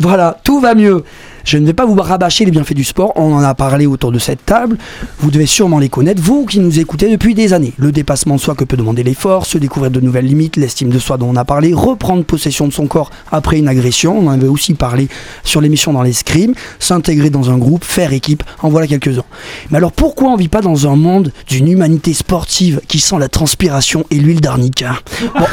voilà, 0.00 0.38
tout 0.44 0.60
va 0.60 0.74
mieux. 0.74 1.04
Je 1.46 1.58
ne 1.58 1.66
vais 1.66 1.74
pas 1.74 1.86
vous 1.86 1.94
rabâcher 1.94 2.44
les 2.44 2.50
bienfaits 2.50 2.74
du 2.74 2.82
sport, 2.82 3.12
on 3.14 3.32
en 3.32 3.38
a 3.40 3.54
parlé 3.54 3.86
autour 3.86 4.10
de 4.10 4.18
cette 4.18 4.44
table. 4.44 4.76
Vous 5.20 5.30
devez 5.30 5.46
sûrement 5.46 5.78
les 5.78 5.88
connaître, 5.88 6.20
vous 6.20 6.44
qui 6.44 6.58
nous 6.58 6.80
écoutez 6.80 7.08
depuis 7.08 7.34
des 7.34 7.52
années. 7.52 7.72
Le 7.78 7.92
dépassement 7.92 8.34
de 8.34 8.40
soi 8.40 8.56
que 8.56 8.64
peut 8.64 8.76
demander 8.76 9.04
l'effort, 9.04 9.46
se 9.46 9.56
découvrir 9.56 9.92
de 9.92 10.00
nouvelles 10.00 10.26
limites, 10.26 10.56
l'estime 10.56 10.88
de 10.88 10.98
soi 10.98 11.18
dont 11.18 11.28
on 11.30 11.36
a 11.36 11.44
parlé, 11.44 11.72
reprendre 11.72 12.24
possession 12.24 12.66
de 12.66 12.72
son 12.72 12.88
corps 12.88 13.12
après 13.30 13.60
une 13.60 13.68
agression, 13.68 14.18
on 14.18 14.26
en 14.26 14.32
avait 14.32 14.48
aussi 14.48 14.74
parlé 14.74 15.06
sur 15.44 15.60
l'émission 15.60 15.92
dans 15.92 16.02
l'escrime, 16.02 16.52
s'intégrer 16.80 17.30
dans 17.30 17.48
un 17.48 17.58
groupe, 17.58 17.84
faire 17.84 18.12
équipe, 18.12 18.42
en 18.60 18.68
voilà 18.68 18.88
quelques-uns. 18.88 19.22
Mais 19.70 19.76
alors 19.76 19.92
pourquoi 19.92 20.30
on 20.30 20.36
vit 20.36 20.48
pas 20.48 20.62
dans 20.62 20.88
un 20.88 20.96
monde 20.96 21.30
d'une 21.46 21.68
humanité 21.68 22.12
sportive 22.12 22.80
qui 22.88 22.98
sent 22.98 23.20
la 23.20 23.28
transpiration 23.28 24.04
et 24.10 24.16
l'huile 24.16 24.40
d'arnica? 24.40 24.96
Bon, 25.38 25.46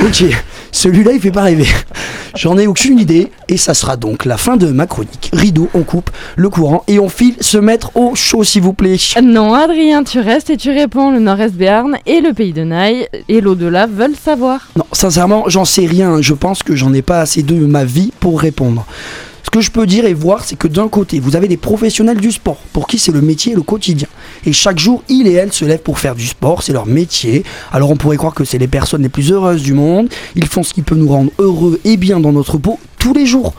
ok, 0.06 0.26
celui-là 0.70 1.10
il 1.10 1.20
fait 1.20 1.32
pas 1.32 1.42
rêver. 1.42 1.66
J'en 2.36 2.56
ai 2.56 2.68
aucune 2.68 3.00
idée 3.00 3.32
et 3.48 3.56
ça 3.56 3.74
sera 3.74 3.96
donc 3.96 4.24
la 4.24 4.36
fin 4.36 4.56
de 4.56 4.68
ma 4.68 4.86
chronique. 4.86 5.30
Rideau, 5.40 5.70
on 5.72 5.84
coupe 5.84 6.10
le 6.36 6.50
courant 6.50 6.84
et 6.86 6.98
on 6.98 7.08
file 7.08 7.34
se 7.40 7.56
mettre 7.56 7.96
au 7.96 8.14
chaud 8.14 8.44
s'il 8.44 8.60
vous 8.60 8.74
plaît. 8.74 8.98
Non, 9.22 9.54
Adrien, 9.54 10.04
tu 10.04 10.20
restes 10.20 10.50
et 10.50 10.58
tu 10.58 10.68
réponds. 10.68 11.10
Le 11.10 11.18
Nord-Est 11.18 11.54
Béarn 11.54 11.96
et 12.04 12.20
le 12.20 12.34
Pays 12.34 12.52
de 12.52 12.62
Naï 12.62 13.08
et 13.26 13.40
l'au-delà 13.40 13.86
veulent 13.86 14.16
savoir. 14.22 14.68
Non, 14.76 14.84
sincèrement, 14.92 15.44
j'en 15.46 15.64
sais 15.64 15.86
rien. 15.86 16.20
Je 16.20 16.34
pense 16.34 16.62
que 16.62 16.76
j'en 16.76 16.92
ai 16.92 17.00
pas 17.00 17.22
assez 17.22 17.42
de 17.42 17.54
ma 17.54 17.86
vie 17.86 18.12
pour 18.20 18.38
répondre. 18.38 18.84
Ce 19.42 19.48
que 19.48 19.62
je 19.62 19.70
peux 19.70 19.86
dire 19.86 20.04
et 20.04 20.12
voir, 20.12 20.44
c'est 20.44 20.56
que 20.56 20.68
d'un 20.68 20.88
côté, 20.88 21.20
vous 21.20 21.36
avez 21.36 21.48
des 21.48 21.56
professionnels 21.56 22.20
du 22.20 22.32
sport, 22.32 22.58
pour 22.74 22.86
qui 22.86 22.98
c'est 22.98 23.10
le 23.10 23.22
métier 23.22 23.52
et 23.52 23.56
le 23.56 23.62
quotidien. 23.62 24.08
Et 24.44 24.52
chaque 24.52 24.78
jour, 24.78 25.02
ils 25.08 25.26
et 25.26 25.32
elles 25.32 25.54
se 25.54 25.64
lèvent 25.64 25.80
pour 25.80 25.98
faire 25.98 26.14
du 26.14 26.26
sport, 26.26 26.62
c'est 26.62 26.74
leur 26.74 26.84
métier. 26.84 27.44
Alors 27.72 27.90
on 27.90 27.96
pourrait 27.96 28.18
croire 28.18 28.34
que 28.34 28.44
c'est 28.44 28.58
les 28.58 28.68
personnes 28.68 29.02
les 29.02 29.08
plus 29.08 29.32
heureuses 29.32 29.62
du 29.62 29.72
monde. 29.72 30.10
Ils 30.36 30.46
font 30.46 30.62
ce 30.62 30.74
qui 30.74 30.82
peut 30.82 30.96
nous 30.96 31.08
rendre 31.08 31.30
heureux 31.38 31.80
et 31.86 31.96
bien 31.96 32.20
dans 32.20 32.32
notre 32.32 32.58
peau 32.58 32.78
tous 32.98 33.14
les 33.14 33.24
jours. 33.24 33.54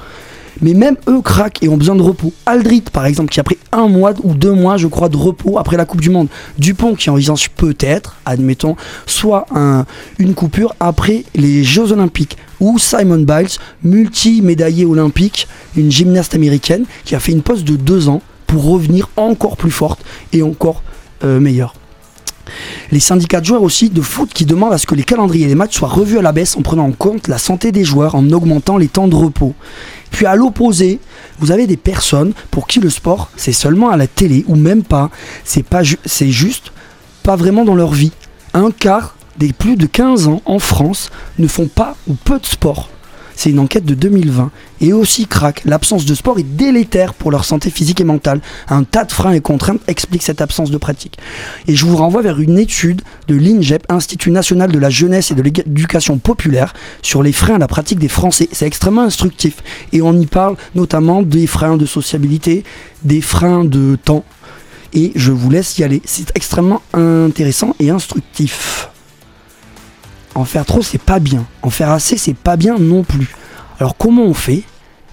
Mais 0.62 0.74
même 0.74 0.96
eux 1.08 1.22
craquent 1.22 1.62
et 1.64 1.70
ont 1.70 1.78
besoin 1.78 1.96
de 1.96 2.02
repos. 2.02 2.34
Aldrit, 2.46 2.82
par 2.94 3.06
exemple, 3.06 3.30
qui 3.32 3.40
a 3.40 3.44
pris 3.44 3.58
un 3.72 3.88
mois 3.88 4.14
ou 4.24 4.34
deux 4.34 4.52
mois, 4.54 4.78
je 4.78 4.88
crois, 4.88 5.10
de 5.10 5.18
repos 5.18 5.58
après 5.58 5.76
la 5.78 5.86
Coupe 5.86 6.02
du 6.02 6.10
Monde. 6.10 6.28
Dupont, 6.60 6.94
qui 6.96 7.10
envisage 7.10 7.50
peut-être, 7.52 8.18
admettons, 8.26 8.76
soit 9.06 9.46
un- 9.56 9.86
une 10.20 10.34
coupure 10.36 10.76
après 10.80 11.24
les 11.36 11.64
Jeux 11.64 11.92
Olympiques. 11.92 12.38
Ou 12.60 12.78
Simon 12.78 13.18
Biles, 13.24 13.48
multi-médaillé 13.84 14.86
olympique, 14.86 15.48
une 15.76 15.92
gymnaste 15.92 16.36
américaine, 16.36 16.86
qui 17.06 17.16
a 17.16 17.20
fait 17.20 17.32
une 17.32 17.42
pause 17.42 17.64
de 17.64 17.76
deux 17.76 18.08
ans 18.10 18.22
pour 18.46 18.66
revenir 18.66 19.10
encore 19.18 19.58
plus 19.58 19.72
forte 19.72 20.04
et 20.34 20.44
encore 20.44 20.84
euh, 21.24 21.40
meilleure. 21.40 21.74
Les 22.92 23.00
syndicats 23.00 23.40
de 23.40 23.46
joueurs 23.46 23.64
aussi 23.64 23.90
de 23.90 24.02
foot 24.02 24.32
qui 24.34 24.46
demandent 24.46 24.74
à 24.74 24.78
ce 24.78 24.88
que 24.88 24.96
les 24.96 25.04
calendriers 25.04 25.48
des 25.48 25.56
matchs 25.56 25.78
soient 25.78 25.90
revus 25.90 26.18
à 26.18 26.22
la 26.22 26.32
baisse 26.32 26.58
en 26.58 26.62
prenant 26.62 26.86
en 26.86 26.92
compte 26.92 27.28
la 27.28 27.38
santé 27.38 27.72
des 27.72 27.84
joueurs, 27.84 28.16
en 28.16 28.30
augmentant 28.32 28.78
les 28.78 28.88
temps 28.88 29.08
de 29.08 29.16
repos. 29.16 29.54
Puis 30.12 30.26
à 30.26 30.36
l'opposé, 30.36 31.00
vous 31.40 31.52
avez 31.52 31.68
des 31.68 31.78
personnes 31.78 32.34
pour 32.52 32.68
qui 32.68 32.80
le 32.80 32.90
sport, 32.90 33.30
c'est 33.38 33.54
seulement 33.54 33.90
à 33.90 33.98
la 33.98 34.08
télé 34.08 34.44
ou 34.48 34.56
même 34.56 34.84
pas. 34.84 35.10
C'est 35.44 36.32
juste 36.32 36.72
pas 37.24 37.36
vraiment 37.36 37.66
dans 37.66 37.76
leur 37.76 37.92
vie. 37.92 38.12
Un 38.54 38.72
quart 38.72 39.16
des 39.38 39.54
plus 39.54 39.78
de 39.78 39.86
15 39.86 40.28
ans 40.28 40.42
en 40.46 40.60
France 40.60 41.10
ne 41.40 41.48
font 41.48 41.68
pas 41.68 41.96
ou 42.08 42.14
peu 42.14 42.40
de 42.40 42.46
sport. 42.46 42.90
C'est 43.42 43.50
une 43.50 43.58
enquête 43.58 43.86
de 43.86 43.96
2020. 43.96 44.52
Et 44.82 44.94
aussi 44.94 45.26
crack, 45.26 45.64
l'absence 45.66 46.06
de 46.06 46.14
sport 46.14 46.38
est 46.38 46.44
délétère 46.44 47.16
pour 47.16 47.32
leur 47.32 47.44
santé 47.44 47.72
physique 47.72 48.00
et 48.00 48.04
mentale. 48.04 48.40
Un 48.70 48.84
tas 48.84 49.04
de 49.04 49.12
freins 49.12 49.32
et 49.32 49.42
contraintes 49.42 49.82
expliquent 49.88 50.22
cette 50.22 50.42
absence 50.42 50.70
de 50.70 50.78
pratique. 50.78 51.18
Et 51.68 51.76
je 51.76 51.84
vous 51.88 51.98
renvoie 51.98 52.22
vers 52.22 52.40
une 52.40 52.60
étude 52.60 53.02
de 53.28 53.34
l'INGEP, 53.34 53.92
Institut 53.92 54.30
national 54.30 54.72
de 54.72 54.78
la 54.78 54.92
jeunesse 54.92 55.32
et 55.32 55.34
de 55.34 55.42
l'éducation 55.42 56.20
populaire, 56.20 56.76
sur 57.02 57.24
les 57.24 57.32
freins 57.32 57.56
à 57.56 57.58
la 57.58 57.68
pratique 57.68 57.98
des 57.98 58.10
Français. 58.10 58.48
C'est 58.52 58.68
extrêmement 58.68 59.02
instructif. 59.02 59.64
Et 59.92 60.04
on 60.04 60.14
y 60.14 60.28
parle 60.28 60.56
notamment 60.76 61.24
des 61.24 61.48
freins 61.48 61.78
de 61.78 61.88
sociabilité, 61.88 62.64
des 63.02 63.22
freins 63.22 63.66
de 63.66 63.98
temps. 64.06 64.24
Et 64.94 65.14
je 65.16 65.32
vous 65.32 65.50
laisse 65.50 65.80
y 65.80 65.84
aller. 65.84 66.04
C'est 66.06 66.30
extrêmement 66.36 66.84
intéressant 66.94 67.76
et 67.80 67.90
instructif. 67.90 68.91
En 70.36 70.46
faire 70.46 70.66
trop, 70.66 70.82
c'est 70.82 71.02
pas 71.02 71.20
bien. 71.20 71.46
En 71.62 71.70
faire 71.70 71.92
assez, 71.92 72.18
c'est 72.18 72.36
pas 72.36 72.56
bien 72.56 72.78
non 72.80 73.04
plus. 73.04 73.36
Alors 73.80 73.98
comment 73.98 74.24
on 74.24 74.34
fait? 74.34 74.64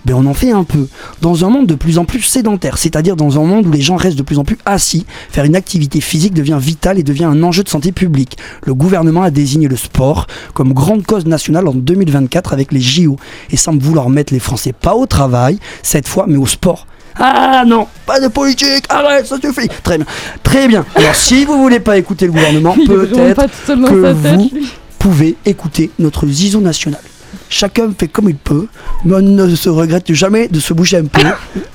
Ben 0.05 0.15
on 0.15 0.27
en 0.27 0.35
fait 0.35 0.53
un 0.53 0.65
peu. 0.65 0.87
Dans 1.21 1.45
un 1.45 1.51
monde 1.51 1.67
de 1.67 1.75
plus 1.75 1.99
en 1.99 2.05
plus 2.05 2.23
sédentaire, 2.23 2.79
c'est-à-dire 2.79 3.17
dans 3.17 3.39
un 3.39 3.45
monde 3.45 3.67
où 3.67 3.71
les 3.71 3.81
gens 3.81 3.97
restent 3.97 4.17
de 4.17 4.23
plus 4.23 4.39
en 4.39 4.45
plus 4.45 4.57
assis, 4.65 5.05
faire 5.31 5.45
une 5.45 5.57
activité 5.57 6.01
physique 6.01 6.35
devient 6.35 6.59
vital 6.61 6.99
et 6.99 7.03
devient 7.03 7.25
un 7.25 7.43
enjeu 7.43 7.63
de 7.63 7.69
santé 7.69 7.93
publique. 7.93 8.39
Le 8.65 8.75
gouvernement 8.75 9.23
a 9.23 9.31
désigné 9.31 9.69
le 9.69 9.77
sport 9.77 10.27
comme 10.55 10.73
grande 10.73 11.05
cause 11.05 11.27
nationale 11.27 11.67
en 11.67 11.75
2024 11.75 12.53
avec 12.53 12.73
les 12.73 12.81
JO 12.81 13.17
et 13.51 13.57
semble 13.57 13.83
vouloir 13.83 14.09
mettre 14.09 14.33
les 14.33 14.39
Français 14.39 14.73
pas 14.73 14.95
au 14.95 15.07
travail, 15.07 15.59
cette 15.83 16.07
fois, 16.07 16.27
mais 16.29 16.37
au 16.37 16.47
sport. 16.47 16.87
Ah 17.17 17.65
non, 17.67 17.89
pas 18.07 18.21
de 18.21 18.29
politique, 18.29 18.85
arrête, 18.89 19.27
ça 19.27 19.37
suffit. 19.41 19.69
Très 19.83 19.99
bien, 19.99 20.07
très 20.45 20.69
bien. 20.69 20.87
Alors 20.95 21.17
si 21.17 21.45
vous 21.45 21.61
voulez 21.61 21.81
pas 21.81 21.99
écouter 21.99 22.27
le 22.27 22.33
gouvernement, 22.33 22.75
peut-être 22.87 23.67
que 23.67 24.13
vous. 24.13 24.51
Pouvez 24.99 25.37
écouter 25.45 25.91
notre 25.99 26.27
zizo 26.27 26.61
national. 26.61 27.01
Chacun 27.49 27.93
fait 27.99 28.09
comme 28.09 28.29
il 28.29 28.37
peut, 28.37 28.67
mais 29.05 29.15
on 29.15 29.23
ne 29.23 29.55
se 29.55 29.69
regrette 29.69 30.13
jamais 30.13 30.49
de 30.49 30.61
se 30.61 30.75
bouger 30.75 30.99
un 30.99 31.05
peu, 31.05 31.23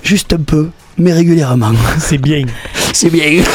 juste 0.03 0.33
un 0.33 0.37
peu, 0.37 0.69
mais 0.97 1.13
régulièrement. 1.13 1.71
C'est 1.99 2.17
bien. 2.17 2.43
C'est 2.93 3.09
bien. 3.09 3.41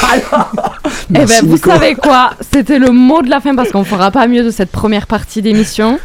Eh 1.11 1.13
Merci, 1.13 1.41
ben, 1.43 1.49
vous 1.49 1.55
Nico. 1.55 1.71
savez 1.71 1.95
quoi? 1.95 2.33
C'était 2.53 2.79
le 2.79 2.91
mot 2.91 3.23
de 3.23 3.31
la 3.31 3.41
fin 3.41 3.55
parce 3.55 3.71
qu'on 3.71 3.85
fera 3.85 4.11
pas 4.11 4.27
mieux 4.27 4.45
de 4.45 4.51
cette 4.51 4.71
première 4.71 5.07
partie 5.07 5.41
d'émission. 5.41 5.99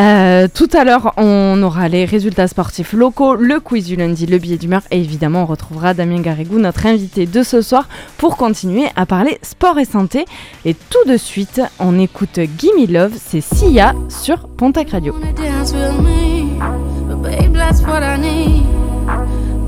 Euh, 0.00 0.46
tout 0.52 0.68
à 0.72 0.84
l'heure, 0.84 1.14
on 1.16 1.60
aura 1.64 1.88
les 1.88 2.04
résultats 2.04 2.46
sportifs 2.46 2.92
locaux, 2.92 3.34
le 3.34 3.58
quiz 3.58 3.86
du 3.86 3.96
lundi, 3.96 4.24
le 4.26 4.38
billet 4.38 4.56
d'humeur 4.56 4.82
et 4.92 4.98
évidemment, 5.00 5.42
on 5.42 5.46
retrouvera 5.46 5.94
Damien 5.94 6.20
Garrigou, 6.20 6.58
notre 6.60 6.86
invité 6.86 7.26
de 7.26 7.42
ce 7.42 7.60
soir, 7.60 7.88
pour 8.18 8.36
continuer 8.36 8.86
à 8.94 9.04
parler 9.04 9.38
sport 9.42 9.78
et 9.80 9.84
santé. 9.84 10.24
Et 10.64 10.74
tout 10.74 11.08
de 11.10 11.16
suite, 11.16 11.60
on 11.80 11.98
écoute 11.98 12.38
Gimme 12.58 12.86
Love, 12.88 13.14
c'est 13.20 13.40
Sia 13.40 13.94
sur 14.08 14.46
Pontac 14.48 14.90
Radio. 14.90 15.14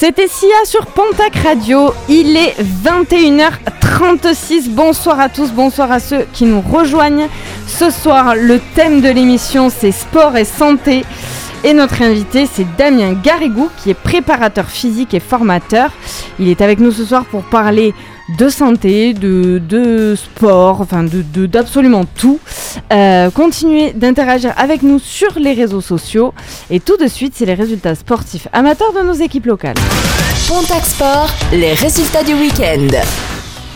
C'était 0.00 0.28
Sia 0.28 0.64
sur 0.64 0.86
Pontac 0.86 1.34
Radio. 1.42 1.92
Il 2.08 2.36
est 2.36 2.54
21h36. 2.84 4.68
Bonsoir 4.68 5.18
à 5.18 5.28
tous, 5.28 5.50
bonsoir 5.50 5.90
à 5.90 5.98
ceux 5.98 6.24
qui 6.32 6.44
nous 6.44 6.60
rejoignent. 6.60 7.26
Ce 7.66 7.90
soir, 7.90 8.36
le 8.36 8.60
thème 8.76 9.00
de 9.00 9.08
l'émission, 9.08 9.70
c'est 9.70 9.90
sport 9.90 10.36
et 10.36 10.44
santé. 10.44 11.04
Et 11.64 11.72
notre 11.74 12.00
invité, 12.02 12.46
c'est 12.46 12.76
Damien 12.76 13.14
Garrigou, 13.14 13.70
qui 13.82 13.90
est 13.90 13.94
préparateur 13.94 14.66
physique 14.66 15.14
et 15.14 15.20
formateur. 15.20 15.90
Il 16.38 16.48
est 16.48 16.60
avec 16.60 16.78
nous 16.78 16.92
ce 16.92 17.04
soir 17.04 17.24
pour 17.24 17.42
parler 17.42 17.92
de 18.36 18.48
santé, 18.48 19.14
de, 19.14 19.60
de 19.66 20.14
sport, 20.14 20.80
enfin 20.80 21.02
de 21.02 21.22
de- 21.32 21.46
d'absolument 21.46 22.04
tout. 22.04 22.38
Euh, 22.92 23.30
continuez 23.30 23.92
d'interagir 23.92 24.52
avec 24.56 24.82
nous 24.82 24.98
sur 24.98 25.38
les 25.38 25.54
réseaux 25.54 25.80
sociaux. 25.80 26.34
Et 26.70 26.80
tout 26.80 26.96
de 26.98 27.06
suite, 27.06 27.32
c'est 27.36 27.46
les 27.46 27.54
résultats 27.54 27.94
sportifs 27.94 28.46
amateurs 28.52 28.92
de 28.92 29.00
nos 29.06 29.14
équipes 29.14 29.46
locales. 29.46 29.76
Pontac 30.46 30.84
Sport, 30.84 31.30
les 31.52 31.72
résultats 31.72 32.22
du 32.22 32.34
week-end. 32.34 32.88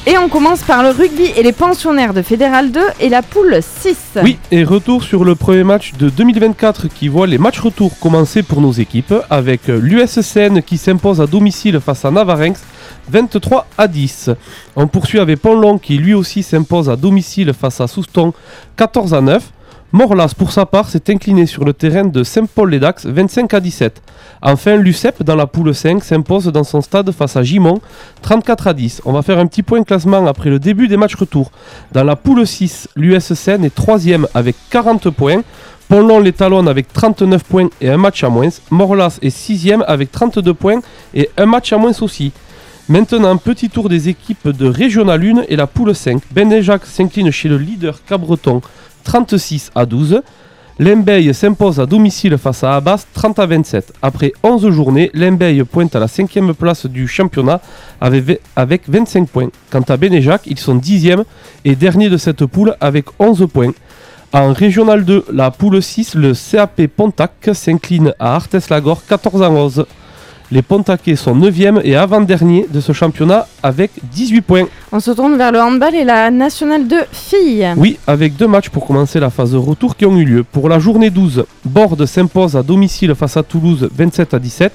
Et 0.04 0.18
on 0.18 0.28
commence 0.28 0.62
par 0.62 0.82
le 0.82 0.88
rugby 0.90 1.26
et 1.36 1.44
les 1.44 1.52
pensionnaires 1.52 2.12
de 2.12 2.22
Fédéral 2.22 2.72
2 2.72 2.80
et 2.98 3.08
la 3.08 3.22
poule 3.22 3.60
6. 3.62 3.96
Oui, 4.24 4.36
et 4.50 4.64
retour 4.64 5.04
sur 5.04 5.24
le 5.24 5.36
premier 5.36 5.62
match 5.62 5.92
de 5.96 6.08
2024 6.10 6.88
qui 6.88 7.06
voit 7.06 7.28
les 7.28 7.38
matchs 7.38 7.60
retour 7.60 7.96
commencer 8.00 8.42
pour 8.42 8.60
nos 8.60 8.72
équipes 8.72 9.14
avec 9.30 9.68
l'USCN 9.68 10.60
qui 10.60 10.76
s'impose 10.76 11.20
à 11.20 11.26
domicile 11.28 11.78
face 11.78 12.04
à 12.04 12.10
Navarinx 12.10 12.60
23 13.08 13.66
à 13.76 13.88
10. 13.88 14.30
On 14.76 14.86
poursuit 14.86 15.18
avec 15.18 15.40
Ponlon 15.40 15.78
qui 15.78 15.98
lui 15.98 16.14
aussi 16.14 16.42
s'impose 16.42 16.88
à 16.88 16.96
domicile 16.96 17.52
face 17.52 17.80
à 17.80 17.86
Souston 17.86 18.32
14 18.76 19.14
à 19.14 19.20
9. 19.20 19.52
Morlas 19.94 20.32
pour 20.36 20.52
sa 20.52 20.64
part 20.64 20.88
s'est 20.88 21.10
incliné 21.10 21.44
sur 21.44 21.66
le 21.66 21.74
terrain 21.74 22.04
de 22.04 22.24
Saint-Paul-les-Dax 22.24 23.04
25 23.04 23.52
à 23.52 23.60
17. 23.60 24.02
Enfin, 24.40 24.76
l'UCEP 24.76 25.22
dans 25.22 25.36
la 25.36 25.46
poule 25.46 25.74
5 25.74 26.02
s'impose 26.02 26.46
dans 26.46 26.64
son 26.64 26.80
stade 26.80 27.12
face 27.12 27.36
à 27.36 27.42
Gimont 27.42 27.78
34 28.22 28.68
à 28.68 28.72
10. 28.72 29.02
On 29.04 29.12
va 29.12 29.20
faire 29.20 29.38
un 29.38 29.46
petit 29.46 29.62
point 29.62 29.82
classement 29.82 30.26
après 30.26 30.48
le 30.48 30.58
début 30.58 30.88
des 30.88 30.96
matchs 30.96 31.14
retour. 31.14 31.50
Dans 31.92 32.04
la 32.04 32.16
poule 32.16 32.46
6, 32.46 32.88
l'USCN 32.96 33.64
est 33.64 33.74
3 33.74 33.98
avec 34.32 34.56
40 34.70 35.10
points. 35.10 35.42
Ponlon 35.88 36.20
les 36.20 36.32
talonne 36.32 36.68
avec 36.68 36.90
39 36.90 37.44
points 37.44 37.68
et 37.82 37.90
un 37.90 37.98
match 37.98 38.24
à 38.24 38.30
moins. 38.30 38.48
Morlas 38.70 39.18
est 39.20 39.28
6 39.28 39.74
avec 39.86 40.10
32 40.10 40.54
points 40.54 40.80
et 41.12 41.28
un 41.36 41.44
match 41.44 41.70
à 41.74 41.76
moins 41.76 41.92
aussi. 42.00 42.32
Maintenant, 42.88 43.36
petit 43.36 43.70
tour 43.70 43.88
des 43.88 44.08
équipes 44.08 44.48
de 44.48 44.66
Régional 44.66 45.22
1 45.22 45.42
et 45.48 45.56
la 45.56 45.66
poule 45.66 45.94
5. 45.94 46.20
Benéjac 46.32 46.84
s'incline 46.84 47.30
chez 47.30 47.48
le 47.48 47.56
leader 47.56 48.04
Cabreton 48.04 48.60
36 49.04 49.70
à 49.74 49.86
12. 49.86 50.20
Lembeil 50.78 51.32
s'impose 51.32 51.78
à 51.78 51.86
domicile 51.86 52.36
face 52.38 52.64
à 52.64 52.74
Abbas 52.76 53.04
30 53.14 53.38
à 53.38 53.46
27. 53.46 53.92
Après 54.02 54.32
11 54.42 54.70
journées, 54.70 55.10
Lembeil 55.14 55.62
pointe 55.64 55.94
à 55.94 56.00
la 56.00 56.08
5 56.08 56.38
place 56.58 56.86
du 56.86 57.06
championnat 57.06 57.60
avec 58.00 58.24
ve- 58.26 58.38
avec 58.56 58.82
25 58.88 59.28
points. 59.28 59.48
Quant 59.70 59.82
à 59.88 59.96
Benéjac, 59.96 60.42
ils 60.46 60.58
sont 60.58 60.74
10e 60.74 61.24
et 61.64 61.76
dernier 61.76 62.08
de 62.10 62.16
cette 62.16 62.44
poule 62.46 62.74
avec 62.80 63.06
11 63.18 63.46
points. 63.52 63.72
En 64.32 64.52
Régional 64.54 65.04
2, 65.04 65.26
la 65.32 65.50
poule 65.50 65.80
6, 65.82 66.14
le 66.14 66.32
CAP 66.34 66.86
Pontac 66.88 67.50
s'incline 67.52 68.14
à 68.18 68.34
Arthès-Lagor 68.36 69.02
14 69.06 69.42
à 69.42 69.50
11. 69.50 69.86
Les 70.52 70.60
Pontaquais 70.60 71.16
sont 71.16 71.34
9e 71.34 71.80
et 71.82 71.96
avant-dernier 71.96 72.66
de 72.70 72.78
ce 72.80 72.92
championnat 72.92 73.46
avec 73.62 73.90
18 74.12 74.40
points. 74.42 74.64
On 74.92 75.00
se 75.00 75.10
tourne 75.10 75.38
vers 75.38 75.50
le 75.50 75.58
handball 75.58 75.94
et 75.94 76.04
la 76.04 76.30
nationale 76.30 76.86
2 76.86 76.96
filles. 77.10 77.68
Oui, 77.78 77.98
avec 78.06 78.36
deux 78.36 78.46
matchs 78.46 78.68
pour 78.68 78.86
commencer 78.86 79.18
la 79.18 79.30
phase 79.30 79.52
de 79.52 79.56
retour 79.56 79.96
qui 79.96 80.04
ont 80.04 80.14
eu 80.14 80.26
lieu. 80.26 80.44
Pour 80.44 80.68
la 80.68 80.78
journée 80.78 81.08
12, 81.08 81.46
Borde 81.64 82.04
s'impose 82.04 82.54
à 82.54 82.62
domicile 82.62 83.14
face 83.14 83.38
à 83.38 83.42
Toulouse 83.42 83.88
27 83.96 84.34
à 84.34 84.38
17. 84.38 84.72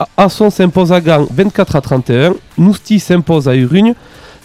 A- 0.00 0.08
Asson 0.16 0.48
s'impose 0.48 0.92
à 0.92 1.00
Gand 1.02 1.26
24 1.30 1.76
à 1.76 1.80
31. 1.82 2.34
Nousti 2.56 2.98
s'impose 2.98 3.48
à 3.50 3.54
Urugne 3.54 3.92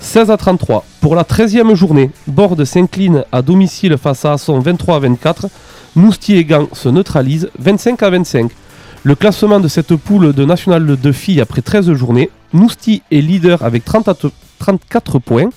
16 0.01 0.29
à 0.31 0.35
33. 0.35 0.83
Pour 0.99 1.15
la 1.15 1.23
13e 1.23 1.75
journée, 1.75 2.11
Borde 2.27 2.65
s'incline 2.65 3.23
à 3.31 3.41
domicile 3.41 3.95
face 3.97 4.25
à 4.25 4.33
Asson 4.33 4.59
23 4.59 4.97
à 4.97 4.99
24. 4.99 5.47
Nousti 5.95 6.35
et 6.35 6.43
Gand 6.43 6.67
se 6.73 6.89
neutralisent 6.89 7.49
25 7.57 8.03
à 8.03 8.09
25. 8.09 8.51
Le 9.03 9.15
classement 9.15 9.59
de 9.59 9.67
cette 9.67 9.95
poule 9.95 10.33
de 10.33 10.45
National 10.45 10.85
de 10.85 11.11
filles 11.11 11.41
après 11.41 11.61
13 11.61 11.93
journées, 11.93 12.29
Nousti 12.53 13.01
est 13.11 13.21
leader 13.21 13.63
avec 13.63 13.85
30 13.85 14.07
à 14.09 14.13
te- 14.13 14.27
34 14.59 15.19
points. 15.19 15.49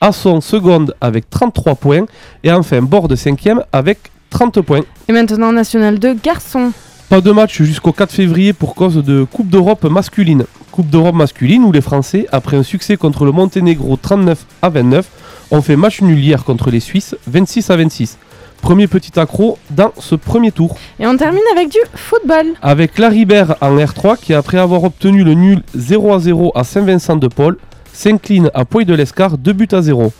Asson 0.00 0.40
seconde 0.40 0.94
avec 1.00 1.30
33 1.30 1.74
points 1.76 2.04
et 2.44 2.52
enfin 2.52 2.82
Borde 2.82 3.14
5e 3.14 3.60
avec 3.72 3.98
30 4.30 4.60
points. 4.60 4.82
Et 5.08 5.12
maintenant 5.12 5.52
nationale 5.52 5.98
2 5.98 6.14
garçons. 6.14 6.72
Pas 7.08 7.20
de 7.20 7.30
match 7.30 7.62
jusqu'au 7.62 7.92
4 7.92 8.12
février 8.12 8.52
pour 8.52 8.74
cause 8.74 8.96
de 8.96 9.24
Coupe 9.24 9.48
d'Europe 9.48 9.84
masculine. 9.84 10.44
Coupe 10.72 10.90
d'Europe 10.90 11.14
masculine 11.14 11.62
où 11.64 11.72
les 11.72 11.80
Français, 11.80 12.26
après 12.32 12.56
un 12.56 12.62
succès 12.64 12.96
contre 12.96 13.24
le 13.24 13.30
Monténégro 13.32 13.96
39 13.96 14.44
à 14.60 14.68
29, 14.68 15.06
ont 15.52 15.62
fait 15.62 15.76
match 15.76 16.02
nul 16.02 16.18
hier 16.18 16.42
contre 16.44 16.70
les 16.70 16.80
Suisses 16.80 17.16
26 17.28 17.70
à 17.70 17.76
26. 17.76 18.18
Premier 18.66 18.88
petit 18.88 19.16
accro 19.16 19.58
dans 19.70 19.92
ce 19.96 20.16
premier 20.16 20.50
tour. 20.50 20.76
Et 20.98 21.06
on 21.06 21.16
termine 21.16 21.44
avec 21.52 21.68
du 21.68 21.78
football. 21.94 22.46
Avec 22.62 22.98
Laribert 22.98 23.54
en 23.60 23.76
R3 23.76 24.18
qui, 24.18 24.34
après 24.34 24.58
avoir 24.58 24.82
obtenu 24.82 25.22
le 25.22 25.34
nul 25.34 25.62
0 25.76 26.12
à 26.12 26.18
0 26.18 26.50
à 26.52 26.64
Saint-Vincent-de-Paul, 26.64 27.58
s'incline 27.92 28.50
à 28.54 28.64
Poix 28.64 28.82
de 28.82 28.92
l'Escar 28.92 29.38
2 29.38 29.52
buts 29.52 29.68
à 29.70 29.82
0. 29.82 30.12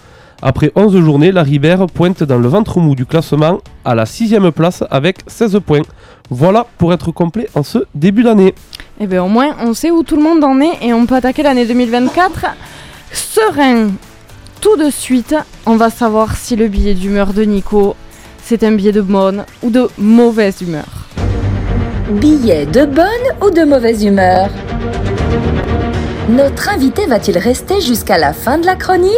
Après 0.43 0.71
11 0.77 0.97
journées, 1.01 1.33
Laribert 1.33 1.87
pointe 1.87 2.23
dans 2.23 2.39
le 2.39 2.47
ventre 2.47 2.79
mou 2.79 2.95
du 2.95 3.05
classement 3.05 3.59
à 3.85 3.97
la 3.97 4.05
6ème 4.05 4.53
place 4.53 4.85
avec 4.93 5.19
16 5.27 5.59
points. 5.67 5.83
Voilà 6.31 6.69
pour 6.79 6.93
être 6.93 7.11
complet 7.11 7.49
en 7.57 7.65
ce 7.65 7.79
début 7.97 8.23
d'année. 8.23 8.55
Et 9.01 9.09
bien 9.09 9.25
au 9.25 9.29
moins 9.29 9.57
on 9.61 9.75
sait 9.75 9.91
où 9.91 10.05
tout 10.05 10.15
le 10.15 10.23
monde 10.23 10.45
en 10.45 10.61
est 10.61 10.87
et 10.87 10.93
on 10.93 11.05
peut 11.07 11.17
attaquer 11.17 11.43
l'année 11.43 11.67
2024 11.67 12.47
serein. 13.11 13.89
Tout 14.61 14.77
de 14.77 14.89
suite, 14.89 15.35
on 15.67 15.75
va 15.75 15.91
savoir 15.91 16.37
si 16.37 16.55
le 16.55 16.69
billet 16.69 16.95
d'humeur 16.95 17.33
de 17.33 17.43
Nico, 17.43 17.97
c'est 18.49 18.63
un 18.63 18.71
billet 18.71 18.93
de 18.93 19.01
bonne 19.01 19.45
ou 19.61 19.71
de 19.71 19.89
mauvaise 19.99 20.63
humeur. 20.63 20.87
Billet 22.09 22.65
de 22.65 22.85
bonne 22.85 23.27
ou 23.45 23.51
de 23.51 23.65
mauvaise 23.65 24.05
humeur? 24.05 24.49
Notre 26.29 26.69
invité 26.69 27.07
va-t-il 27.07 27.39
rester 27.39 27.81
jusqu'à 27.81 28.19
la 28.19 28.33
fin 28.33 28.59
de 28.59 28.67
la 28.67 28.77
chronique? 28.77 29.11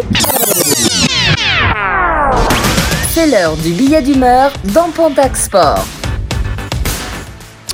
C'est 3.10 3.26
l'heure 3.26 3.54
du 3.58 3.72
billet 3.72 4.00
d'humeur 4.00 4.50
dans 4.72 4.88
Pontac 4.88 5.36
Sport. 5.36 5.84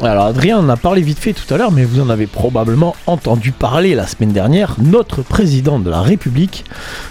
Alors 0.02 0.26
Adrien 0.26 0.58
en 0.58 0.68
a 0.68 0.76
parlé 0.76 1.02
vite 1.02 1.20
fait 1.20 1.34
tout 1.34 1.54
à 1.54 1.56
l'heure, 1.56 1.70
mais 1.70 1.84
vous 1.84 2.00
en 2.00 2.10
avez 2.10 2.26
probablement 2.26 2.96
entendu 3.06 3.52
parler 3.52 3.94
la 3.94 4.08
semaine 4.08 4.32
dernière. 4.32 4.74
Notre 4.78 5.22
président 5.22 5.78
de 5.78 5.88
la 5.88 6.00
République 6.00 6.64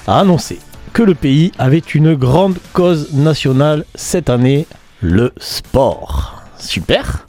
a 0.06 0.20
annoncé 0.20 0.60
que 0.94 1.02
le 1.02 1.16
pays 1.16 1.52
avait 1.58 1.80
une 1.80 2.14
grande 2.14 2.60
cause 2.72 3.14
nationale 3.14 3.84
cette 3.96 4.30
année, 4.30 4.68
le 5.02 5.34
sport. 5.38 6.44
Super 6.60 7.26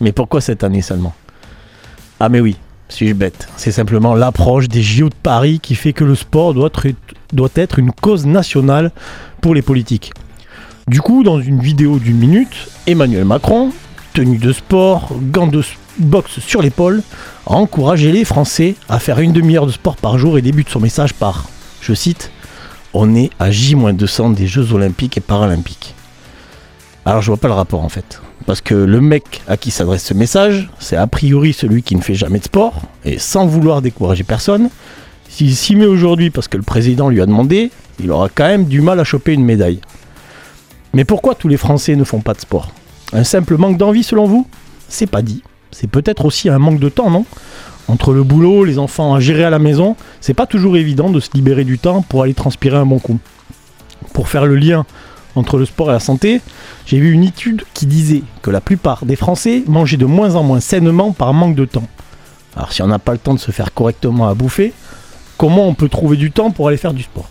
Mais 0.00 0.10
pourquoi 0.10 0.40
cette 0.40 0.64
année 0.64 0.82
seulement? 0.82 1.14
Ah 2.18 2.28
mais 2.28 2.40
oui, 2.40 2.56
suis-je 2.88 3.14
bête 3.14 3.48
C'est 3.56 3.70
simplement 3.70 4.14
l'approche 4.14 4.66
des 4.66 4.82
JO 4.82 5.08
de 5.08 5.14
Paris 5.14 5.60
qui 5.60 5.76
fait 5.76 5.92
que 5.92 6.02
le 6.02 6.16
sport 6.16 6.52
doit 6.52 6.70
être, 7.54 7.78
une 7.78 7.92
cause 7.92 8.26
nationale 8.26 8.90
pour 9.40 9.54
les 9.54 9.62
politiques. 9.62 10.12
Du 10.88 11.00
coup, 11.00 11.22
dans 11.22 11.40
une 11.40 11.60
vidéo 11.60 12.00
d'une 12.00 12.18
minute, 12.18 12.68
Emmanuel 12.88 13.24
Macron, 13.24 13.70
tenue 14.14 14.38
de 14.38 14.52
sport, 14.52 15.12
gants 15.30 15.46
de 15.46 15.62
boxe 15.98 16.40
sur 16.40 16.60
l'épaule, 16.60 17.02
a 17.46 17.52
encouragé 17.52 18.10
les 18.10 18.24
Français 18.24 18.74
à 18.88 18.98
faire 18.98 19.20
une 19.20 19.32
demi-heure 19.32 19.66
de 19.66 19.72
sport 19.72 19.96
par 19.96 20.18
jour 20.18 20.36
et 20.38 20.42
débute 20.42 20.68
son 20.68 20.80
message 20.80 21.14
par, 21.14 21.48
je 21.80 21.94
cite, 21.94 22.32
On 22.92 23.14
est 23.14 23.30
à 23.38 23.50
J-200 23.50 24.34
des 24.34 24.46
Jeux 24.46 24.72
Olympiques 24.72 25.16
et 25.16 25.20
Paralympiques. 25.20 25.94
Alors 27.04 27.22
je 27.22 27.28
vois 27.28 27.36
pas 27.36 27.48
le 27.48 27.54
rapport 27.54 27.84
en 27.84 27.88
fait. 27.88 28.20
Parce 28.46 28.60
que 28.60 28.74
le 28.74 29.00
mec 29.00 29.42
à 29.46 29.56
qui 29.56 29.70
s'adresse 29.70 30.04
ce 30.04 30.14
message, 30.14 30.70
c'est 30.80 30.96
a 30.96 31.06
priori 31.06 31.52
celui 31.52 31.82
qui 31.82 31.94
ne 31.94 32.00
fait 32.00 32.14
jamais 32.14 32.38
de 32.38 32.44
sport, 32.44 32.82
et 33.04 33.18
sans 33.18 33.46
vouloir 33.46 33.80
décourager 33.82 34.24
personne, 34.24 34.70
s'il 35.28 35.54
s'y 35.54 35.76
met 35.76 35.86
aujourd'hui 35.86 36.30
parce 36.30 36.48
que 36.48 36.56
le 36.56 36.62
président 36.62 37.08
lui 37.08 37.20
a 37.20 37.26
demandé, 37.26 37.70
il 38.02 38.10
aura 38.10 38.28
quand 38.28 38.46
même 38.46 38.64
du 38.64 38.80
mal 38.80 38.98
à 38.98 39.04
choper 39.04 39.34
une 39.34 39.44
médaille. 39.44 39.80
Mais 40.92 41.04
pourquoi 41.04 41.36
tous 41.36 41.46
les 41.46 41.56
Français 41.56 41.94
ne 41.94 42.02
font 42.02 42.20
pas 42.20 42.34
de 42.34 42.40
sport? 42.40 42.72
Un 43.12 43.22
simple 43.24 43.56
manque 43.56 43.76
d'envie 43.76 44.02
selon 44.02 44.26
vous? 44.26 44.46
C'est 44.88 45.06
pas 45.06 45.22
dit. 45.22 45.44
C'est 45.70 45.86
peut-être 45.86 46.24
aussi 46.24 46.48
un 46.48 46.58
manque 46.58 46.80
de 46.80 46.88
temps, 46.88 47.10
non? 47.10 47.24
Entre 47.90 48.12
le 48.12 48.22
boulot, 48.22 48.64
les 48.64 48.78
enfants 48.78 49.14
à 49.14 49.20
gérer 49.20 49.42
à 49.42 49.50
la 49.50 49.58
maison, 49.58 49.96
c'est 50.20 50.32
pas 50.32 50.46
toujours 50.46 50.76
évident 50.76 51.10
de 51.10 51.18
se 51.18 51.30
libérer 51.34 51.64
du 51.64 51.76
temps 51.76 52.02
pour 52.02 52.22
aller 52.22 52.34
transpirer 52.34 52.76
un 52.76 52.86
bon 52.86 53.00
coup. 53.00 53.18
Pour 54.12 54.28
faire 54.28 54.46
le 54.46 54.54
lien 54.54 54.86
entre 55.34 55.58
le 55.58 55.64
sport 55.64 55.90
et 55.90 55.94
la 55.94 55.98
santé, 55.98 56.40
j'ai 56.86 57.00
vu 57.00 57.10
une 57.10 57.24
étude 57.24 57.64
qui 57.74 57.86
disait 57.86 58.22
que 58.42 58.50
la 58.52 58.60
plupart 58.60 59.06
des 59.06 59.16
Français 59.16 59.64
mangeaient 59.66 59.96
de 59.96 60.06
moins 60.06 60.36
en 60.36 60.44
moins 60.44 60.60
sainement 60.60 61.10
par 61.10 61.34
manque 61.34 61.56
de 61.56 61.64
temps. 61.64 61.88
Alors 62.54 62.72
si 62.72 62.80
on 62.80 62.86
n'a 62.86 63.00
pas 63.00 63.10
le 63.10 63.18
temps 63.18 63.34
de 63.34 63.40
se 63.40 63.50
faire 63.50 63.74
correctement 63.74 64.28
à 64.28 64.34
bouffer, 64.34 64.72
comment 65.36 65.66
on 65.66 65.74
peut 65.74 65.88
trouver 65.88 66.16
du 66.16 66.30
temps 66.30 66.52
pour 66.52 66.68
aller 66.68 66.76
faire 66.76 66.94
du 66.94 67.02
sport? 67.02 67.28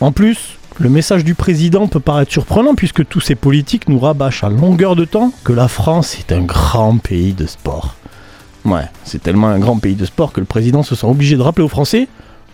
En 0.00 0.12
plus, 0.12 0.56
le 0.78 0.88
message 0.88 1.24
du 1.24 1.34
président 1.34 1.88
peut 1.88 1.98
paraître 1.98 2.30
surprenant 2.30 2.76
puisque 2.76 3.04
tous 3.08 3.20
ces 3.20 3.34
politiques 3.34 3.88
nous 3.88 3.98
rabâchent 3.98 4.44
à 4.44 4.50
longueur 4.50 4.94
de 4.94 5.04
temps 5.04 5.32
que 5.42 5.52
la 5.52 5.66
France 5.66 6.16
est 6.20 6.30
un 6.30 6.42
grand 6.42 6.98
pays 6.98 7.32
de 7.32 7.46
sport. 7.46 7.96
Ouais, 8.64 8.86
c'est 9.04 9.22
tellement 9.22 9.48
un 9.48 9.58
grand 9.58 9.78
pays 9.78 9.94
de 9.94 10.04
sport 10.04 10.32
que 10.32 10.40
le 10.40 10.46
président 10.46 10.82
se 10.82 10.94
sent 10.94 11.06
obligé 11.06 11.36
de 11.36 11.42
rappeler 11.42 11.64
aux 11.64 11.68
Français 11.68 12.08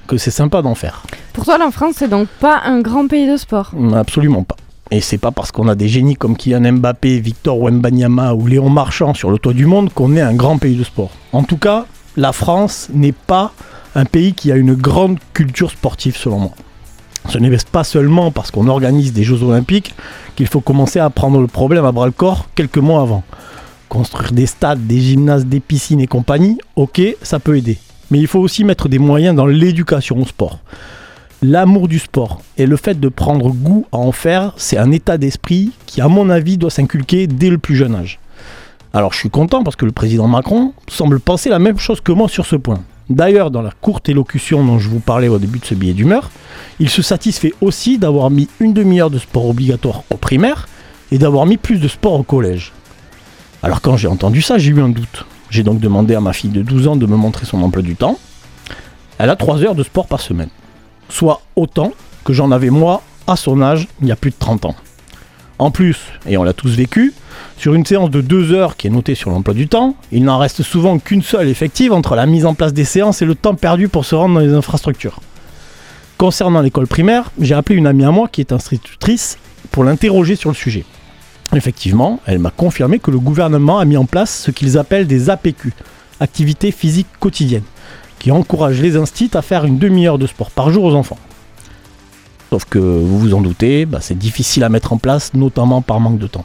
que 0.06 0.16
c'est 0.16 0.30
sympa 0.30 0.62
d'en 0.62 0.74
faire. 0.74 1.02
Pour 1.32 1.44
toi, 1.44 1.58
la 1.58 1.70
France, 1.70 1.94
c'est 1.98 2.08
donc 2.08 2.28
pas 2.40 2.60
un 2.64 2.80
grand 2.80 3.08
pays 3.08 3.28
de 3.28 3.36
sport? 3.36 3.72
Absolument 3.94 4.42
pas. 4.42 4.56
Et 4.90 5.00
c'est 5.00 5.18
pas 5.18 5.30
parce 5.30 5.50
qu'on 5.50 5.66
a 5.68 5.74
des 5.74 5.88
génies 5.88 6.14
comme 6.14 6.36
Kylian 6.36 6.72
Mbappé, 6.72 7.18
Victor 7.20 7.58
Wembanyama 7.58 8.34
ou 8.34 8.46
Léon 8.46 8.68
Marchand 8.68 9.14
sur 9.14 9.30
le 9.30 9.38
toit 9.38 9.54
du 9.54 9.66
monde 9.66 9.92
qu'on 9.92 10.14
est 10.14 10.20
un 10.20 10.34
grand 10.34 10.58
pays 10.58 10.76
de 10.76 10.84
sport. 10.84 11.10
En 11.32 11.42
tout 11.42 11.56
cas, 11.56 11.86
la 12.16 12.32
France 12.32 12.88
n'est 12.92 13.12
pas 13.12 13.52
un 13.94 14.04
pays 14.04 14.34
qui 14.34 14.52
a 14.52 14.56
une 14.56 14.74
grande 14.74 15.18
culture 15.32 15.70
sportive 15.70 16.16
selon 16.16 16.38
moi. 16.38 16.50
Ce 17.30 17.38
n'est 17.38 17.56
pas 17.72 17.84
seulement 17.84 18.30
parce 18.30 18.50
qu'on 18.50 18.68
organise 18.68 19.14
des 19.14 19.22
Jeux 19.22 19.42
Olympiques 19.42 19.94
qu'il 20.36 20.46
faut 20.46 20.60
commencer 20.60 20.98
à 21.00 21.08
prendre 21.08 21.40
le 21.40 21.46
problème 21.46 21.86
à 21.86 21.92
bras 21.92 22.06
le 22.06 22.12
corps 22.12 22.46
quelques 22.54 22.78
mois 22.78 23.00
avant. 23.00 23.24
Construire 23.94 24.32
des 24.32 24.46
stades, 24.46 24.88
des 24.88 25.00
gymnases, 25.00 25.46
des 25.46 25.60
piscines 25.60 26.00
et 26.00 26.08
compagnie, 26.08 26.58
ok, 26.74 27.00
ça 27.22 27.38
peut 27.38 27.56
aider. 27.56 27.78
Mais 28.10 28.18
il 28.18 28.26
faut 28.26 28.40
aussi 28.40 28.64
mettre 28.64 28.88
des 28.88 28.98
moyens 28.98 29.36
dans 29.36 29.46
l'éducation 29.46 30.20
au 30.20 30.26
sport. 30.26 30.58
L'amour 31.42 31.86
du 31.86 32.00
sport 32.00 32.42
et 32.58 32.66
le 32.66 32.76
fait 32.76 32.98
de 32.98 33.08
prendre 33.08 33.50
goût 33.50 33.86
à 33.92 33.98
en 33.98 34.10
faire, 34.10 34.52
c'est 34.56 34.78
un 34.78 34.90
état 34.90 35.16
d'esprit 35.16 35.70
qui, 35.86 36.00
à 36.00 36.08
mon 36.08 36.28
avis, 36.28 36.58
doit 36.58 36.72
s'inculquer 36.72 37.28
dès 37.28 37.50
le 37.50 37.58
plus 37.58 37.76
jeune 37.76 37.94
âge. 37.94 38.18
Alors 38.92 39.12
je 39.12 39.18
suis 39.18 39.30
content 39.30 39.62
parce 39.62 39.76
que 39.76 39.84
le 39.84 39.92
président 39.92 40.26
Macron 40.26 40.72
semble 40.88 41.20
penser 41.20 41.48
la 41.48 41.60
même 41.60 41.78
chose 41.78 42.00
que 42.00 42.10
moi 42.10 42.28
sur 42.28 42.46
ce 42.46 42.56
point. 42.56 42.82
D'ailleurs, 43.10 43.52
dans 43.52 43.62
la 43.62 43.70
courte 43.80 44.08
élocution 44.08 44.64
dont 44.64 44.80
je 44.80 44.88
vous 44.88 44.98
parlais 44.98 45.28
au 45.28 45.38
début 45.38 45.60
de 45.60 45.66
ce 45.66 45.76
billet 45.76 45.94
d'humeur, 45.94 46.32
il 46.80 46.88
se 46.90 47.00
satisfait 47.00 47.54
aussi 47.60 47.98
d'avoir 47.98 48.28
mis 48.28 48.48
une 48.58 48.72
demi-heure 48.72 49.10
de 49.10 49.20
sport 49.20 49.48
obligatoire 49.48 50.02
au 50.10 50.16
primaire 50.16 50.66
et 51.12 51.18
d'avoir 51.18 51.46
mis 51.46 51.58
plus 51.58 51.78
de 51.78 51.86
sport 51.86 52.14
au 52.14 52.24
collège. 52.24 52.72
Alors 53.64 53.80
quand 53.80 53.96
j'ai 53.96 54.08
entendu 54.08 54.42
ça, 54.42 54.58
j'ai 54.58 54.72
eu 54.72 54.82
un 54.82 54.90
doute. 54.90 55.24
J'ai 55.48 55.62
donc 55.62 55.80
demandé 55.80 56.14
à 56.14 56.20
ma 56.20 56.34
fille 56.34 56.50
de 56.50 56.60
12 56.60 56.86
ans 56.86 56.96
de 56.96 57.06
me 57.06 57.16
montrer 57.16 57.46
son 57.46 57.62
emploi 57.62 57.80
du 57.80 57.96
temps. 57.96 58.18
Elle 59.16 59.30
a 59.30 59.36
3 59.36 59.62
heures 59.62 59.74
de 59.74 59.82
sport 59.82 60.06
par 60.06 60.20
semaine, 60.20 60.50
soit 61.08 61.40
autant 61.56 61.92
que 62.24 62.34
j'en 62.34 62.50
avais 62.50 62.68
moi 62.68 63.00
à 63.26 63.36
son 63.36 63.62
âge 63.62 63.88
il 64.02 64.08
y 64.08 64.12
a 64.12 64.16
plus 64.16 64.32
de 64.32 64.36
30 64.38 64.66
ans. 64.66 64.74
En 65.58 65.70
plus, 65.70 65.96
et 66.26 66.36
on 66.36 66.42
l'a 66.42 66.52
tous 66.52 66.76
vécu, 66.76 67.14
sur 67.56 67.72
une 67.72 67.86
séance 67.86 68.10
de 68.10 68.20
2 68.20 68.52
heures 68.52 68.76
qui 68.76 68.88
est 68.88 68.90
notée 68.90 69.14
sur 69.14 69.30
l'emploi 69.30 69.54
du 69.54 69.66
temps, 69.66 69.96
il 70.12 70.24
n'en 70.24 70.36
reste 70.36 70.62
souvent 70.62 70.98
qu'une 70.98 71.22
seule 71.22 71.48
effective 71.48 71.94
entre 71.94 72.16
la 72.16 72.26
mise 72.26 72.44
en 72.44 72.52
place 72.52 72.74
des 72.74 72.84
séances 72.84 73.22
et 73.22 73.24
le 73.24 73.34
temps 73.34 73.54
perdu 73.54 73.88
pour 73.88 74.04
se 74.04 74.14
rendre 74.14 74.34
dans 74.34 74.40
les 74.40 74.52
infrastructures. 74.52 75.20
Concernant 76.18 76.60
l'école 76.60 76.86
primaire, 76.86 77.30
j'ai 77.40 77.54
appelé 77.54 77.78
une 77.78 77.86
amie 77.86 78.04
à 78.04 78.10
moi 78.10 78.28
qui 78.28 78.42
est 78.42 78.52
institutrice 78.52 79.38
pour 79.70 79.84
l'interroger 79.84 80.36
sur 80.36 80.50
le 80.50 80.54
sujet. 80.54 80.84
Effectivement, 81.54 82.20
elle 82.26 82.40
m'a 82.40 82.50
confirmé 82.50 82.98
que 82.98 83.12
le 83.12 83.18
gouvernement 83.18 83.78
a 83.78 83.84
mis 83.84 83.96
en 83.96 84.06
place 84.06 84.42
ce 84.42 84.50
qu'ils 84.50 84.76
appellent 84.76 85.06
des 85.06 85.30
APQ, 85.30 85.72
activités 86.18 86.72
physiques 86.72 87.06
quotidiennes, 87.20 87.62
qui 88.18 88.32
encouragent 88.32 88.80
les 88.80 88.96
instits 88.96 89.30
à 89.34 89.42
faire 89.42 89.64
une 89.64 89.78
demi-heure 89.78 90.18
de 90.18 90.26
sport 90.26 90.50
par 90.50 90.70
jour 90.70 90.84
aux 90.84 90.94
enfants. 90.94 91.18
Sauf 92.50 92.64
que 92.64 92.78
vous 92.78 93.18
vous 93.18 93.34
en 93.34 93.40
doutez, 93.40 93.86
bah, 93.86 93.98
c'est 94.00 94.18
difficile 94.18 94.64
à 94.64 94.68
mettre 94.68 94.92
en 94.92 94.98
place, 94.98 95.32
notamment 95.34 95.80
par 95.80 96.00
manque 96.00 96.18
de 96.18 96.26
temps. 96.26 96.44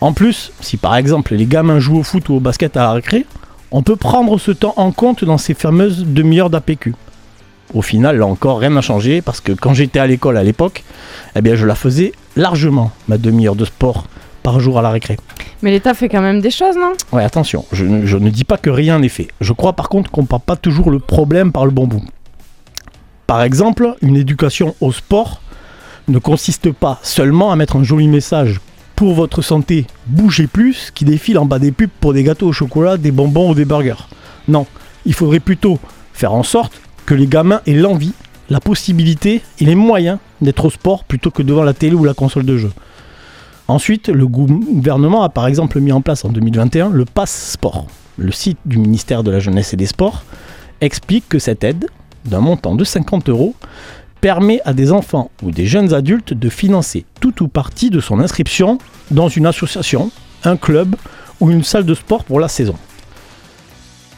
En 0.00 0.12
plus, 0.12 0.52
si 0.60 0.76
par 0.76 0.96
exemple 0.96 1.34
les 1.34 1.46
gamins 1.46 1.78
jouent 1.78 1.98
au 1.98 2.02
foot 2.02 2.28
ou 2.28 2.34
au 2.34 2.40
basket 2.40 2.76
à 2.76 2.82
la 2.82 2.92
récré, 2.92 3.26
on 3.70 3.82
peut 3.82 3.96
prendre 3.96 4.38
ce 4.38 4.50
temps 4.50 4.74
en 4.76 4.92
compte 4.92 5.24
dans 5.24 5.38
ces 5.38 5.54
fameuses 5.54 6.04
demi-heures 6.06 6.50
d'APQ. 6.50 6.94
Au 7.74 7.82
final, 7.82 8.18
là 8.18 8.26
encore, 8.26 8.58
rien 8.58 8.70
n'a 8.70 8.82
changé 8.82 9.22
parce 9.22 9.40
que 9.40 9.52
quand 9.52 9.74
j'étais 9.74 9.98
à 9.98 10.06
l'école 10.06 10.36
à 10.36 10.44
l'époque, 10.44 10.84
eh 11.34 11.40
bien, 11.40 11.56
je 11.56 11.66
la 11.66 11.74
faisais 11.74 12.12
largement, 12.36 12.90
ma 13.08 13.18
demi-heure 13.18 13.56
de 13.56 13.64
sport 13.64 14.06
par 14.42 14.60
jour 14.60 14.78
à 14.78 14.82
la 14.82 14.90
récré. 14.90 15.16
Mais 15.62 15.70
l'État 15.70 15.94
fait 15.94 16.08
quand 16.08 16.20
même 16.22 16.40
des 16.40 16.50
choses, 16.50 16.76
non? 16.76 16.92
Ouais, 17.12 17.24
attention, 17.24 17.64
je, 17.72 17.84
ne- 17.84 18.06
je 18.06 18.16
ne 18.18 18.30
dis 18.30 18.44
pas 18.44 18.58
que 18.58 18.70
rien 18.70 18.98
n'est 19.00 19.08
fait. 19.08 19.28
Je 19.40 19.52
crois 19.52 19.72
par 19.72 19.88
contre 19.88 20.10
qu'on 20.10 20.22
ne 20.22 20.26
prend 20.26 20.38
pas 20.38 20.56
toujours 20.56 20.90
le 20.90 20.98
problème 20.98 21.50
par 21.50 21.64
le 21.64 21.70
bon 21.72 21.86
bout. 21.86 22.04
Par 23.26 23.42
exemple, 23.42 23.94
une 24.02 24.16
éducation 24.16 24.74
au 24.80 24.92
sport 24.92 25.40
ne 26.08 26.18
consiste 26.18 26.70
pas 26.70 27.00
seulement 27.02 27.50
à 27.50 27.56
mettre 27.56 27.76
un 27.76 27.82
joli 27.82 28.06
message 28.06 28.60
pour 28.94 29.14
votre 29.14 29.42
santé, 29.42 29.86
bougez 30.06 30.46
plus, 30.46 30.90
qui 30.94 31.04
défile 31.04 31.38
en 31.38 31.44
bas 31.44 31.58
des 31.58 31.72
pubs 31.72 31.90
pour 32.00 32.12
des 32.14 32.22
gâteaux 32.22 32.48
au 32.48 32.52
chocolat, 32.52 32.96
des 32.96 33.10
bonbons 33.10 33.50
ou 33.50 33.54
des 33.54 33.64
burgers. 33.64 34.06
Non, 34.48 34.66
il 35.04 35.12
faudrait 35.12 35.40
plutôt 35.40 35.78
faire 36.12 36.32
en 36.32 36.42
sorte 36.44 36.72
que 37.04 37.14
les 37.14 37.26
gamins 37.26 37.60
aient 37.66 37.74
l'envie, 37.74 38.12
la 38.50 38.60
possibilité 38.60 39.42
et 39.58 39.64
les 39.64 39.74
moyens 39.74 40.18
d'être 40.40 40.64
au 40.64 40.70
sport 40.70 41.04
plutôt 41.04 41.30
que 41.30 41.42
devant 41.42 41.64
la 41.64 41.74
télé 41.74 41.94
ou 41.94 42.04
la 42.04 42.14
console 42.14 42.44
de 42.44 42.56
jeu. 42.56 42.72
Ensuite, 43.68 44.08
le 44.08 44.26
gouvernement 44.28 45.22
a 45.22 45.28
par 45.28 45.48
exemple 45.48 45.80
mis 45.80 45.92
en 45.92 46.00
place 46.00 46.24
en 46.24 46.28
2021 46.28 46.90
le 46.90 47.04
Pass 47.04 47.52
Sport. 47.52 47.86
Le 48.16 48.30
site 48.30 48.58
du 48.64 48.78
ministère 48.78 49.24
de 49.24 49.30
la 49.30 49.40
Jeunesse 49.40 49.74
et 49.74 49.76
des 49.76 49.86
Sports 49.86 50.22
explique 50.80 51.28
que 51.28 51.38
cette 51.38 51.64
aide, 51.64 51.86
d'un 52.24 52.40
montant 52.40 52.76
de 52.76 52.84
50 52.84 53.28
euros, 53.28 53.54
permet 54.20 54.60
à 54.64 54.72
des 54.72 54.92
enfants 54.92 55.30
ou 55.42 55.50
des 55.50 55.66
jeunes 55.66 55.92
adultes 55.92 56.32
de 56.32 56.48
financer 56.48 57.04
tout 57.20 57.42
ou 57.42 57.48
partie 57.48 57.90
de 57.90 58.00
son 58.00 58.20
inscription 58.20 58.78
dans 59.10 59.28
une 59.28 59.46
association, 59.46 60.10
un 60.44 60.56
club 60.56 60.96
ou 61.40 61.50
une 61.50 61.64
salle 61.64 61.84
de 61.84 61.94
sport 61.94 62.24
pour 62.24 62.40
la 62.40 62.48
saison. 62.48 62.76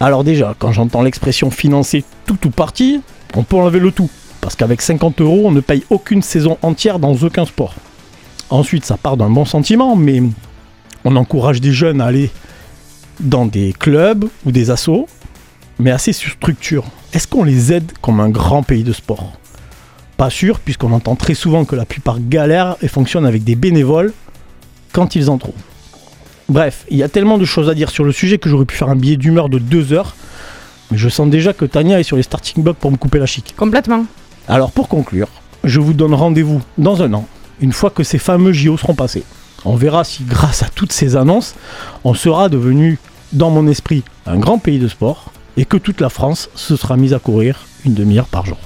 Alors 0.00 0.22
déjà, 0.22 0.54
quand 0.58 0.72
j'entends 0.72 1.02
l'expression 1.02 1.50
financer 1.50 2.04
tout 2.26 2.46
ou 2.46 2.50
partie, 2.50 3.00
on 3.34 3.42
peut 3.42 3.56
enlever 3.56 3.80
le 3.80 3.92
tout. 3.92 4.10
Parce 4.40 4.56
qu'avec 4.56 4.82
50 4.82 5.20
euros, 5.20 5.42
on 5.44 5.52
ne 5.52 5.60
paye 5.60 5.84
aucune 5.90 6.22
saison 6.22 6.58
entière 6.62 6.98
dans 6.98 7.14
aucun 7.14 7.44
sport. 7.44 7.74
Ensuite, 8.50 8.84
ça 8.84 8.96
part 8.96 9.16
d'un 9.16 9.30
bon 9.30 9.44
sentiment, 9.44 9.96
mais 9.96 10.22
on 11.04 11.16
encourage 11.16 11.60
des 11.60 11.72
jeunes 11.72 12.00
à 12.00 12.06
aller 12.06 12.30
dans 13.20 13.46
des 13.46 13.74
clubs 13.78 14.26
ou 14.46 14.52
des 14.52 14.70
assos, 14.70 15.08
mais 15.78 15.90
assez 15.90 16.12
sur 16.12 16.32
structure. 16.32 16.84
Est-ce 17.12 17.26
qu'on 17.26 17.44
les 17.44 17.72
aide 17.72 17.92
comme 18.00 18.20
un 18.20 18.28
grand 18.28 18.62
pays 18.62 18.84
de 18.84 18.92
sport? 18.92 19.32
Pas 20.16 20.30
sûr, 20.30 20.60
puisqu'on 20.60 20.92
entend 20.92 21.14
très 21.14 21.34
souvent 21.34 21.64
que 21.64 21.76
la 21.76 21.84
plupart 21.84 22.18
galèrent 22.20 22.76
et 22.82 22.88
fonctionnent 22.88 23.26
avec 23.26 23.44
des 23.44 23.54
bénévoles 23.54 24.12
quand 24.92 25.14
ils 25.14 25.30
en 25.30 25.38
trouvent. 25.38 25.54
Bref, 26.48 26.86
il 26.90 26.96
y 26.96 27.02
a 27.02 27.08
tellement 27.08 27.38
de 27.38 27.44
choses 27.44 27.68
à 27.68 27.74
dire 27.74 27.90
sur 27.90 28.04
le 28.04 28.12
sujet 28.12 28.38
que 28.38 28.48
j'aurais 28.48 28.64
pu 28.64 28.74
faire 28.74 28.88
un 28.88 28.96
billet 28.96 29.16
d'humeur 29.16 29.48
de 29.48 29.58
deux 29.58 29.92
heures, 29.92 30.16
mais 30.90 30.98
je 30.98 31.08
sens 31.08 31.28
déjà 31.28 31.52
que 31.52 31.64
Tania 31.64 32.00
est 32.00 32.04
sur 32.04 32.16
les 32.16 32.22
starting 32.22 32.62
blocks 32.62 32.76
pour 32.76 32.90
me 32.90 32.96
couper 32.96 33.18
la 33.18 33.26
chic. 33.26 33.54
Complètement. 33.56 34.06
Alors 34.48 34.72
pour 34.72 34.88
conclure, 34.88 35.28
je 35.64 35.80
vous 35.80 35.92
donne 35.92 36.14
rendez-vous 36.14 36.60
dans 36.78 37.02
un 37.02 37.12
an, 37.14 37.26
une 37.60 37.72
fois 37.72 37.90
que 37.90 38.02
ces 38.02 38.18
fameux 38.18 38.52
JO 38.52 38.76
seront 38.76 38.94
passés. 38.94 39.24
On 39.64 39.76
verra 39.76 40.04
si 40.04 40.24
grâce 40.24 40.62
à 40.62 40.68
toutes 40.74 40.92
ces 40.92 41.16
annonces, 41.16 41.54
on 42.04 42.14
sera 42.14 42.48
devenu, 42.48 42.98
dans 43.32 43.50
mon 43.50 43.66
esprit, 43.66 44.04
un 44.26 44.38
grand 44.38 44.58
pays 44.58 44.78
de 44.78 44.88
sport 44.88 45.32
et 45.56 45.64
que 45.64 45.76
toute 45.76 46.00
la 46.00 46.08
France 46.08 46.48
se 46.54 46.76
sera 46.76 46.96
mise 46.96 47.12
à 47.12 47.18
courir 47.18 47.66
une 47.84 47.94
demi-heure 47.94 48.28
par 48.28 48.46
jour. 48.46 48.58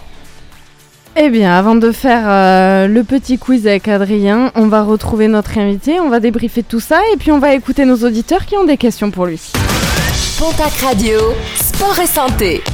Eh 1.15 1.29
bien, 1.29 1.53
avant 1.53 1.75
de 1.75 1.93
faire 1.93 2.23
euh, 2.27 2.87
le 2.87 3.05
petit 3.05 3.37
quiz 3.37 3.67
avec 3.67 3.87
Adrien, 3.87 4.51
on 4.55 4.69
va 4.69 4.83
retrouver 4.83 5.29
notre 5.29 5.59
invité, 5.59 6.01
on 6.01 6.09
va 6.09 6.21
débriefer 6.21 6.63
tout 6.63 6.81
ça 6.81 7.01
et 7.13 7.17
puis 7.19 7.31
on 7.31 7.39
va 7.39 7.55
écouter 7.55 7.85
nos 7.85 7.97
auditeurs 7.97 8.47
qui 8.47 8.57
ont 8.57 8.65
des 8.65 8.79
questions 8.79 9.11
pour 9.11 9.27
lui. 9.27 9.53
Pontac 10.43 10.73
Radio, 10.81 11.21
sport 11.55 12.01
et 12.01 12.07
santé. 12.09 12.65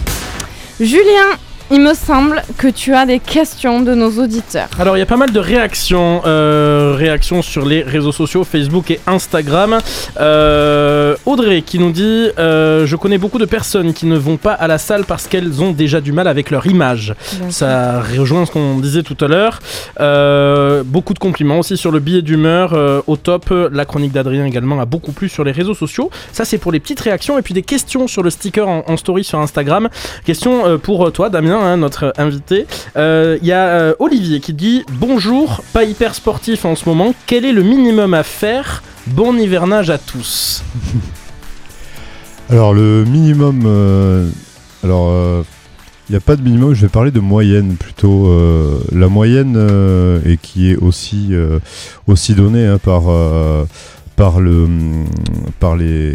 Julien, 0.81 1.37
il 1.71 1.81
me 1.83 1.93
semble 1.93 2.43
que 2.57 2.69
tu 2.69 2.95
as 2.95 3.05
des 3.05 3.19
questions 3.19 3.81
de 3.81 3.95
nos 3.95 4.11
auditeurs. 4.23 4.69
Alors 4.79 4.97
il 4.97 5.01
y 5.01 5.03
a 5.03 5.07
pas 5.07 5.17
mal 5.17 5.33
de 5.33 5.39
réactions, 5.39 6.23
euh, 6.25 6.95
réactions 6.97 7.43
sur 7.43 7.67
les 7.67 7.83
réseaux 7.83 8.13
sociaux, 8.13 8.45
Facebook 8.45 8.91
et 8.91 9.01
Instagram. 9.07 9.79
Euh, 10.19 11.17
Audrey 11.27 11.63
qui 11.63 11.79
nous 11.79 11.91
dit 11.91 12.31
euh, 12.39 12.87
Je 12.87 12.97
connais 12.97 13.19
beaucoup 13.19 13.39
de 13.39 13.45
personnes 13.45 13.93
qui 13.93 14.07
ne 14.07 14.17
vont 14.17 14.39
pas 14.39 14.53
à 14.53 14.67
la 14.67 14.79
salle 14.79 15.05
parce 15.05 15.27
qu'elles 15.27 15.63
ont 15.63 15.73
déjà 15.73 16.01
du 16.01 16.13
mal 16.13 16.27
avec 16.27 16.51
leur 16.51 16.67
image. 16.67 17.15
Bien 17.39 17.51
Ça 17.51 18.01
rejoint 18.01 18.47
ce 18.47 18.53
qu'on 18.53 18.79
disait 18.79 19.03
tout 19.03 19.17
à 19.21 19.29
l'heure. 19.29 19.61
Beaucoup 20.85 21.13
de 21.13 21.19
compliments 21.19 21.59
aussi 21.59 21.77
sur 21.77 21.91
le 21.91 22.01
billet 22.01 22.23
d'humeur 22.23 23.03
au 23.07 23.17
top. 23.17 23.53
La 23.73 23.85
chronique 23.85 24.13
d'Adrien 24.13 24.47
également 24.47 24.81
a 24.81 24.87
beaucoup 24.87 25.13
plu 25.13 25.29
sur 25.29 25.45
les 25.45 25.53
réseaux 25.53 25.75
sociaux. 25.75 26.11
Ça 26.33 26.45
c'est 26.45 26.59
pour 26.59 26.73
les 26.73 26.81
petites 26.81 27.01
réactions 27.01 27.39
et 27.39 27.43
puis 27.43 27.53
des 27.53 27.63
questions 27.63 28.09
sur 28.09 28.23
le 28.23 28.31
sticker 28.31 28.67
en, 28.69 28.85
en 28.87 28.97
story 28.97 29.25
sur 29.25 29.39
Instagram. 29.39 29.89
Question 30.25 30.79
pour 30.79 31.13
toi 31.13 31.29
Damien, 31.29 31.58
hein, 31.61 31.77
notre 31.77 32.13
invité. 32.19 32.67
Euh, 32.97 33.39
Il 33.43 33.47
y 33.49 33.53
a 33.53 33.67
euh, 33.69 33.95
Olivier 33.99 34.41
qui 34.41 34.53
dit 34.53 34.85
Bonjour, 34.93 35.63
pas 35.73 35.85
hyper 35.85 36.15
sportif 36.15 36.65
en 36.65 36.75
ce 36.77 36.89
moment. 36.89 37.15
Quel 37.27 37.45
est 37.45 37.53
le 37.53 37.63
minimum 37.63 38.15
à 38.15 38.23
faire? 38.23 38.83
Bon 39.07 39.37
hivernage 39.37 39.91
à 39.91 39.99
tous. 39.99 40.63
Alors 42.51 42.73
le 42.73 43.05
minimum, 43.05 43.65
euh, 43.67 44.27
alors 44.83 45.45
il 46.09 46.13
n'y 46.13 46.17
a 46.17 46.21
pas 46.21 46.35
de 46.37 46.41
minimum, 46.41 46.73
je 46.73 46.81
vais 46.81 46.89
parler 46.89 47.11
de 47.11 47.21
moyenne 47.21 47.77
plutôt. 47.77 48.29
euh, 48.29 48.79
la 48.93 49.09
moyenne 49.09 49.55
euh, 49.59 50.21
et 50.25 50.39
qui 50.39 50.71
est 50.71 50.77
aussi 50.77 51.29
euh, 51.33 51.59
aussi 52.07 52.35
donnée 52.35 52.67
hein, 52.67 52.79
par 52.83 53.03
euh, 53.09 53.65
par 54.17 54.41
le 54.41 54.67
par 55.61 55.77
les 55.77 56.15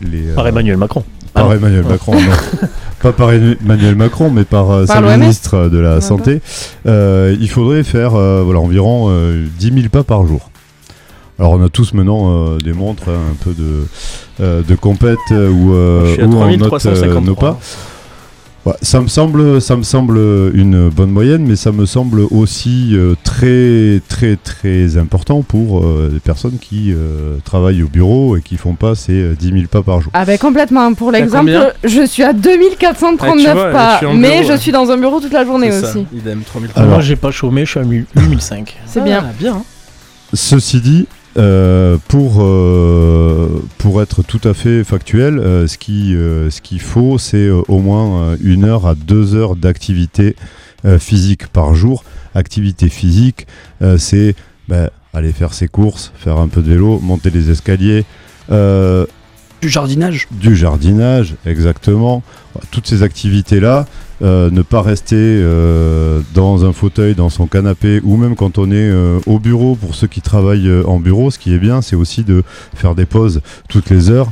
les 0.00 0.32
Par 0.36 0.44
euh, 0.44 0.48
Emmanuel 0.50 0.76
Macron. 0.76 1.02
Par 1.34 1.44
Ah 1.46 1.48
non. 1.48 1.54
Emmanuel 1.56 1.84
Macron, 1.84 2.14
non. 2.14 2.20
pas 3.02 3.12
par 3.12 3.32
Emmanuel 3.32 3.96
Macron, 3.96 4.30
mais 4.30 4.44
par, 4.44 4.70
euh, 4.70 4.86
Par 4.86 4.96
sa 5.02 5.16
ministre 5.16 5.68
de 5.68 5.78
la 5.78 5.94
Ouais, 5.96 6.00
Santé, 6.00 6.40
euh, 6.86 7.36
il 7.40 7.48
faudrait 7.48 7.82
faire 7.84 8.14
euh, 8.14 8.42
voilà, 8.44 8.60
environ 8.60 9.06
euh, 9.10 9.44
10 9.58 9.72
000 9.74 9.88
pas 9.90 10.04
par 10.04 10.26
jour. 10.26 10.50
Alors 11.38 11.52
on 11.52 11.64
a 11.64 11.68
tous 11.68 11.94
maintenant 11.94 12.30
euh, 12.54 12.58
des 12.58 12.72
montres 12.72 13.08
hein, 13.08 13.18
un 13.32 13.36
peu 13.42 13.52
de, 13.52 13.86
euh, 14.40 14.62
de 14.62 14.74
compète 14.76 15.18
euh, 15.32 15.48
où, 15.50 15.74
euh, 15.74 16.14
on 16.20 16.28
note 16.56 16.68
3353. 16.68 17.16
euh, 17.16 17.20
nos 17.20 17.34
pas. 17.34 17.58
Ouais, 18.64 18.74
ça 18.80 19.00
me 19.00 19.08
semble, 19.08 19.60
ça 19.60 19.74
me 19.76 19.82
semble 19.82 20.18
une 20.54 20.88
bonne 20.88 21.10
moyenne, 21.10 21.44
mais 21.44 21.56
ça 21.56 21.72
me 21.72 21.84
semble 21.84 22.20
aussi 22.30 22.90
euh, 22.92 23.16
très, 23.24 24.00
très, 24.08 24.36
très 24.36 24.96
important 24.98 25.42
pour 25.42 25.80
euh, 25.84 26.10
les 26.12 26.20
personnes 26.20 26.58
qui 26.60 26.92
euh, 26.92 27.38
travaillent 27.44 27.82
au 27.82 27.88
bureau 27.88 28.36
et 28.36 28.40
qui 28.40 28.56
font 28.56 28.74
pas 28.74 28.94
ces 28.94 29.14
euh, 29.20 29.34
10 29.36 29.46
000 29.52 29.58
pas 29.68 29.82
par 29.82 30.00
jour. 30.00 30.12
Ah 30.14 30.24
ben 30.24 30.38
complètement, 30.38 30.94
pour 30.94 31.10
l'exemple, 31.10 31.50
je 31.82 32.06
suis 32.06 32.22
à 32.22 32.32
2439 32.32 33.20
Ah, 33.20 33.52
tu 33.52 33.52
vois, 33.52 33.70
pas, 33.72 33.98
je 34.00 34.06
mais 34.16 34.44
je 34.44 34.52
ouais. 34.52 34.58
suis 34.58 34.70
dans 34.70 34.88
un 34.92 34.96
bureau 34.96 35.18
toute 35.18 35.32
la 35.32 35.44
journée 35.44 35.72
ça, 35.72 35.88
aussi. 35.90 36.06
Idem, 36.14 36.42
3000. 36.46 36.70
Alors- 36.76 36.88
Moi, 36.90 37.00
j'ai 37.00 37.16
pas 37.16 37.32
chômé, 37.32 37.64
je 37.64 37.70
suis 37.72 37.80
à 37.80 37.82
8005. 37.82 38.76
C'est 38.86 39.02
bien. 39.02 39.24
Ah, 39.28 39.32
bien. 39.40 39.54
hein. 39.56 39.62
Ceci 40.34 40.80
dit, 40.80 41.08
euh, 41.38 41.96
pour, 42.08 42.42
euh, 42.42 43.62
pour 43.78 44.02
être 44.02 44.22
tout 44.22 44.40
à 44.44 44.52
fait 44.54 44.84
factuel, 44.84 45.38
euh, 45.38 45.66
ce 45.66 45.78
qui, 45.78 46.14
euh, 46.14 46.50
ce 46.50 46.60
qu'il 46.60 46.80
faut, 46.80 47.16
c'est 47.18 47.48
au 47.48 47.78
moins 47.78 48.36
une 48.42 48.64
heure 48.64 48.86
à 48.86 48.94
deux 48.94 49.34
heures 49.34 49.56
d'activité 49.56 50.36
physique 50.98 51.46
par 51.46 51.74
jour. 51.74 52.02
Activité 52.34 52.88
physique, 52.88 53.46
c'est 53.98 54.34
ben, 54.68 54.90
aller 55.14 55.30
faire 55.30 55.54
ses 55.54 55.68
courses, 55.68 56.12
faire 56.16 56.38
un 56.38 56.48
peu 56.48 56.60
de 56.60 56.72
vélo, 56.72 56.98
monter 56.98 57.30
les 57.30 57.50
escaliers, 57.50 58.04
Du 58.48 59.68
jardinage. 59.68 60.26
du 60.32 60.56
jardinage, 60.56 61.36
exactement. 61.46 62.24
Toutes 62.72 62.88
ces 62.88 63.04
activités-là, 63.04 63.86
euh, 64.22 64.50
ne 64.50 64.62
pas 64.62 64.82
rester 64.82 65.16
euh, 65.16 66.20
dans 66.34 66.64
un 66.64 66.72
fauteuil, 66.72 67.14
dans 67.14 67.30
son 67.30 67.46
canapé, 67.46 68.00
ou 68.04 68.16
même 68.16 68.36
quand 68.36 68.58
on 68.58 68.70
est 68.70 68.74
euh, 68.74 69.18
au 69.26 69.38
bureau, 69.38 69.74
pour 69.74 69.94
ceux 69.94 70.06
qui 70.06 70.20
travaillent 70.20 70.68
euh, 70.68 70.84
en 70.86 70.98
bureau, 71.00 71.30
ce 71.30 71.38
qui 71.38 71.54
est 71.54 71.58
bien, 71.58 71.82
c'est 71.82 71.96
aussi 71.96 72.22
de 72.24 72.42
faire 72.74 72.94
des 72.94 73.06
pauses 73.06 73.40
toutes 73.68 73.90
les 73.90 74.10
heures, 74.10 74.30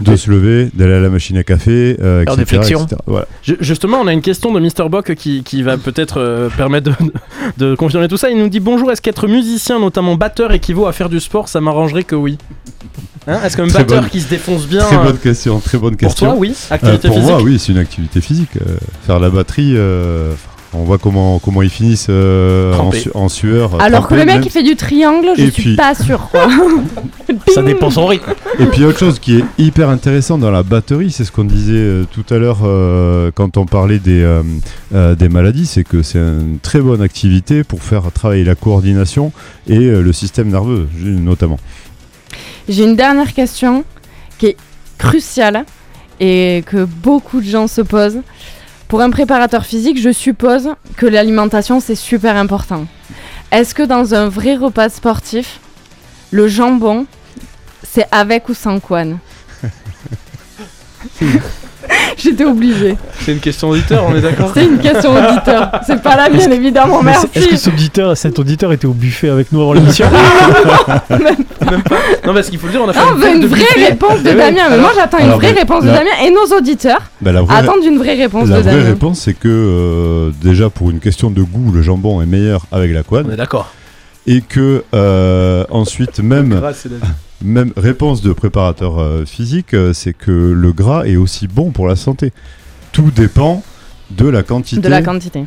de 0.00 0.14
se 0.16 0.30
lever, 0.30 0.68
d'aller 0.74 0.92
à 0.92 1.00
la 1.00 1.08
machine 1.08 1.38
à 1.38 1.42
café, 1.44 1.96
euh, 2.02 2.22
etc.. 2.22 2.74
Voilà. 3.06 3.26
Justement, 3.42 3.98
on 4.02 4.06
a 4.06 4.12
une 4.12 4.20
question 4.20 4.52
de 4.52 4.60
Mr. 4.60 4.90
Bock 4.90 5.14
qui, 5.14 5.42
qui 5.42 5.62
va 5.62 5.78
peut-être 5.78 6.20
euh, 6.20 6.50
permettre 6.50 6.90
de, 6.90 7.12
de 7.70 7.74
confirmer 7.74 8.08
tout 8.08 8.18
ça. 8.18 8.30
Il 8.30 8.36
nous 8.38 8.48
dit 8.50 8.60
bonjour, 8.60 8.92
est-ce 8.92 9.00
qu'être 9.00 9.26
musicien, 9.26 9.80
notamment 9.80 10.14
batteur, 10.16 10.52
équivaut 10.52 10.86
à 10.86 10.92
faire 10.92 11.08
du 11.08 11.20
sport? 11.20 11.48
Ça 11.48 11.62
m'arrangerait 11.62 12.04
que 12.04 12.14
oui. 12.16 12.36
Hein 13.28 13.40
est-ce 13.44 13.56
qu'un 13.56 13.66
Très 13.66 13.80
batteur 13.80 14.02
bonne- 14.02 14.10
qui 14.10 14.20
se 14.20 14.28
défonce 14.28 14.66
bien. 14.66 14.84
Très 14.84 14.96
euh, 14.96 15.02
bonne 15.04 15.18
question, 15.18 15.58
très 15.60 15.78
bonne 15.78 15.96
pour 15.96 16.08
question. 16.08 16.26
toi, 16.26 16.36
oui 16.38 16.54
Euh, 16.70 16.74
Activité 16.74 17.08
pour 17.08 17.16
physique 17.16 17.30
moi, 17.32 17.42
oui, 17.42 17.58
c'est 17.58 17.72
une 17.72 17.78
activité 17.78 18.20
physique. 18.20 18.50
Euh, 18.56 18.76
faire 19.06 19.18
la 19.18 19.30
batterie, 19.30 19.72
euh, 19.76 20.32
on 20.72 20.84
voit 20.84 20.98
comment, 20.98 21.38
comment 21.40 21.62
ils 21.62 21.70
finissent 21.70 22.06
euh, 22.08 22.72
en, 22.74 22.76
Trempés. 22.76 23.00
su- 23.00 23.10
en 23.14 23.28
sueur. 23.28 23.80
Alors 23.80 24.06
que 24.06 24.14
le 24.14 24.20
mec 24.24 24.34
même 24.34 24.40
qui 24.42 24.50
fait 24.50 24.62
du 24.62 24.76
triangle, 24.76 25.28
je 25.36 25.42
Et 25.42 25.50
suis 25.50 25.62
puis- 25.62 25.76
pas 25.76 25.94
sûr. 25.94 26.28
Ça 27.54 27.62
dépend 27.62 27.90
son 27.90 28.06
rythme. 28.06 28.32
Et 28.60 28.66
puis 28.66 28.84
autre 28.84 28.98
chose 28.98 29.18
qui 29.18 29.36
est 29.38 29.44
hyper 29.58 29.88
intéressant 29.88 30.38
dans 30.38 30.50
la 30.50 30.62
batterie, 30.62 31.10
c'est 31.10 31.24
ce 31.24 31.32
qu'on 31.32 31.44
disait 31.44 31.72
euh, 31.74 32.04
tout 32.10 32.24
à 32.32 32.38
l'heure 32.38 32.60
euh, 32.64 33.30
quand 33.34 33.56
on 33.56 33.66
parlait 33.66 33.98
des, 33.98 34.22
euh, 34.22 34.42
euh, 34.94 35.14
des 35.14 35.28
maladies, 35.28 35.66
c'est 35.66 35.84
que 35.84 36.02
c'est 36.02 36.18
une 36.18 36.58
très 36.62 36.80
bonne 36.80 37.02
activité 37.02 37.64
pour 37.64 37.82
faire 37.82 38.02
travailler 38.12 38.44
la 38.44 38.54
coordination 38.54 39.32
et 39.68 39.78
euh, 39.78 40.00
le 40.02 40.12
système 40.12 40.48
nerveux 40.50 40.86
notamment. 41.02 41.58
J'ai 42.68 42.84
une 42.84 42.96
dernière 42.96 43.32
question 43.32 43.84
qui 44.38 44.46
est 44.46 44.56
cruciale 44.98 45.64
et 46.18 46.64
que 46.66 46.84
beaucoup 46.84 47.40
de 47.40 47.46
gens 47.46 47.68
se 47.68 47.80
posent. 47.80 48.20
Pour 48.88 49.00
un 49.00 49.10
préparateur 49.10 49.64
physique, 49.64 50.00
je 50.00 50.10
suppose 50.10 50.70
que 50.96 51.06
l'alimentation 51.06 51.80
c'est 51.80 51.94
super 51.94 52.36
important. 52.36 52.86
Est-ce 53.52 53.74
que 53.74 53.82
dans 53.82 54.14
un 54.14 54.28
vrai 54.28 54.56
repas 54.56 54.88
sportif, 54.88 55.60
le 56.30 56.48
jambon, 56.48 57.06
c'est 57.88 58.06
avec 58.10 58.48
ou 58.48 58.54
sans 58.54 58.80
couenne 58.80 59.18
J'étais 62.18 62.44
obligée. 62.44 62.96
C'est 63.20 63.32
une 63.32 63.40
question 63.40 63.68
auditeur, 63.70 64.04
on 64.08 64.14
est 64.16 64.20
d'accord 64.20 64.50
C'est 64.54 64.64
une 64.64 64.78
question 64.78 65.10
auditeur. 65.14 65.70
C'est 65.86 66.00
pas 66.02 66.16
la 66.16 66.28
mienne, 66.30 66.52
évidemment. 66.52 67.02
Mais 67.02 67.10
Merci. 67.12 67.26
Est-ce 67.34 67.48
que 67.48 67.56
cet 67.56 67.74
auditeur, 67.74 68.16
cet 68.16 68.38
auditeur 68.38 68.72
était 68.72 68.86
au 68.86 68.92
buffet 68.92 69.28
avec 69.28 69.52
nous 69.52 69.60
avant 69.60 69.72
l'émission 69.74 70.06
Non, 72.26 72.34
parce 72.34 72.48
qu'il 72.50 72.58
faut 72.58 72.66
le 72.66 72.72
dire, 72.72 72.82
on 72.84 72.88
a 72.88 72.92
fait 72.92 73.00
on 73.00 73.16
une 73.16 73.34
une 73.36 73.40
de 73.42 73.46
vraie 73.46 73.60
buffet. 73.60 73.86
réponse 73.88 74.22
de 74.22 74.30
Eh 74.30 74.34
Damien. 74.34 74.50
Mais 74.52 74.60
alors- 74.60 74.80
moi, 74.80 74.90
j'attends 74.94 75.18
une 75.18 75.30
vraie 75.32 75.52
réponse 75.52 75.82
de 75.84 75.88
la- 75.88 75.98
Damien 75.98 76.10
et 76.24 76.30
nos 76.30 76.56
auditeurs 76.56 77.00
Bah, 77.20 77.32
la 77.32 77.42
vraie, 77.42 77.56
attendent 77.56 77.84
une 77.84 77.98
vraie 77.98 78.14
réponse 78.14 78.48
la 78.48 78.56
de 78.58 78.62
vraie 78.62 78.72
Damien. 78.72 78.84
réponse, 78.86 79.20
c'est 79.20 79.34
que 79.34 79.48
euh, 79.48 80.30
déjà 80.42 80.70
pour 80.70 80.90
une 80.90 81.00
question 81.00 81.30
de 81.30 81.42
goût, 81.42 81.72
le 81.72 81.82
jambon 81.82 82.20
est 82.22 82.26
meilleur 82.26 82.66
avec 82.72 82.92
la 82.92 83.00
On 83.00 83.02
couenne 83.04 83.30
est 83.32 83.36
d'accord. 83.36 83.72
et 84.26 84.40
que 84.42 84.84
euh, 84.94 85.64
ensuite 85.70 86.20
même 86.20 86.50
Grâce, 86.60 86.86
la. 86.86 87.06
Même 87.44 87.72
réponse 87.76 88.22
de 88.22 88.32
préparateur 88.32 88.98
euh, 88.98 89.24
physique, 89.26 89.74
euh, 89.74 89.92
c'est 89.92 90.14
que 90.14 90.30
le 90.30 90.72
gras 90.72 91.04
est 91.04 91.16
aussi 91.16 91.48
bon 91.48 91.70
pour 91.70 91.86
la 91.86 91.96
santé. 91.96 92.32
Tout 92.92 93.10
dépend 93.10 93.62
de 94.10 94.26
la 94.26 94.42
quantité 94.42 94.80
De 94.80 94.88
la 94.88 95.02
quantité. 95.02 95.44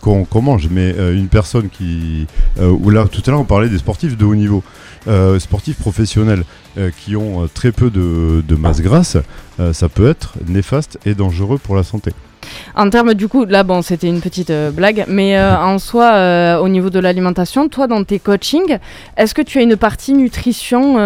qu'on 0.00 0.26
mange. 0.42 0.68
Mais 0.70 0.94
euh, 0.96 1.14
une 1.14 1.28
personne 1.28 1.68
qui... 1.68 2.26
euh, 2.58 2.70
ou 2.70 2.90
là, 2.90 3.06
tout 3.10 3.22
à 3.26 3.30
l'heure, 3.30 3.40
on 3.40 3.44
parlait 3.44 3.68
des 3.68 3.78
sportifs 3.78 4.16
de 4.16 4.24
haut 4.24 4.34
niveau. 4.36 4.62
Euh, 5.08 5.38
sportifs 5.38 5.78
professionnels 5.78 6.44
qui 6.98 7.16
ont 7.16 7.48
très 7.52 7.72
peu 7.72 7.90
de, 7.90 8.44
de 8.46 8.54
masse 8.54 8.80
grasse, 8.80 9.16
ça 9.72 9.88
peut 9.88 10.08
être 10.08 10.34
néfaste 10.46 10.98
et 11.04 11.14
dangereux 11.14 11.58
pour 11.58 11.74
la 11.74 11.82
santé. 11.82 12.12
En 12.76 12.88
termes 12.90 13.14
du 13.14 13.28
coup, 13.28 13.44
là 13.44 13.62
bon, 13.62 13.82
c'était 13.82 14.08
une 14.08 14.20
petite 14.20 14.50
euh, 14.50 14.70
blague, 14.70 15.04
mais 15.08 15.36
euh, 15.36 15.56
en 15.58 15.78
soi, 15.78 16.12
euh, 16.12 16.58
au 16.58 16.68
niveau 16.68 16.90
de 16.90 16.98
l'alimentation, 16.98 17.68
toi 17.68 17.86
dans 17.86 18.04
tes 18.04 18.18
coachings, 18.18 18.78
est-ce 19.16 19.34
que 19.34 19.42
tu 19.42 19.58
as 19.58 19.62
une 19.62 19.76
partie 19.76 20.12
nutrition 20.12 20.96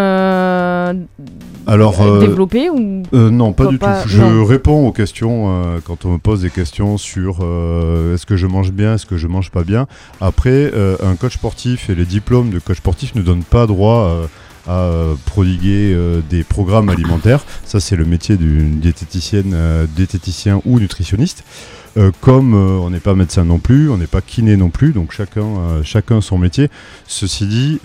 Alors, 1.66 2.18
développée 2.20 2.70
ou 2.70 3.02
non, 3.12 3.52
pas 3.52 3.66
du 3.66 3.78
pas- 3.78 4.02
tout. 4.02 4.08
Je 4.08 4.20
non. 4.20 4.44
réponds 4.44 4.86
aux 4.86 4.92
questions 4.92 5.80
quand 5.84 6.04
on 6.04 6.12
me 6.12 6.18
pose 6.18 6.42
des 6.42 6.50
questions 6.50 6.98
sur 6.98 7.38
est-ce 8.14 8.26
que 8.26 8.36
je 8.36 8.46
mange 8.46 8.72
bien, 8.72 8.94
est-ce 8.94 9.06
que 9.06 9.16
je 9.16 9.26
mange 9.26 9.50
pas 9.50 9.64
bien. 9.64 9.86
Après, 10.20 10.70
un 11.02 11.16
coach 11.16 11.34
sportif 11.34 11.90
et 11.90 11.94
les 11.94 12.04
diplômes 12.04 12.50
de 12.50 12.58
coach 12.58 12.78
sportif 12.78 13.14
ne 13.14 13.22
donnent 13.22 13.44
pas 13.44 13.66
droit 13.66 14.10
à 14.66 14.80
euh, 14.80 15.14
prodiguer 15.26 15.92
euh, 15.94 16.20
des 16.28 16.44
programmes 16.44 16.88
alimentaires. 16.88 17.44
Ça, 17.64 17.80
c'est 17.80 17.96
le 17.96 18.04
métier 18.04 18.36
d'une 18.36 18.80
diététicienne, 18.80 19.52
euh, 19.54 19.86
diététicien 19.94 20.60
ou 20.64 20.78
nutritionniste. 20.78 21.44
Comme 22.20 22.54
on 22.54 22.90
n'est 22.90 22.98
pas 22.98 23.14
médecin 23.14 23.44
non 23.44 23.60
plus, 23.60 23.88
on 23.88 23.98
n'est 23.98 24.08
pas 24.08 24.20
kiné 24.20 24.56
non 24.56 24.68
plus, 24.68 24.90
donc 24.90 25.12
chacun, 25.12 25.80
chacun 25.84 26.20
son 26.20 26.38
métier. 26.38 26.68
Ceci 27.06 27.46
dit, 27.46 27.78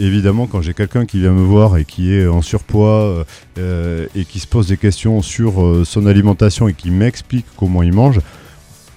évidemment, 0.00 0.48
quand 0.48 0.60
j'ai 0.60 0.74
quelqu'un 0.74 1.06
qui 1.06 1.20
vient 1.20 1.30
me 1.30 1.44
voir 1.44 1.76
et 1.76 1.84
qui 1.84 2.12
est 2.12 2.26
en 2.26 2.42
surpoids 2.42 3.24
et 3.56 4.24
qui 4.24 4.40
se 4.40 4.48
pose 4.48 4.66
des 4.66 4.76
questions 4.76 5.22
sur 5.22 5.82
son 5.84 6.06
alimentation 6.06 6.66
et 6.66 6.74
qui 6.74 6.90
m'explique 6.90 7.46
comment 7.56 7.84
il 7.84 7.92
mange, 7.92 8.18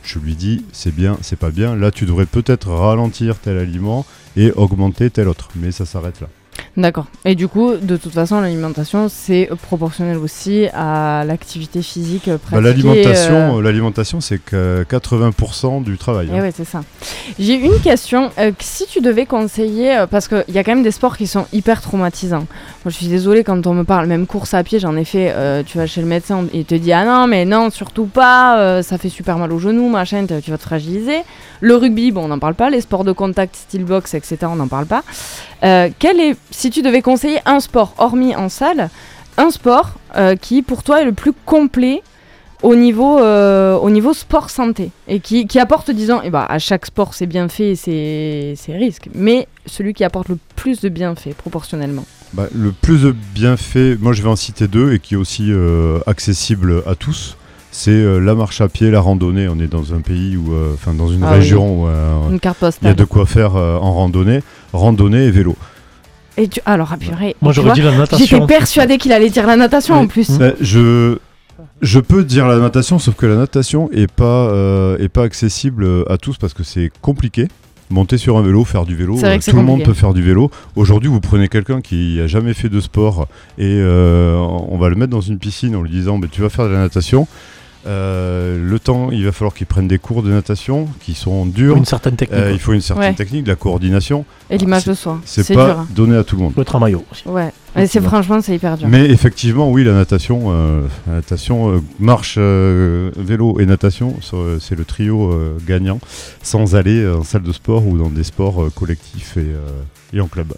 je 0.02 0.18
lui 0.18 0.34
dis 0.34 0.66
c'est 0.72 0.96
bien, 0.96 1.20
c'est 1.22 1.38
pas 1.38 1.52
bien. 1.52 1.76
Là, 1.76 1.92
tu 1.92 2.08
devrais 2.08 2.26
peut-être 2.26 2.72
ralentir 2.72 3.38
tel 3.38 3.60
aliment 3.60 4.08
et 4.36 4.52
augmenter 4.54 5.12
tel 5.12 5.28
autre, 5.28 5.50
mais 5.56 5.72
ça 5.72 5.86
s'arrête 5.86 6.20
là. 6.20 6.30
D'accord. 6.76 7.06
Et 7.26 7.34
du 7.36 7.48
coup, 7.48 7.74
de 7.76 7.98
toute 7.98 8.14
façon, 8.14 8.40
l'alimentation 8.40 9.10
c'est 9.10 9.50
proportionnel 9.64 10.18
aussi 10.18 10.68
à 10.74 11.24
l'activité 11.26 11.82
physique 11.82 12.24
Bah, 12.28 12.38
pratiquée. 12.38 12.62
l'alimentation, 12.62 13.34
euh, 13.34 13.58
euh, 13.58 13.62
l'alimentation, 13.62 14.22
c'est 14.22 14.38
que 14.38 14.84
80% 14.90 15.84
du 15.84 15.98
travail. 15.98 16.30
Eh 16.32 16.38
hein. 16.38 16.42
ouais, 16.42 16.54
c'est 16.56 16.66
ça. 16.66 16.82
J'ai 17.40 17.56
une 17.56 17.80
question. 17.82 18.30
euh, 18.38 18.52
si 18.60 18.86
tu 18.88 19.02
devais 19.02 19.26
conseiller, 19.26 20.06
parce 20.12 20.28
qu'il 20.28 20.44
y 20.50 20.58
a 20.60 20.64
quand 20.64 20.74
même 20.76 20.84
des 20.84 20.92
sports 20.92 21.18
qui 21.18 21.26
sont 21.28 21.46
hyper 21.52 21.82
traumatisants. 21.82 22.46
Moi, 22.86 22.88
je 22.88 22.92
suis 22.92 23.08
désolée 23.08 23.44
quand 23.44 23.66
on 23.68 23.74
me 23.74 23.84
parle, 23.84 24.08
même 24.08 24.28
course 24.28 24.54
à 24.54 24.64
pied, 24.64 24.80
j'en 24.80 24.96
ai 24.96 25.04
fait. 25.06 25.32
euh, 25.36 25.64
tu 25.66 25.78
vas 25.78 25.88
chez 25.88 26.02
le 26.02 26.08
médecin, 26.08 26.46
il 26.54 26.66
te 26.66 26.76
dit 26.76 26.94
Ah 26.94 27.06
non, 27.06 27.28
mais 27.28 27.46
non, 27.46 27.70
surtout 27.72 28.06
pas, 28.06 28.82
ça 28.84 28.98
fait 28.98 29.10
super 29.10 29.38
mal 29.38 29.52
au 29.52 29.60
genou, 29.60 29.90
machin, 29.90 30.26
tu 30.44 30.52
vas 30.52 30.58
te 30.58 30.64
fragiliser. 30.64 31.18
Le 31.60 31.76
rugby, 31.76 32.12
bon, 32.12 32.26
on 32.26 32.28
n'en 32.28 32.38
parle 32.40 32.54
pas. 32.54 32.70
Les 32.70 32.82
sports 32.82 33.04
de 33.04 33.12
contact, 33.12 33.56
style 33.56 33.84
box, 33.84 34.14
etc., 34.14 34.38
on 34.44 34.56
n'en 34.58 34.68
parle 34.68 34.86
pas. 34.86 35.04
Euh, 35.64 35.90
quel 35.98 36.20
est, 36.20 36.36
si 36.52 36.70
tu 36.70 36.82
devais 36.82 37.02
conseiller 37.02 37.40
un 37.46 37.60
sport, 37.60 37.94
hormis 37.98 38.36
en 38.36 38.50
salle, 38.50 38.90
un 39.38 39.50
sport 39.50 39.94
euh, 40.16 40.36
qui 40.36 40.62
pour 40.62 40.84
toi 40.84 41.02
est 41.02 41.06
le 41.06 41.14
plus 41.14 41.34
complet 41.46 42.02
au 42.64 42.76
niveau, 42.76 43.20
euh, 43.20 43.76
au 43.78 43.90
niveau 43.90 44.14
sport 44.14 44.50
santé 44.50 44.92
et 45.08 45.20
qui, 45.20 45.48
qui 45.48 45.60
apporte, 45.60 45.92
disons, 45.92 46.22
et 46.22 46.30
bah, 46.30 46.46
à 46.48 46.60
chaque 46.60 46.86
sport 46.86 47.14
c'est 47.14 47.28
bienfaits 47.28 47.60
et 47.62 47.76
ses, 47.76 48.54
ses 48.56 48.74
risques, 48.74 49.10
mais 49.14 49.48
celui 49.66 49.94
qui 49.94 50.04
apporte 50.04 50.30
le 50.30 50.38
plus 50.56 50.82
de 50.82 50.90
bienfaits 50.90 51.36
proportionnellement? 51.38 52.06
Bah, 52.34 52.48
le 52.54 52.72
plus 52.72 53.04
de 53.04 53.12
bienfaits, 53.12 54.00
moi 54.00 54.14
je 54.14 54.22
vais 54.24 54.30
en 54.30 54.36
citer 54.36 54.68
deux 54.68 54.94
et 54.94 55.00
qui 55.00 55.14
est 55.14 55.18
aussi 55.18 55.52
accessible 56.08 56.84
à 56.88 56.96
tous. 56.96 57.38
C'est 57.72 57.92
euh, 57.92 58.20
la 58.20 58.34
marche 58.34 58.62
à 58.62 58.68
pied, 58.70 58.90
la 58.90 59.00
randonnée. 59.02 59.48
On 59.48 59.60
est 59.60 59.68
dans 59.68 59.94
un 59.94 60.00
pays 60.02 60.36
où, 60.38 60.54
euh, 60.54 60.74
enfin 60.74 60.94
dans 60.94 61.10
une 61.10 61.24
Ah 61.24 61.32
oui. 61.34 61.40
région 61.40 61.84
où 61.84 61.88
euh, 61.88 62.30
Une 62.30 62.40
carte 62.40 62.64
il 62.82 62.88
y 62.88 62.92
a 62.92 62.94
de 62.94 63.04
quoi 63.04 63.26
faire 63.26 63.56
euh, 63.56 63.78
en 63.78 63.94
randonnée, 63.94 64.42
randonnée 64.74 65.26
et 65.26 65.32
vélo. 65.32 65.56
Et 66.38 66.48
tu, 66.48 66.60
alors, 66.66 66.90
ah, 66.94 66.98
purée, 66.98 67.36
Moi, 67.42 67.52
j'aurais 67.52 67.74
dit 67.74 67.82
la 67.82 67.90
J'étais 67.92 68.00
natation. 68.00 68.48
persuadée 68.48 68.98
qu'il 68.98 69.12
allait 69.12 69.30
dire 69.30 69.46
la 69.48 69.56
natation 69.56 69.96
en 69.96 70.08
plus. 70.08 70.38
Bah, 70.38 70.52
je, 70.62 71.18
je 71.82 72.00
peux 72.00 72.24
dire 72.24 72.48
la 72.48 72.58
natation, 72.60 73.00
sauf 73.00 73.16
que 73.16 73.26
la 73.26 73.36
natation 73.36 73.90
est 73.92 74.12
pas, 74.12 74.48
euh, 74.50 74.98
est 75.00 75.10
pas 75.10 75.24
accessible 75.24 75.88
à 76.10 76.18
tous 76.18 76.38
parce 76.38 76.54
que 76.54 76.64
c'est 76.64 76.92
compliqué. 77.02 77.48
monter 77.90 78.18
sur 78.18 78.38
un 78.38 78.42
vélo, 78.44 78.66
faire 78.66 78.86
du 78.86 78.96
vélo. 78.96 79.18
Euh, 79.24 79.38
tout 79.40 79.56
le 79.56 79.62
monde 79.64 79.84
peut 79.84 79.94
faire 79.94 80.14
du 80.14 80.22
vélo. 80.22 80.52
Aujourd'hui, 80.76 81.10
vous 81.10 81.22
prenez 81.22 81.48
quelqu'un 81.48 81.82
qui 81.82 82.20
a 82.22 82.28
jamais 82.28 82.54
fait 82.54 82.70
de 82.70 82.82
sport 82.82 83.28
et 83.58 83.78
euh, 83.80 84.36
on 84.38 84.78
va 84.78 84.90
le 84.90 84.96
mettre 84.96 85.12
dans 85.12 85.22
une 85.22 85.40
piscine 85.40 85.76
en 85.76 85.82
lui 85.82 85.90
disant 85.90 86.20
bah, 86.20 86.28
tu 86.32 86.42
vas 86.42 86.50
faire 86.50 86.66
de 86.66 86.72
la 86.74 86.80
natation. 86.80 87.28
Euh, 87.88 88.58
le 88.62 88.80
temps, 88.80 89.10
il 89.12 89.24
va 89.26 89.32
falloir 89.32 89.54
qu'il 89.54 89.66
prenne 89.68 89.88
des 89.88 89.98
cours 89.98 90.22
de 90.24 90.30
natation 90.30 90.88
qui 91.00 91.14
sont 91.14 91.46
durs. 91.46 91.78
Une 91.78 91.86
certaine 91.86 92.16
technique. 92.16 92.38
Euh, 92.40 92.52
il 92.52 92.60
faut 92.60 92.74
une 92.74 92.82
certaine 92.82 93.10
Ouais. 93.12 93.16
technique, 93.16 93.44
de 93.46 93.50
la 93.50 93.56
coordination. 93.56 94.26
Et 94.50 94.58
l'image 94.58 94.86
de 94.86 94.94
soi. 94.94 95.20
C'est 95.26 95.54
pas 95.54 95.66
dur. 95.66 95.80
hein. 95.80 95.88
donné 95.96 96.18
à 96.18 96.24
tout 96.24 96.36
le 96.36 96.44
monde. 96.44 96.54
Le 96.58 96.66
tramaillot 96.66 97.04
aussi. 97.12 97.28
Ouais. 97.28 97.52
Et 97.76 97.86
c'est 97.88 98.02
franchement, 98.02 98.42
c'est 98.42 98.56
hyper 98.56 98.78
dur. 98.78 98.88
Mais 98.88 99.06
effectivement, 99.10 99.70
oui, 99.72 99.84
la 99.84 99.94
natation, 99.94 100.46
euh, 100.48 100.82
la 101.08 101.14
natation 101.16 101.72
euh, 101.72 101.80
marche, 102.00 102.36
euh, 102.38 103.12
vélo 103.16 103.60
et 103.60 103.66
natation, 103.66 104.16
c'est 104.60 104.76
le 104.76 104.84
trio 104.86 105.32
euh, 105.32 105.58
gagnant, 105.66 106.00
sans 106.42 106.76
aller 106.76 107.08
en 107.08 107.24
salle 107.24 107.44
de 107.44 107.52
sport 107.52 107.86
ou 107.88 107.98
dans 107.98 108.10
des 108.10 108.24
sports 108.24 108.64
euh, 108.64 108.70
collectifs 108.74 109.38
et, 109.38 109.42
euh, 109.42 109.60
et 110.14 110.20
en 110.22 110.28
club. 110.28 110.54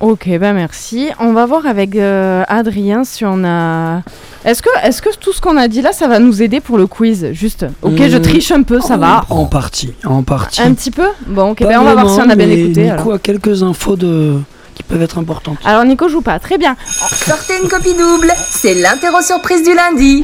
Ok, 0.00 0.30
bah 0.38 0.54
merci. 0.54 1.08
On 1.18 1.32
va 1.34 1.44
voir 1.44 1.66
avec 1.66 1.94
euh, 1.94 2.42
Adrien 2.48 3.04
si 3.04 3.24
on 3.26 3.44
a. 3.44 4.00
Est-ce 4.46 4.62
que, 4.62 4.70
est 4.82 4.98
que 4.98 5.14
tout 5.18 5.32
ce 5.34 5.42
qu'on 5.42 5.58
a 5.58 5.68
dit 5.68 5.82
là, 5.82 5.92
ça 5.92 6.08
va 6.08 6.18
nous 6.18 6.40
aider 6.40 6.60
pour 6.60 6.78
le 6.78 6.86
quiz 6.86 7.28
Juste? 7.32 7.66
Ok, 7.82 7.96
je 8.08 8.16
Mmh. 8.16 8.22
triche 8.22 8.50
un 8.50 8.62
peu, 8.62 8.80
ça 8.80 8.96
va. 8.96 9.26
En 9.28 9.44
partie, 9.44 9.92
en 10.06 10.22
partie. 10.22 10.62
Un 10.62 10.72
petit 10.72 10.90
peu? 10.90 11.06
Bon, 11.26 11.50
ok, 11.50 11.58
Pas 11.58 11.66
ben 11.68 11.80
on 11.80 11.84
va 11.84 11.92
voir 11.94 12.08
si 12.14 12.18
on 12.20 12.30
a 12.30 12.34
bien 12.34 12.46
vraiment, 12.46 12.62
écouté. 12.64 12.82
Nico 12.84 12.92
alors. 13.02 13.12
a 13.14 13.18
quelques 13.18 13.62
infos 13.62 13.96
de... 13.96 14.38
qui 14.74 14.82
peuvent 14.84 15.02
être 15.02 15.18
importantes. 15.18 15.58
alors, 15.66 15.84
Nico 15.84 16.08
joue 16.08 16.22
pas. 16.22 16.38
Très 16.38 16.56
bien. 16.56 16.76
Sortez 16.86 17.54
une 17.62 17.68
copie 17.68 17.92
double, 17.94 18.32
c'est 18.38 18.74
l'interro 18.76 19.20
surprise 19.20 19.62
du 19.62 19.74
lundi. 19.74 20.22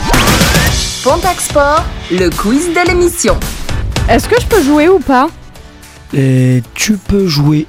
Pontac 1.05 1.39
Sport, 1.39 1.85
le 2.11 2.31
quiz 2.31 2.69
de 2.71 2.89
l'émission. 2.89 3.37
Est-ce 4.09 4.27
que 4.27 4.41
je 4.41 4.47
peux 4.47 4.63
jouer 4.63 4.89
ou 4.89 5.01
pas? 5.01 5.29
Et 6.15 6.63
tu 6.75 6.97
peux 6.97 7.27
jouer. 7.27 7.67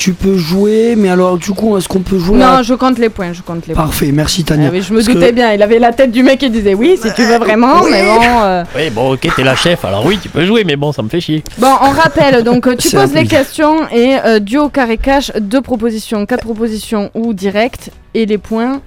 Tu 0.00 0.14
peux 0.14 0.34
jouer, 0.38 0.94
mais 0.96 1.10
alors 1.10 1.36
du 1.36 1.50
coup, 1.50 1.76
est-ce 1.76 1.86
qu'on 1.86 2.00
peut 2.00 2.18
jouer 2.18 2.38
Non, 2.38 2.46
à- 2.46 2.62
je 2.62 2.72
compte 2.72 2.98
les 2.98 3.10
points, 3.10 3.34
je 3.34 3.42
compte 3.42 3.66
les 3.66 3.74
points. 3.74 3.82
Parfait, 3.84 4.10
merci 4.12 4.44
Tania. 4.44 4.68
Ah 4.68 4.72
oui, 4.72 4.80
je 4.80 4.92
me 4.94 4.96
Parce 5.00 5.08
que- 5.08 5.12
doutais 5.12 5.32
bien, 5.32 5.52
il 5.52 5.62
avait 5.62 5.78
la 5.78 5.92
tête 5.92 6.10
du 6.10 6.22
mec 6.22 6.38
qui 6.38 6.48
disait 6.48 6.72
oui, 6.72 6.98
si 6.98 7.12
tu 7.12 7.22
veux 7.22 7.36
vraiment, 7.36 7.82
mais 7.84 8.02
bon. 8.02 8.18
euh, 8.42 8.64
Oui, 8.74 8.88
bon, 8.88 9.12
ok, 9.12 9.28
t'es 9.36 9.44
la 9.44 9.54
chef, 9.54 9.84
alors 9.84 10.06
oui, 10.06 10.18
tu 10.22 10.30
peux 10.30 10.46
jouer, 10.46 10.64
mais 10.64 10.76
bon, 10.76 10.90
ça 10.92 11.02
me 11.02 11.10
fait 11.10 11.20
chier. 11.20 11.44
Bon, 11.58 11.68
on 11.82 11.90
rappelle, 11.90 12.42
donc 12.44 12.74
tu 12.78 12.88
poses 12.88 13.12
les 13.12 13.26
questions 13.26 13.76
et 13.90 14.16
euh, 14.24 14.38
duo 14.38 14.70
carré 14.70 14.96
cash, 14.96 15.32
deux 15.38 15.60
propositions, 15.60 16.24
quatre 16.24 16.44
propositions 16.44 17.10
ou 17.12 17.34
direct, 17.34 17.90
et 18.14 18.24
les 18.24 18.38
points 18.38 18.80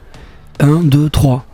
1, 0.61 0.79
2, 0.83 1.11
3. 1.11 1.45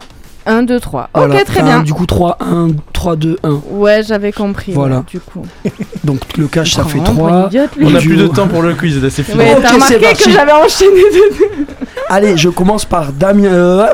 1, 0.50 0.64
2, 0.64 0.80
3. 0.80 1.10
Voilà. 1.14 1.36
Ok, 1.36 1.44
très 1.46 1.60
Enfin, 1.62 1.66
bien. 1.66 1.84
Du 1.84 1.94
coup, 1.94 2.06
3, 2.06 2.38
1, 2.42 2.68
3, 2.94 3.16
2, 3.16 3.38
1. 3.44 3.60
Ouais, 3.72 4.02
j'avais 4.04 4.32
compris. 4.32 4.72
Voilà. 4.74 4.98
ouais, 4.98 5.04
du 5.08 5.20
coup. 5.20 5.46
Donc 6.04 6.20
le 6.38 6.48
cash, 6.48 6.74
ça 6.74 6.84
fait 6.84 6.98
vraiment, 7.00 7.04
3. 7.14 7.16
pour 7.16 7.30
une 7.40 7.46
idiote, 7.46 7.76
lui. 7.78 7.86
On 7.86 7.96
a 7.96 8.00
plus 8.00 8.18
de 8.18 8.28
temps 8.28 8.48
pour 8.48 8.62
le 8.62 8.74
quiz, 8.76 9.02
là, 9.02 9.10
c'est 9.10 9.24
fini. 9.24 9.38
Ouais, 9.38 9.54
Ok, 9.56 9.62
t'as 9.62 9.68
c'est 9.70 9.74
remarqué 9.76 10.00
parti. 10.00 10.24
que 10.26 10.32
j'avais 10.32 10.52
enchaîné 10.52 11.02
deux. 11.14 11.66
Allez, 12.10 12.36
je 12.38 12.50
commence 12.50 12.86
par 12.86 13.12
Damien. 13.14 13.46
euh, 13.46 13.86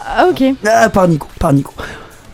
Ah, 0.00 0.26
ok. 0.30 0.42
ah, 0.66 0.88
par 0.88 1.08
Nico. 1.08 1.26
Par 1.38 1.52
Nico. 1.52 1.72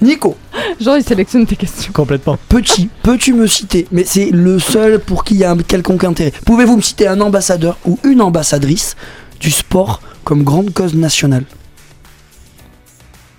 Nico, 0.02 0.36
Genre, 0.80 0.98
il 0.98 1.02
sélectionne 1.04 1.46
tes 1.46 1.56
questions. 1.56 1.90
Complètement. 1.92 2.36
petit, 2.48 2.90
peux-tu 3.02 3.32
me 3.32 3.46
citer, 3.46 3.86
mais 3.90 4.04
c'est 4.04 4.30
le 4.30 4.58
seul 4.58 4.98
pour 4.98 5.24
qui 5.24 5.34
il 5.34 5.40
y 5.40 5.44
a 5.44 5.50
un 5.52 5.56
quelconque 5.56 6.04
intérêt. 6.04 6.32
Pouvez-vous 6.44 6.76
me 6.76 6.82
citer 6.82 7.06
un 7.08 7.20
ambassadeur 7.22 7.78
ou 7.86 7.98
une 8.04 8.20
ambassadrice 8.20 8.96
du 9.40 9.50
sport 9.50 10.02
comme 10.24 10.42
grande 10.42 10.74
cause 10.74 10.94
nationale? 10.94 11.44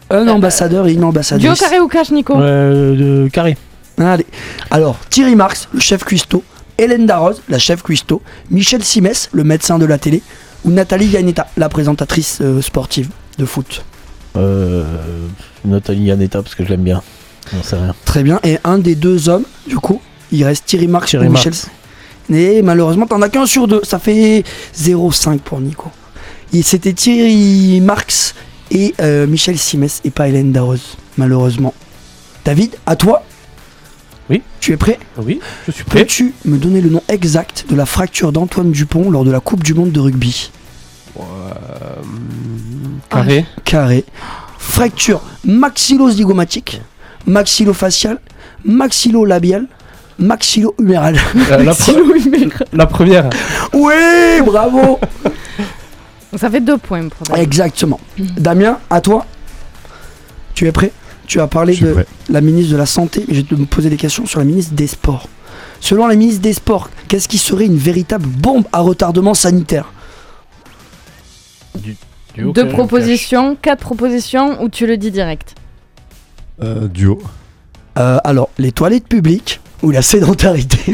Un 0.10 0.28
ambassadeur 0.28 0.88
et 0.88 0.92
une 0.94 1.00
Duo 1.00 1.08
ambassadrice. 1.10 1.60
carré 1.60 1.80
ou 1.80 1.88
cash, 1.88 2.12
Nico 2.12 2.36
Euh, 2.38 3.24
de 3.24 3.30
carré. 3.30 3.58
Allez. 3.98 4.26
Alors, 4.72 4.98
Thierry 5.10 5.36
Marx, 5.36 5.68
le 5.74 5.80
chef 5.80 6.04
cuistot, 6.04 6.44
Hélène 6.78 7.06
Darroze, 7.06 7.42
la 7.50 7.58
chef 7.60 7.82
cuistot, 7.82 8.22
Michel 8.52 8.84
Simès, 8.84 9.30
le 9.32 9.44
médecin 9.44 9.80
de 9.80 9.86
la 9.86 9.98
télé, 9.98 10.22
ou 10.66 10.72
Nathalie 10.72 11.08
Yanetta, 11.08 11.48
la 11.58 11.70
présentatrice 11.70 12.40
euh, 12.42 12.62
sportive 12.62 13.10
de 13.38 13.46
foot. 13.46 13.84
Euh, 14.36 14.84
Nathalie 15.64 16.04
Yanetta, 16.06 16.42
parce 16.42 16.56
que 16.56 16.64
je 16.66 16.70
l'aime 16.70 16.84
bien. 16.84 17.02
Non, 17.54 17.60
c'est 17.64 17.76
rien. 17.78 17.96
Très 18.06 18.24
bien. 18.24 18.40
Et 18.44 18.58
un 18.64 18.78
des 18.80 18.96
deux 18.96 19.30
hommes, 19.30 19.46
du 19.68 19.78
coup, 19.78 20.02
il 20.32 20.44
reste 20.44 20.66
Thierry 20.66 20.88
Marx 20.88 21.10
Thierry 21.12 21.28
ou 21.28 21.32
Michel. 21.32 21.54
Marx. 21.54 21.70
Et 22.32 22.62
malheureusement, 22.64 23.06
t'en 23.06 23.22
as 23.22 23.30
qu'un 23.30 23.46
sur 23.46 23.68
deux. 23.68 23.82
Ça 23.84 24.00
fait 24.00 24.44
0,5 24.78 25.40
pour 25.40 25.62
Nico. 25.62 25.90
Et 26.54 26.64
C'était 26.64 26.94
Thierry 26.94 27.80
Marx 27.82 28.34
et 28.72 28.94
euh, 29.00 29.28
Michel 29.28 29.58
Simès 29.58 30.02
et 30.04 30.10
pas 30.12 30.28
Hélène 30.28 30.52
Darroze, 30.52 30.98
malheureusement. 31.18 31.74
David, 32.44 32.76
à 32.86 32.96
toi 32.96 33.24
Oui. 34.30 34.42
Tu 34.60 34.72
es 34.74 34.78
prêt? 34.78 35.00
Oui, 35.18 35.40
je 35.68 35.72
suis 35.72 35.84
prêt. 35.84 36.02
Peux-tu 36.02 36.34
me 36.46 36.58
donner 36.58 36.82
le 36.82 36.90
nom 36.90 37.02
exact 37.10 37.66
de 37.70 37.76
la 37.76 37.86
fracture 37.86 38.32
d'Antoine 38.32 38.72
Dupont 38.72 39.10
lors 39.12 39.24
de 39.24 39.32
la 39.32 39.40
Coupe 39.40 39.64
du 39.64 39.74
Monde 39.74 39.92
de 39.92 40.00
rugby? 40.00 40.52
Euh, 41.18 41.22
carré. 43.10 43.46
Carré. 43.64 44.04
Fracture 44.60 45.22
maxillo-zygomatique, 45.46 46.82
maxillo-faciale, 47.28 48.20
maxillo-labiale, 48.66 49.68
maxillo-humérale. 50.20 51.18
Euh, 51.52 51.64
la, 51.64 51.72
pre- 51.74 52.66
la 52.74 52.86
première. 52.88 53.30
oui, 53.74 53.94
bravo 54.46 55.00
Ça 56.38 56.50
fait 56.50 56.62
deux 56.62 56.78
points 56.78 57.08
pour 57.10 57.26
David. 57.28 57.44
Exactement. 57.44 58.00
Damien, 58.18 58.80
à 58.90 59.02
toi. 59.02 59.26
Tu 60.54 60.68
es 60.68 60.72
prêt? 60.72 60.92
Tu 61.28 61.42
as 61.42 61.48
parlé 61.48 61.76
de 61.76 61.92
prêt. 61.94 62.06
la 62.30 62.42
ministre 62.42 62.72
de 62.72 62.78
la 62.78 62.86
Santé, 62.86 63.26
mais 63.28 63.34
je 63.36 63.42
vais 63.42 63.48
te 63.48 63.56
poser 63.64 63.90
des 63.90 63.98
questions 63.98 64.26
sur 64.26 64.40
la 64.40 64.46
ministre 64.46 64.74
des 64.74 64.88
Sports. 64.88 65.28
Selon 65.80 66.08
la 66.08 66.16
ministre 66.16 66.42
des 66.42 66.54
Sports, 66.54 66.90
qu'est-ce 67.08 67.28
qui 67.28 67.38
serait 67.38 67.66
une 67.66 67.78
véritable 67.78 68.28
bombe 68.28 68.66
à 68.72 68.80
retardement 68.82 69.34
sanitaire? 69.34 69.92
Deux 72.38 72.68
propositions, 72.68 73.56
quatre 73.62 73.82
propositions, 73.82 74.62
ou 74.64 74.70
tu 74.70 74.88
le 74.88 74.98
dis 74.98 75.12
direct? 75.12 75.56
Euh, 76.62 76.88
duo. 76.88 77.22
Euh, 77.98 78.18
Alors, 78.24 78.50
les 78.58 78.72
toilettes 78.72 79.08
publiques 79.08 79.62
ou 79.82 79.92
la 79.92 80.02
sédentarité? 80.02 80.94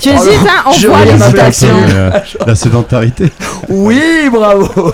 Tu 0.00 0.08
Oh 0.10 0.14
hésites, 0.24 0.44
là, 0.44 0.52
hein 0.66 0.70
On 0.74 0.88
voit 0.88 1.04
l'hésitation. 1.04 1.68
Euh, 1.90 2.10
la 2.46 2.54
sédentarité. 2.54 3.30
Oui, 3.68 4.00
bravo 4.32 4.92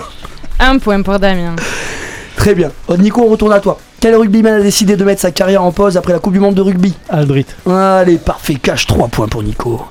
Un 0.59 0.77
point 0.79 1.01
pour 1.01 1.17
Damien. 1.19 1.55
Très 2.35 2.53
bien. 2.53 2.71
Oh, 2.87 2.97
Nico, 2.97 3.21
on 3.23 3.27
retourne 3.29 3.53
à 3.53 3.59
toi. 3.59 3.79
Quel 3.99 4.15
rugbyman 4.15 4.53
a 4.55 4.61
décidé 4.61 4.95
de 4.95 5.03
mettre 5.03 5.21
sa 5.21 5.31
carrière 5.31 5.63
en 5.63 5.71
pause 5.71 5.97
après 5.97 6.13
la 6.13 6.19
Coupe 6.19 6.33
du 6.33 6.39
Monde 6.39 6.55
de 6.55 6.61
rugby? 6.61 6.93
Aldrit. 7.09 7.45
Allez, 7.69 8.17
parfait, 8.17 8.55
cache 8.55 8.85
3 8.85 9.07
points 9.07 9.27
pour 9.27 9.41
Nico. 9.41 9.81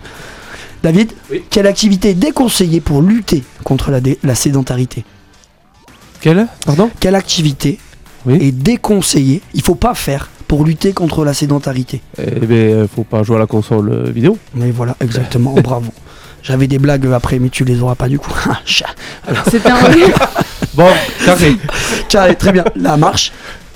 David, 0.82 1.12
Oui. 1.30 1.42
quelle 1.50 1.66
activité 1.66 2.10
est 2.10 2.14
déconseillée 2.14 2.80
pour 2.80 3.02
lutter 3.02 3.42
contre 3.64 3.90
la, 3.90 3.98
la 4.22 4.34
sédentarité? 4.36 5.04
Quelle? 6.20 6.46
Pardon? 6.64 6.90
Quelle 7.00 7.16
activité 7.16 7.78
Oui. 8.26 8.38
est 8.40 8.52
déconseillée, 8.52 9.42
il 9.54 9.62
faut 9.62 9.74
pas 9.74 9.94
faire 9.94 10.28
pour 10.48 10.64
lutter 10.64 10.92
contre 10.92 11.24
la 11.24 11.34
sédentarité 11.34 12.00
Eh 12.18 12.30
ben, 12.46 12.86
faut 12.94 13.04
pas 13.04 13.22
jouer 13.22 13.36
à 13.36 13.40
la 13.40 13.46
console 13.46 13.90
euh, 13.90 14.10
vidéo. 14.10 14.38
Mais 14.54 14.70
voilà, 14.70 14.94
exactement, 15.00 15.52
bravo. 15.54 15.90
J'avais 16.42 16.68
des 16.68 16.78
blagues 16.78 17.06
après, 17.12 17.38
mais 17.40 17.48
tu 17.48 17.64
les 17.64 17.82
auras 17.82 17.94
pas 17.96 18.08
du 18.08 18.18
coup. 18.18 18.30
Ah. 19.28 19.32
C'était 19.50 19.70
un. 19.70 19.76
Bon, 20.74 20.88
carré. 21.24 21.56
Carré, 22.08 22.36
très 22.36 22.52
bien. 22.52 22.64
La 22.76 22.96
marche, 22.98 23.32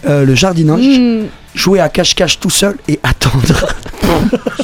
euh, 0.06 0.24
le 0.24 0.34
jardinage, 0.34 0.80
Hmm, 0.80 1.24
jouer 1.54 1.80
à 1.80 1.88
cache-cache 1.88 2.38
tout 2.38 2.50
seul 2.50 2.76
et 2.88 3.00
attendre. 3.02 3.66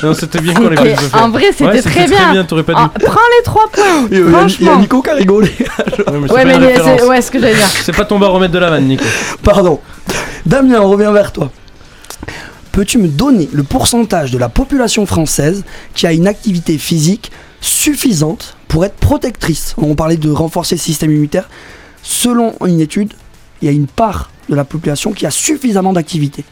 Non, 0.02 0.12
c'était 0.12 0.40
bien 0.40 0.52
qu'on 0.54 0.68
les. 0.68 0.76
En 1.14 1.30
vrai, 1.30 1.46
c'était 1.52 1.64
Ouais, 1.66 1.80
très 1.82 2.06
bien. 2.06 2.44
pas. 2.44 2.72
Ah, 2.74 2.90
prends 3.04 3.20
les 3.38 3.44
trois 3.44 3.68
points. 3.72 4.06
Il 4.10 4.18
y 4.18 4.20
a- 4.20 4.24
il 4.24 4.26
y 4.26 4.28
a 4.34 4.38
Franchement. 4.38 4.78
Nico 4.80 5.02
qui 5.02 5.10
a 5.10 5.14
rigolé. 5.14 5.48
Ouais, 5.58 5.64
mais 6.20 6.28
c'est 6.28 6.34
Ouais, 6.34 6.44
mais 6.44 7.02
ouais, 7.04 7.22
ce 7.22 7.30
que 7.30 7.38
j'allais 7.40 7.54
dire. 7.54 7.66
C'est 7.66 7.94
pas 7.96 8.04
ton 8.04 8.18
baromètre 8.18 8.52
de 8.52 8.58
la 8.58 8.70
vanne, 8.70 8.86
Nico. 8.86 9.04
Pardon. 9.42 9.80
Damien, 10.44 10.80
on 10.80 10.90
revient 10.90 11.10
vers 11.12 11.32
toi. 11.32 11.50
Peux-tu 12.72 12.98
me 12.98 13.08
donner 13.08 13.48
le 13.52 13.62
pourcentage 13.62 14.30
de 14.30 14.38
la 14.38 14.48
population 14.48 15.06
française 15.06 15.64
qui 15.94 16.06
a 16.06 16.12
une 16.12 16.26
activité 16.26 16.76
physique 16.76 17.32
suffisante 17.60 18.56
pour 18.68 18.84
être 18.84 18.96
protectrice? 18.96 19.74
On 19.78 19.94
parlait 19.94 20.18
de 20.18 20.30
renforcer 20.30 20.74
le 20.74 20.80
système 20.80 21.10
immunitaire. 21.10 21.48
Selon 22.02 22.54
une 22.66 22.80
étude, 22.80 23.14
il 23.62 23.66
y 23.66 23.68
a 23.68 23.72
une 23.72 23.86
part 23.86 24.30
de 24.48 24.54
la 24.54 24.64
population 24.64 25.12
qui 25.12 25.26
a 25.26 25.30
suffisamment 25.30 25.92
d'activité. 25.92 26.44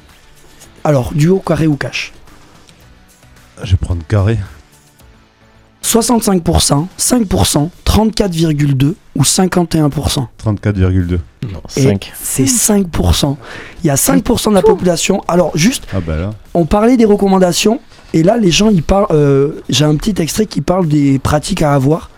Alors, 0.82 1.12
duo, 1.14 1.40
carré 1.40 1.66
ou 1.66 1.76
cash 1.76 2.12
Je 3.62 3.72
vais 3.72 3.76
prendre 3.76 4.02
carré. 4.06 4.38
65%, 5.84 6.86
5%, 6.98 7.68
34,2% 7.84 8.94
ou 9.16 9.22
51% 9.22 10.26
34,2. 10.42 11.18
Non, 11.52 11.60
Et 11.76 11.82
5. 11.82 12.12
c'est 12.18 12.44
5%. 12.44 13.36
Il 13.82 13.86
y 13.86 13.90
a 13.90 13.94
5% 13.94 14.48
de 14.50 14.54
la 14.54 14.62
population. 14.62 15.22
Alors, 15.28 15.52
juste, 15.56 15.86
Ah 15.94 15.98
bah 16.00 16.16
là. 16.16 16.30
on 16.54 16.64
parlait 16.64 16.96
des 16.96 17.04
recommandations 17.04 17.80
et 18.14 18.22
là 18.22 18.36
les 18.38 18.50
gens 18.50 18.70
ils 18.70 18.82
parlent 18.82 19.06
euh, 19.10 19.60
j'ai 19.68 19.84
un 19.84 19.96
petit 19.96 20.20
extrait 20.22 20.46
qui 20.46 20.60
parle 20.62 20.88
des 20.88 21.18
pratiques 21.18 21.62
à 21.62 21.74
avoir 21.74 22.10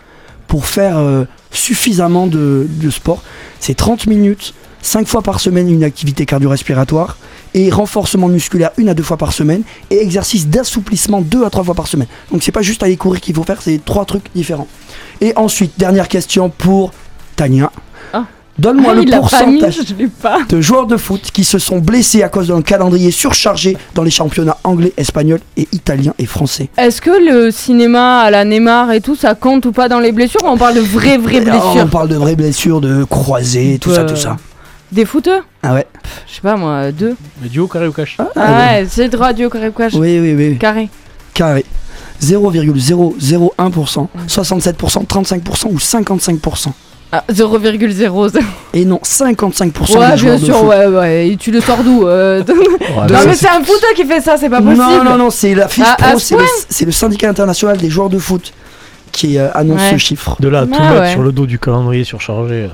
pour 0.47 0.65
faire 0.65 0.97
euh, 0.97 1.25
suffisamment 1.57 2.27
de, 2.27 2.67
sport 2.89 3.23
c'est 3.59 3.75
30 3.75 4.07
minutes 4.07 4.53
5 4.81 5.07
fois 5.07 5.21
par 5.21 5.39
semaine 5.39 5.69
une 5.69 5.83
activité 5.83 6.25
cardio-respiratoire 6.25 7.17
et 7.53 7.69
renforcement 7.69 8.27
musculaire 8.27 8.71
une 8.77 8.89
à 8.89 8.93
deux 8.93 9.03
fois 9.03 9.17
par 9.17 9.33
semaine 9.33 9.63
et 9.89 10.01
exercice 10.01 10.47
d'assouplissement 10.47 11.21
deux 11.21 11.43
à 11.45 11.49
trois 11.49 11.63
fois 11.63 11.73
par 11.73 11.87
semaine. 11.87 12.07
Donc 12.31 12.43
c'est 12.43 12.51
pas 12.51 12.61
juste 12.61 12.83
aller 12.83 12.97
courir 12.97 13.19
qu'il 13.19 13.33
faut 13.33 13.43
faire, 13.43 13.61
c'est 13.61 13.83
trois 13.83 14.05
trucs 14.05 14.25
différents. 14.35 14.67
Et 15.19 15.33
ensuite, 15.35 15.73
dernière 15.77 16.07
question 16.07 16.49
pour 16.49 16.93
Tania. 17.35 17.71
Ah. 18.57 18.61
Donne-moi 18.61 18.91
Ah, 18.91 18.95
le 18.95 19.01
mis, 19.01 19.11
pourcentage 19.11 19.79
de 20.49 20.61
joueurs 20.61 20.87
de 20.87 20.97
foot 20.97 21.29
qui 21.31 21.43
se 21.43 21.59
sont 21.59 21.77
blessés 21.77 22.23
à 22.23 22.29
cause 22.29 22.47
d'un 22.47 22.61
calendrier 22.61 23.11
surchargé 23.11 23.77
dans 23.93 24.03
les 24.03 24.09
championnats 24.11 24.57
anglais, 24.63 24.93
espagnol 24.97 25.39
et 25.57 25.67
italien 25.71 26.13
et 26.17 26.25
français. 26.25 26.69
Est-ce 26.77 26.99
que 27.01 27.11
le 27.11 27.51
cinéma 27.51 28.21
à 28.21 28.31
la 28.31 28.43
Neymar 28.45 28.91
et 28.91 29.01
tout, 29.01 29.15
ça 29.15 29.35
compte 29.35 29.65
ou 29.67 29.71
pas 29.71 29.87
dans 29.89 29.99
les 29.99 30.11
blessures 30.11 30.41
ou 30.43 30.47
on 30.47 30.57
parle 30.57 30.75
de 30.75 30.79
vraies, 30.81 31.17
vraies 31.17 31.47
Alors, 31.47 31.61
blessures 31.71 31.83
On 31.85 31.87
parle 31.89 32.09
de 32.09 32.15
vraies 32.15 32.35
blessures, 32.35 32.81
de 32.81 33.03
croisés, 33.03 33.77
tout 33.79 33.93
ça, 33.93 34.01
Euh, 34.01 34.07
tout 34.09 34.15
ça. 34.15 34.37
Des 34.91 35.05
footeux 35.05 35.41
Ah 35.61 35.73
ouais. 35.73 35.85
Je 36.27 36.35
sais 36.35 36.41
pas 36.41 36.55
moi, 36.55 36.91
deux. 36.91 37.15
Mais 37.41 37.49
duo 37.49 37.67
carré 37.67 37.87
ou 37.87 37.91
cash 37.91 38.17
Ah, 38.35 38.71
ouais, 38.79 38.87
c'est 38.89 39.09
droit 39.09 39.33
du 39.33 39.49
carré 39.49 39.71
cash. 39.77 39.93
Oui, 39.93 40.17
oui, 40.19 40.33
oui. 40.35 40.57
Carré. 40.57 40.89
Carré. 41.33 41.65
0,001%, 42.21 44.07
67%, 44.27 45.05
35% 45.05 45.67
ou 45.67 45.77
55%. 45.77 46.69
Ah, 47.11 47.23
0,00. 47.31 48.39
Et 48.73 48.83
non, 48.85 48.99
55% 49.03 49.97
Ouais, 49.97 50.11
des 50.11 50.17
joueurs 50.17 50.17
bien 50.17 50.35
de 50.35 50.45
sûr, 50.45 50.57
foot. 50.57 50.67
ouais, 50.67 50.85
ouais. 50.87 51.27
Et 51.29 51.37
tu 51.37 51.51
le 51.51 51.61
sors 51.61 51.81
d'où 51.83 52.05
euh, 52.05 52.41
de- 52.41 52.47
de- 52.53 53.13
Non, 53.13 53.19
mais 53.25 53.33
c'est 53.33 53.47
un 53.47 53.63
footeux 53.63 53.93
qui 53.95 54.03
fait 54.05 54.19
ça, 54.19 54.35
c'est 54.37 54.49
pas 54.49 54.61
possible. 54.61 54.75
Non, 54.77 55.03
non, 55.05 55.17
non, 55.17 55.29
c'est 55.29 55.55
la 55.55 55.67
FIFPro, 55.69 55.91
À- 56.03 56.09
à 56.15 56.19
ce 56.19 56.35
c'est 56.69 56.85
le, 56.85 56.91
syndicat 56.91 57.29
international 57.29 57.77
des 57.77 57.89
joueurs 57.89 58.09
de 58.09 58.17
foot 58.19 58.51
qui 59.13 59.37
euh, 59.37 59.47
annonce 59.53 59.79
Ouais. 59.81 59.91
ce 59.93 59.97
chiffre. 59.97 60.35
De 60.41 60.49
là 60.49 60.59
à 60.61 60.65
tout 60.65 60.73
Ah, 60.77 60.81
mettre 60.89 61.01
ouais. 61.01 61.11
sur 61.13 61.21
le 61.21 61.31
dos 61.31 61.45
du 61.45 61.57
calendrier 61.59 62.03
surchargé, 62.03 62.69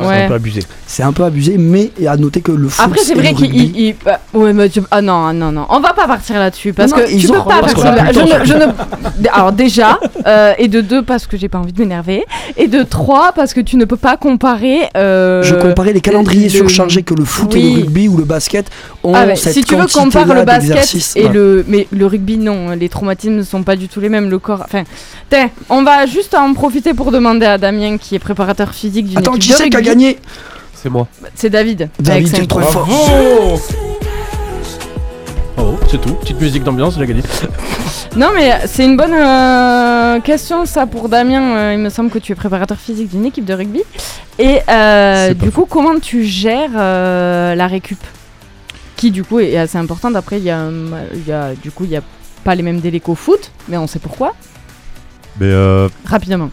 euh, 0.00 0.24
un 0.24 0.28
peu 0.28 0.34
abusé. 0.34 0.60
C'est 0.86 1.02
un 1.02 1.12
peu 1.12 1.24
abusé, 1.24 1.56
mais 1.58 1.90
à 2.06 2.16
noter 2.16 2.40
que 2.40 2.52
le 2.52 2.68
foot 2.68 2.84
Après, 2.84 3.00
c'est 3.00 3.14
vrai 3.14 3.34
qu'il. 3.34 3.54
il- 3.54 3.94
bah, 4.04 4.20
ouais, 4.34 4.52
mais 4.52 4.68
tu- 4.68 4.82
Ah 4.90 5.00
non, 5.02 5.32
non, 5.32 5.52
non. 5.52 5.66
On 5.68 5.80
va 5.80 5.92
pas 5.92 6.06
partir 6.06 6.38
là-dessus. 6.38 6.72
Parce 6.72 6.90
Non, 6.92 6.98
non, 6.98 7.04
que 7.04 7.10
ils 7.10 7.20
tu 7.20 7.30
ont- 7.30 7.34
peux 7.42 7.48
pas 7.48 7.60
partir 7.60 7.84
là 7.94 8.12
je 8.44 8.52
ne- 8.54 9.28
Alors, 9.32 9.52
déjà, 9.52 9.98
euh, 10.26 10.52
et 10.58 10.68
de 10.68 10.80
deux, 10.80 11.02
parce 11.02 11.26
que 11.26 11.36
j'ai 11.36 11.48
pas 11.48 11.58
envie 11.58 11.72
de 11.72 11.80
m'énerver. 11.80 12.24
Et 12.56 12.68
de 12.68 12.82
trois, 12.82 13.32
parce 13.32 13.54
que 13.54 13.60
tu 13.60 13.76
ne 13.76 13.84
peux 13.84 13.96
pas 13.96 14.16
comparer. 14.16 14.80
euh, 14.96 15.42
Je 15.42 15.54
comparais 15.54 15.92
les 15.92 16.00
calendriers 16.00 16.44
le- 16.44 16.50
surchargés 16.50 17.02
que 17.02 17.14
le 17.14 17.24
foot 17.24 17.54
et 17.54 17.60
le 17.62 17.74
rugby 17.82 18.08
ou 18.08 18.16
le 18.16 18.24
basket 18.24 18.66
ont 19.04 19.14
Ah 19.14 19.26
ouais, 19.26 19.36
cette 19.36 19.52
si 19.54 19.62
tu 19.64 19.74
veux 19.76 19.86
comparer 19.86 20.34
le 20.34 20.44
basket 20.44 21.16
et 21.16 21.28
le 21.28 21.64
mais 21.68 21.86
le 21.90 22.06
rugby 22.06 22.36
non 22.38 22.70
les 22.70 22.88
traumatismes 22.88 23.34
ne 23.34 23.42
sont 23.42 23.62
pas 23.62 23.76
du 23.76 23.88
tout 23.88 24.00
les 24.00 24.08
mêmes 24.08 24.30
le 24.30 24.38
corps 24.38 24.62
enfin 24.64 24.84
on 25.70 25.82
va 25.82 26.06
juste 26.06 26.34
en 26.34 26.52
profiter 26.54 26.94
pour 26.94 27.10
demander 27.10 27.46
à 27.46 27.58
Damien 27.58 27.96
qui 27.98 28.14
est 28.14 28.18
préparateur 28.18 28.72
physique 28.74 29.06
d'une 29.08 29.18
Attends, 29.18 29.34
équipe 29.34 29.54
qui 29.56 29.70
de 29.70 29.76
rugby. 29.76 29.81
Gagné. 29.82 30.18
C'est 30.74 30.90
moi. 30.90 31.06
c'est 31.34 31.50
David. 31.50 31.90
David, 32.00 32.10
avec 32.10 32.30
t'es 32.30 32.36
cinq 32.38 32.48
trop 32.48 32.60
fort. 32.60 32.88
Oh, 35.58 35.78
c'est 35.88 36.00
tout. 36.00 36.14
Petite 36.14 36.40
musique 36.40 36.64
d'ambiance, 36.64 36.94
il 36.96 37.02
a 37.02 37.06
gagné. 37.06 37.22
non 38.16 38.30
mais 38.34 38.66
c'est 38.66 38.84
une 38.84 38.96
bonne 38.96 39.14
euh, 39.14 40.20
question 40.20 40.64
ça 40.66 40.86
pour 40.86 41.08
Damien. 41.08 41.56
Euh, 41.56 41.74
il 41.74 41.78
me 41.78 41.88
semble 41.88 42.10
que 42.10 42.18
tu 42.18 42.32
es 42.32 42.34
préparateur 42.34 42.78
physique 42.78 43.10
d'une 43.10 43.26
équipe 43.26 43.44
de 43.44 43.54
rugby. 43.54 43.82
Et 44.38 44.60
euh, 44.68 45.34
du 45.34 45.50
coup 45.50 45.66
comment 45.66 45.98
tu 46.00 46.24
gères 46.24 46.70
euh, 46.74 47.54
la 47.54 47.66
récup? 47.66 48.00
Qui 48.96 49.10
du 49.10 49.24
coup 49.24 49.40
est 49.40 49.56
assez 49.56 49.78
importante. 49.78 50.16
Après 50.16 50.38
il 50.38 50.44
y 50.44 50.50
a, 50.50 50.68
y 50.68 51.56
du 51.62 51.70
coup 51.70 51.84
il 51.84 51.90
y 51.90 51.96
a 51.96 52.02
pas 52.44 52.54
les 52.54 52.62
mêmes 52.62 52.80
délais 52.80 53.00
qu'au 53.00 53.14
foot 53.14 53.50
mais 53.68 53.76
on 53.76 53.86
sait 53.86 53.98
pourquoi. 53.98 54.34
Mais, 55.40 55.46
euh, 55.46 55.88
rapidement 56.04 56.50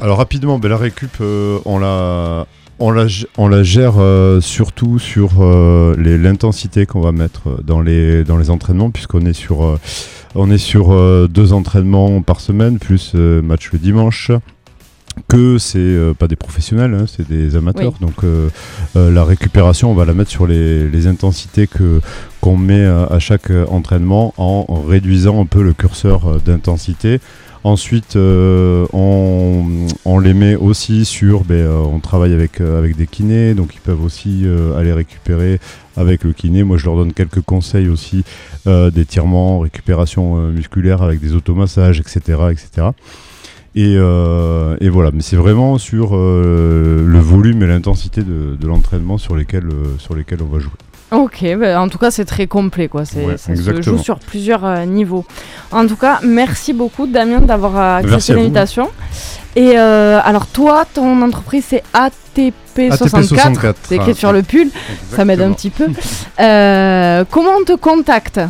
alors 0.00 0.18
rapidement, 0.18 0.58
ben, 0.58 0.68
la 0.68 0.76
récup, 0.76 1.10
euh, 1.20 1.58
on 1.64 1.78
la, 1.78 2.46
on 2.78 2.90
la, 2.90 3.06
g- 3.06 3.26
on 3.36 3.48
la 3.48 3.62
gère 3.62 3.94
euh, 3.98 4.40
surtout 4.40 4.98
sur 4.98 5.40
euh, 5.40 5.94
l'intensité 5.98 6.86
qu'on 6.86 7.00
va 7.00 7.12
mettre 7.12 7.62
dans 7.64 7.80
les, 7.80 8.24
dans 8.24 8.36
les 8.36 8.50
entraînements, 8.50 8.90
puisqu'on 8.90 9.26
est 9.26 9.32
sur, 9.32 9.78
on 10.34 10.50
est 10.50 10.58
sur 10.58 11.28
deux 11.28 11.52
entraînements 11.52 12.22
par 12.22 12.40
semaine, 12.40 12.78
plus 12.78 13.14
match 13.14 13.70
le 13.72 13.78
dimanche. 13.78 14.30
Que 15.26 15.58
c'est 15.58 15.78
euh, 15.80 16.14
pas 16.14 16.28
des 16.28 16.36
professionnels, 16.36 16.94
hein, 16.94 17.06
c'est 17.08 17.26
des 17.28 17.56
amateurs. 17.56 17.94
Donc 18.00 18.22
euh, 18.22 18.50
euh, 18.94 19.10
la 19.10 19.24
récupération, 19.24 19.90
on 19.90 19.94
va 19.94 20.04
la 20.04 20.14
mettre 20.14 20.30
sur 20.30 20.46
les, 20.46 20.88
les 20.88 21.06
intensités 21.08 21.66
que 21.66 22.00
qu'on 22.40 22.56
met 22.56 22.86
à 22.86 23.18
chaque 23.18 23.50
entraînement 23.68 24.32
en 24.36 24.64
réduisant 24.86 25.42
un 25.42 25.46
peu 25.46 25.60
le 25.64 25.72
curseur 25.72 26.40
d'intensité. 26.40 27.18
Ensuite, 27.64 28.16
euh, 28.16 28.86
on, 28.92 29.86
on 30.04 30.18
les 30.20 30.34
met 30.34 30.54
aussi 30.54 31.04
sur. 31.04 31.44
ben, 31.44 31.54
euh, 31.56 31.78
on 31.80 31.98
travaille 31.98 32.32
avec, 32.32 32.60
euh, 32.60 32.78
avec 32.78 32.96
des 32.96 33.06
kinés, 33.06 33.54
donc 33.54 33.74
ils 33.74 33.80
peuvent 33.80 34.02
aussi 34.02 34.46
aller 34.76 34.92
récupérer 34.92 35.58
avec 35.96 36.24
le 36.24 36.32
kiné. 36.32 36.62
Moi, 36.62 36.76
je 36.76 36.84
leur 36.84 36.96
donne 36.96 37.12
quelques 37.12 37.40
conseils 37.40 37.88
aussi 37.88 38.24
d'étirement, 38.66 39.60
récupération 39.60 40.36
musculaire 40.48 41.02
avec 41.02 41.20
des 41.20 41.34
automassages, 41.34 42.00
etc. 42.00 42.20
etc. 42.50 42.88
Et, 43.74 43.94
et 43.94 44.88
voilà, 44.88 45.10
mais 45.12 45.22
c'est 45.22 45.36
vraiment 45.36 45.78
sur 45.78 46.16
le 46.16 47.18
volume 47.18 47.62
et 47.62 47.66
l'intensité 47.66 48.22
de, 48.22 48.56
de 48.60 48.66
l'entraînement 48.66 49.18
sur 49.18 49.36
lesquels, 49.36 49.68
sur 49.98 50.14
lesquels 50.14 50.42
on 50.42 50.46
va 50.52 50.58
jouer. 50.58 50.72
Ok, 51.10 51.44
bah, 51.58 51.80
en 51.80 51.88
tout 51.88 51.98
cas 51.98 52.10
c'est 52.10 52.24
très 52.26 52.46
complet 52.46 52.88
quoi. 52.88 53.04
C'est, 53.04 53.24
Ouais, 53.24 53.38
ça 53.38 53.56
se 53.56 53.82
joue 53.82 53.98
sur 53.98 54.18
plusieurs 54.18 54.64
euh, 54.64 54.84
niveaux. 54.84 55.24
En 55.72 55.86
tout 55.86 55.96
cas, 55.96 56.20
merci 56.22 56.72
beaucoup 56.72 57.06
Damien 57.06 57.40
d'avoir 57.40 57.76
euh, 57.76 57.96
accepté 57.96 58.34
l'invitation. 58.34 58.90
Et 59.56 59.78
euh, 59.78 60.20
alors 60.22 60.46
toi, 60.46 60.84
ton 60.92 61.22
entreprise 61.22 61.64
c'est 61.68 61.82
ATP64. 61.94 62.52
ATP64, 62.76 63.74
C'est 63.82 63.96
écrit 63.96 64.14
sur 64.14 64.32
le 64.32 64.42
pull. 64.42 64.68
Ça 65.10 65.24
m'aide 65.24 65.40
un 65.40 65.52
petit 65.52 65.70
peu. 65.70 65.86
Euh, 66.40 67.24
comment 67.30 67.52
on 67.60 67.64
te 67.64 67.74
contacte? 67.74 68.40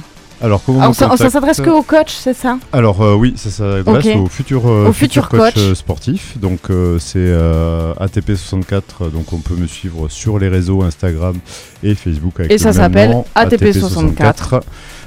Alors, 0.41 0.62
comment 0.64 0.80
Alors 0.80 0.91
on 1.11 1.16
s'adresse 1.16 1.61
que 1.61 1.70
au 1.70 1.82
coach, 1.82 2.12
c'est 2.14 2.32
ça 2.34 2.59
Alors 2.72 3.03
euh, 3.03 3.14
oui, 3.14 3.34
ça 3.36 3.51
s'adresse 3.51 4.07
Ok. 4.07 4.16
au 4.22 4.26
futur, 4.28 4.68
euh, 4.68 4.89
Au 4.89 4.93
futur 4.93 5.28
coach, 5.28 5.55
coach. 5.55 5.59
euh, 5.59 5.74
sportif. 5.74 6.39
Donc 6.39 6.70
euh, 6.70 6.99
c'est 7.01 7.18
euh, 7.18 7.93
ATP64, 7.95 8.82
euh, 9.01 9.09
donc 9.09 9.32
on 9.32 9.39
peut 9.39 9.55
me 9.57 9.66
suivre 9.66 10.09
sur 10.09 10.39
les 10.39 10.49
réseaux 10.49 10.82
Instagram 10.82 11.36
et 11.82 11.95
Facebook 11.97 12.34
avec 12.39 12.53
Et 12.53 12.59
ça 12.59 12.72
s'appelle 12.72 13.11
nom, 13.11 13.24
ATP64. 13.34 14.61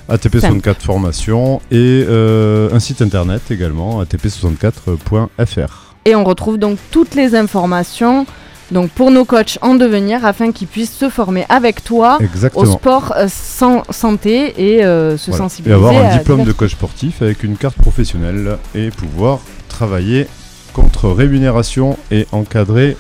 ATP64 0.10 0.76
formation 0.82 1.62
et 1.72 2.06
euh, 2.10 2.74
un 2.74 2.80
site 2.80 3.02
internet 3.02 3.44
également 3.52 4.04
atp64.fr. 4.04 5.96
Et 6.06 6.16
on 6.16 6.24
retrouve 6.24 6.58
donc 6.58 6.78
toutes 6.90 7.16
les 7.16 7.36
informations 7.36 8.26
donc 8.72 8.90
pour 8.92 9.12
nos 9.12 9.26
coachs 9.26 9.58
en 9.62 9.76
devenir 9.76 10.26
afin 10.26 10.52
qu'ils 10.52 10.68
puissent 10.68 10.96
se 10.98 11.10
former 11.10 11.46
avec 11.50 11.84
toi 11.84 12.18
au 12.56 12.66
sport 12.66 13.14
euh, 13.18 13.28
sans 13.30 13.84
santé 13.90 14.54
et 14.58 14.84
euh, 14.86 15.18
se 15.18 15.32
Voilà. 15.32 15.36
Et 15.36 15.48
sensibiliser. 15.50 15.76
avoir 15.76 15.94
un 15.96 16.08
à 16.10 16.18
diplôme 16.18 16.44
de 16.44 16.52
coach 16.52 16.72
sportif 16.72 17.22
avec 17.22 17.44
une 17.44 17.58
carte 17.58 17.76
professionnelle 17.76 18.58
et 18.74 18.90
pouvoir 18.92 19.40
travailler 19.70 20.28
contre 20.74 21.10
rémunération 21.10 21.98
et 22.12 22.28
encadrer 22.32 22.96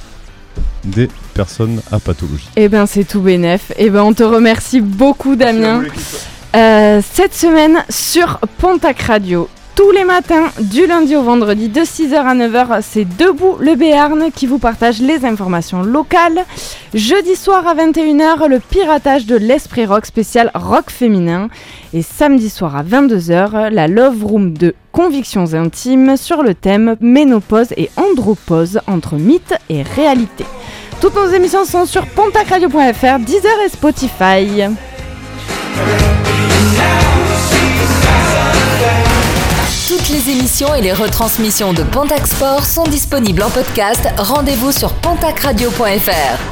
des 0.84 1.07
personnes 1.34 1.82
à 1.91 1.99
pathologie. 1.99 2.49
Eh 2.57 2.67
ben 2.67 2.86
c'est 2.86 3.05
tout 3.05 3.22
bénef. 3.22 3.72
Eh 3.78 3.89
ben 3.89 4.01
on 4.03 4.13
te 4.13 4.24
remercie 4.24 4.82
beaucoup 4.82 5.36
Damien. 5.36 5.84
Euh, 6.55 7.01
cette 7.13 7.34
semaine 7.34 7.84
sur 7.89 8.39
Pontac 8.57 9.01
Radio. 9.03 9.47
Tous 9.76 9.91
les 9.91 10.03
matins, 10.03 10.49
du 10.59 10.86
lundi 10.86 11.15
au 11.15 11.24
vendredi, 11.24 11.69
de 11.69 11.82
6h 11.82 12.15
à 12.15 12.36
9h, 12.36 12.82
c'est 12.82 13.05
Debout 13.05 13.55
le 13.59 13.76
Béarn 13.76 14.30
qui 14.34 14.45
vous 14.45 14.57
partage 14.57 15.01
les 15.01 15.26
informations 15.26 15.82
locales. 15.82 16.45
Jeudi 16.93 17.36
soir 17.36 17.65
à 17.67 17.74
21h, 17.74 18.47
le 18.47 18.59
piratage 18.59 19.26
de 19.26 19.38
l'Esprit 19.38 19.86
Rock 19.86 20.05
spécial 20.05 20.51
rock 20.53 20.89
féminin. 20.89 21.47
Et 21.93 22.01
samedi 22.01 22.49
soir 22.49 22.76
à 22.76 22.84
22h, 22.84 23.69
la 23.69 23.88
Love 23.88 24.26
Room 24.26 24.57
de 24.57 24.76
Convictions 24.91 25.53
intimes 25.53 26.17
sur 26.17 26.43
le 26.43 26.53
thème 26.53 26.97
Ménopause 26.99 27.72
et 27.78 27.89
Andropause 27.95 28.82
entre 28.88 29.15
mythe 29.15 29.55
et 29.69 29.84
réalité. 29.84 30.45
Toutes 30.99 31.15
nos 31.15 31.30
émissions 31.30 31.65
sont 31.65 31.86
sur 31.86 32.05
pontacradio.fr, 32.07 33.19
Deezer 33.19 33.57
et 33.65 33.69
Spotify. 33.69 34.67
Toutes 39.91 40.07
les 40.07 40.29
émissions 40.29 40.73
et 40.73 40.79
les 40.79 40.93
retransmissions 40.93 41.73
de 41.73 41.83
Pontac 41.83 42.25
Sport 42.25 42.65
sont 42.65 42.85
disponibles 42.85 43.43
en 43.43 43.49
podcast. 43.49 44.07
Rendez-vous 44.17 44.71
sur 44.71 44.93
pontacradio.fr. 44.93 46.41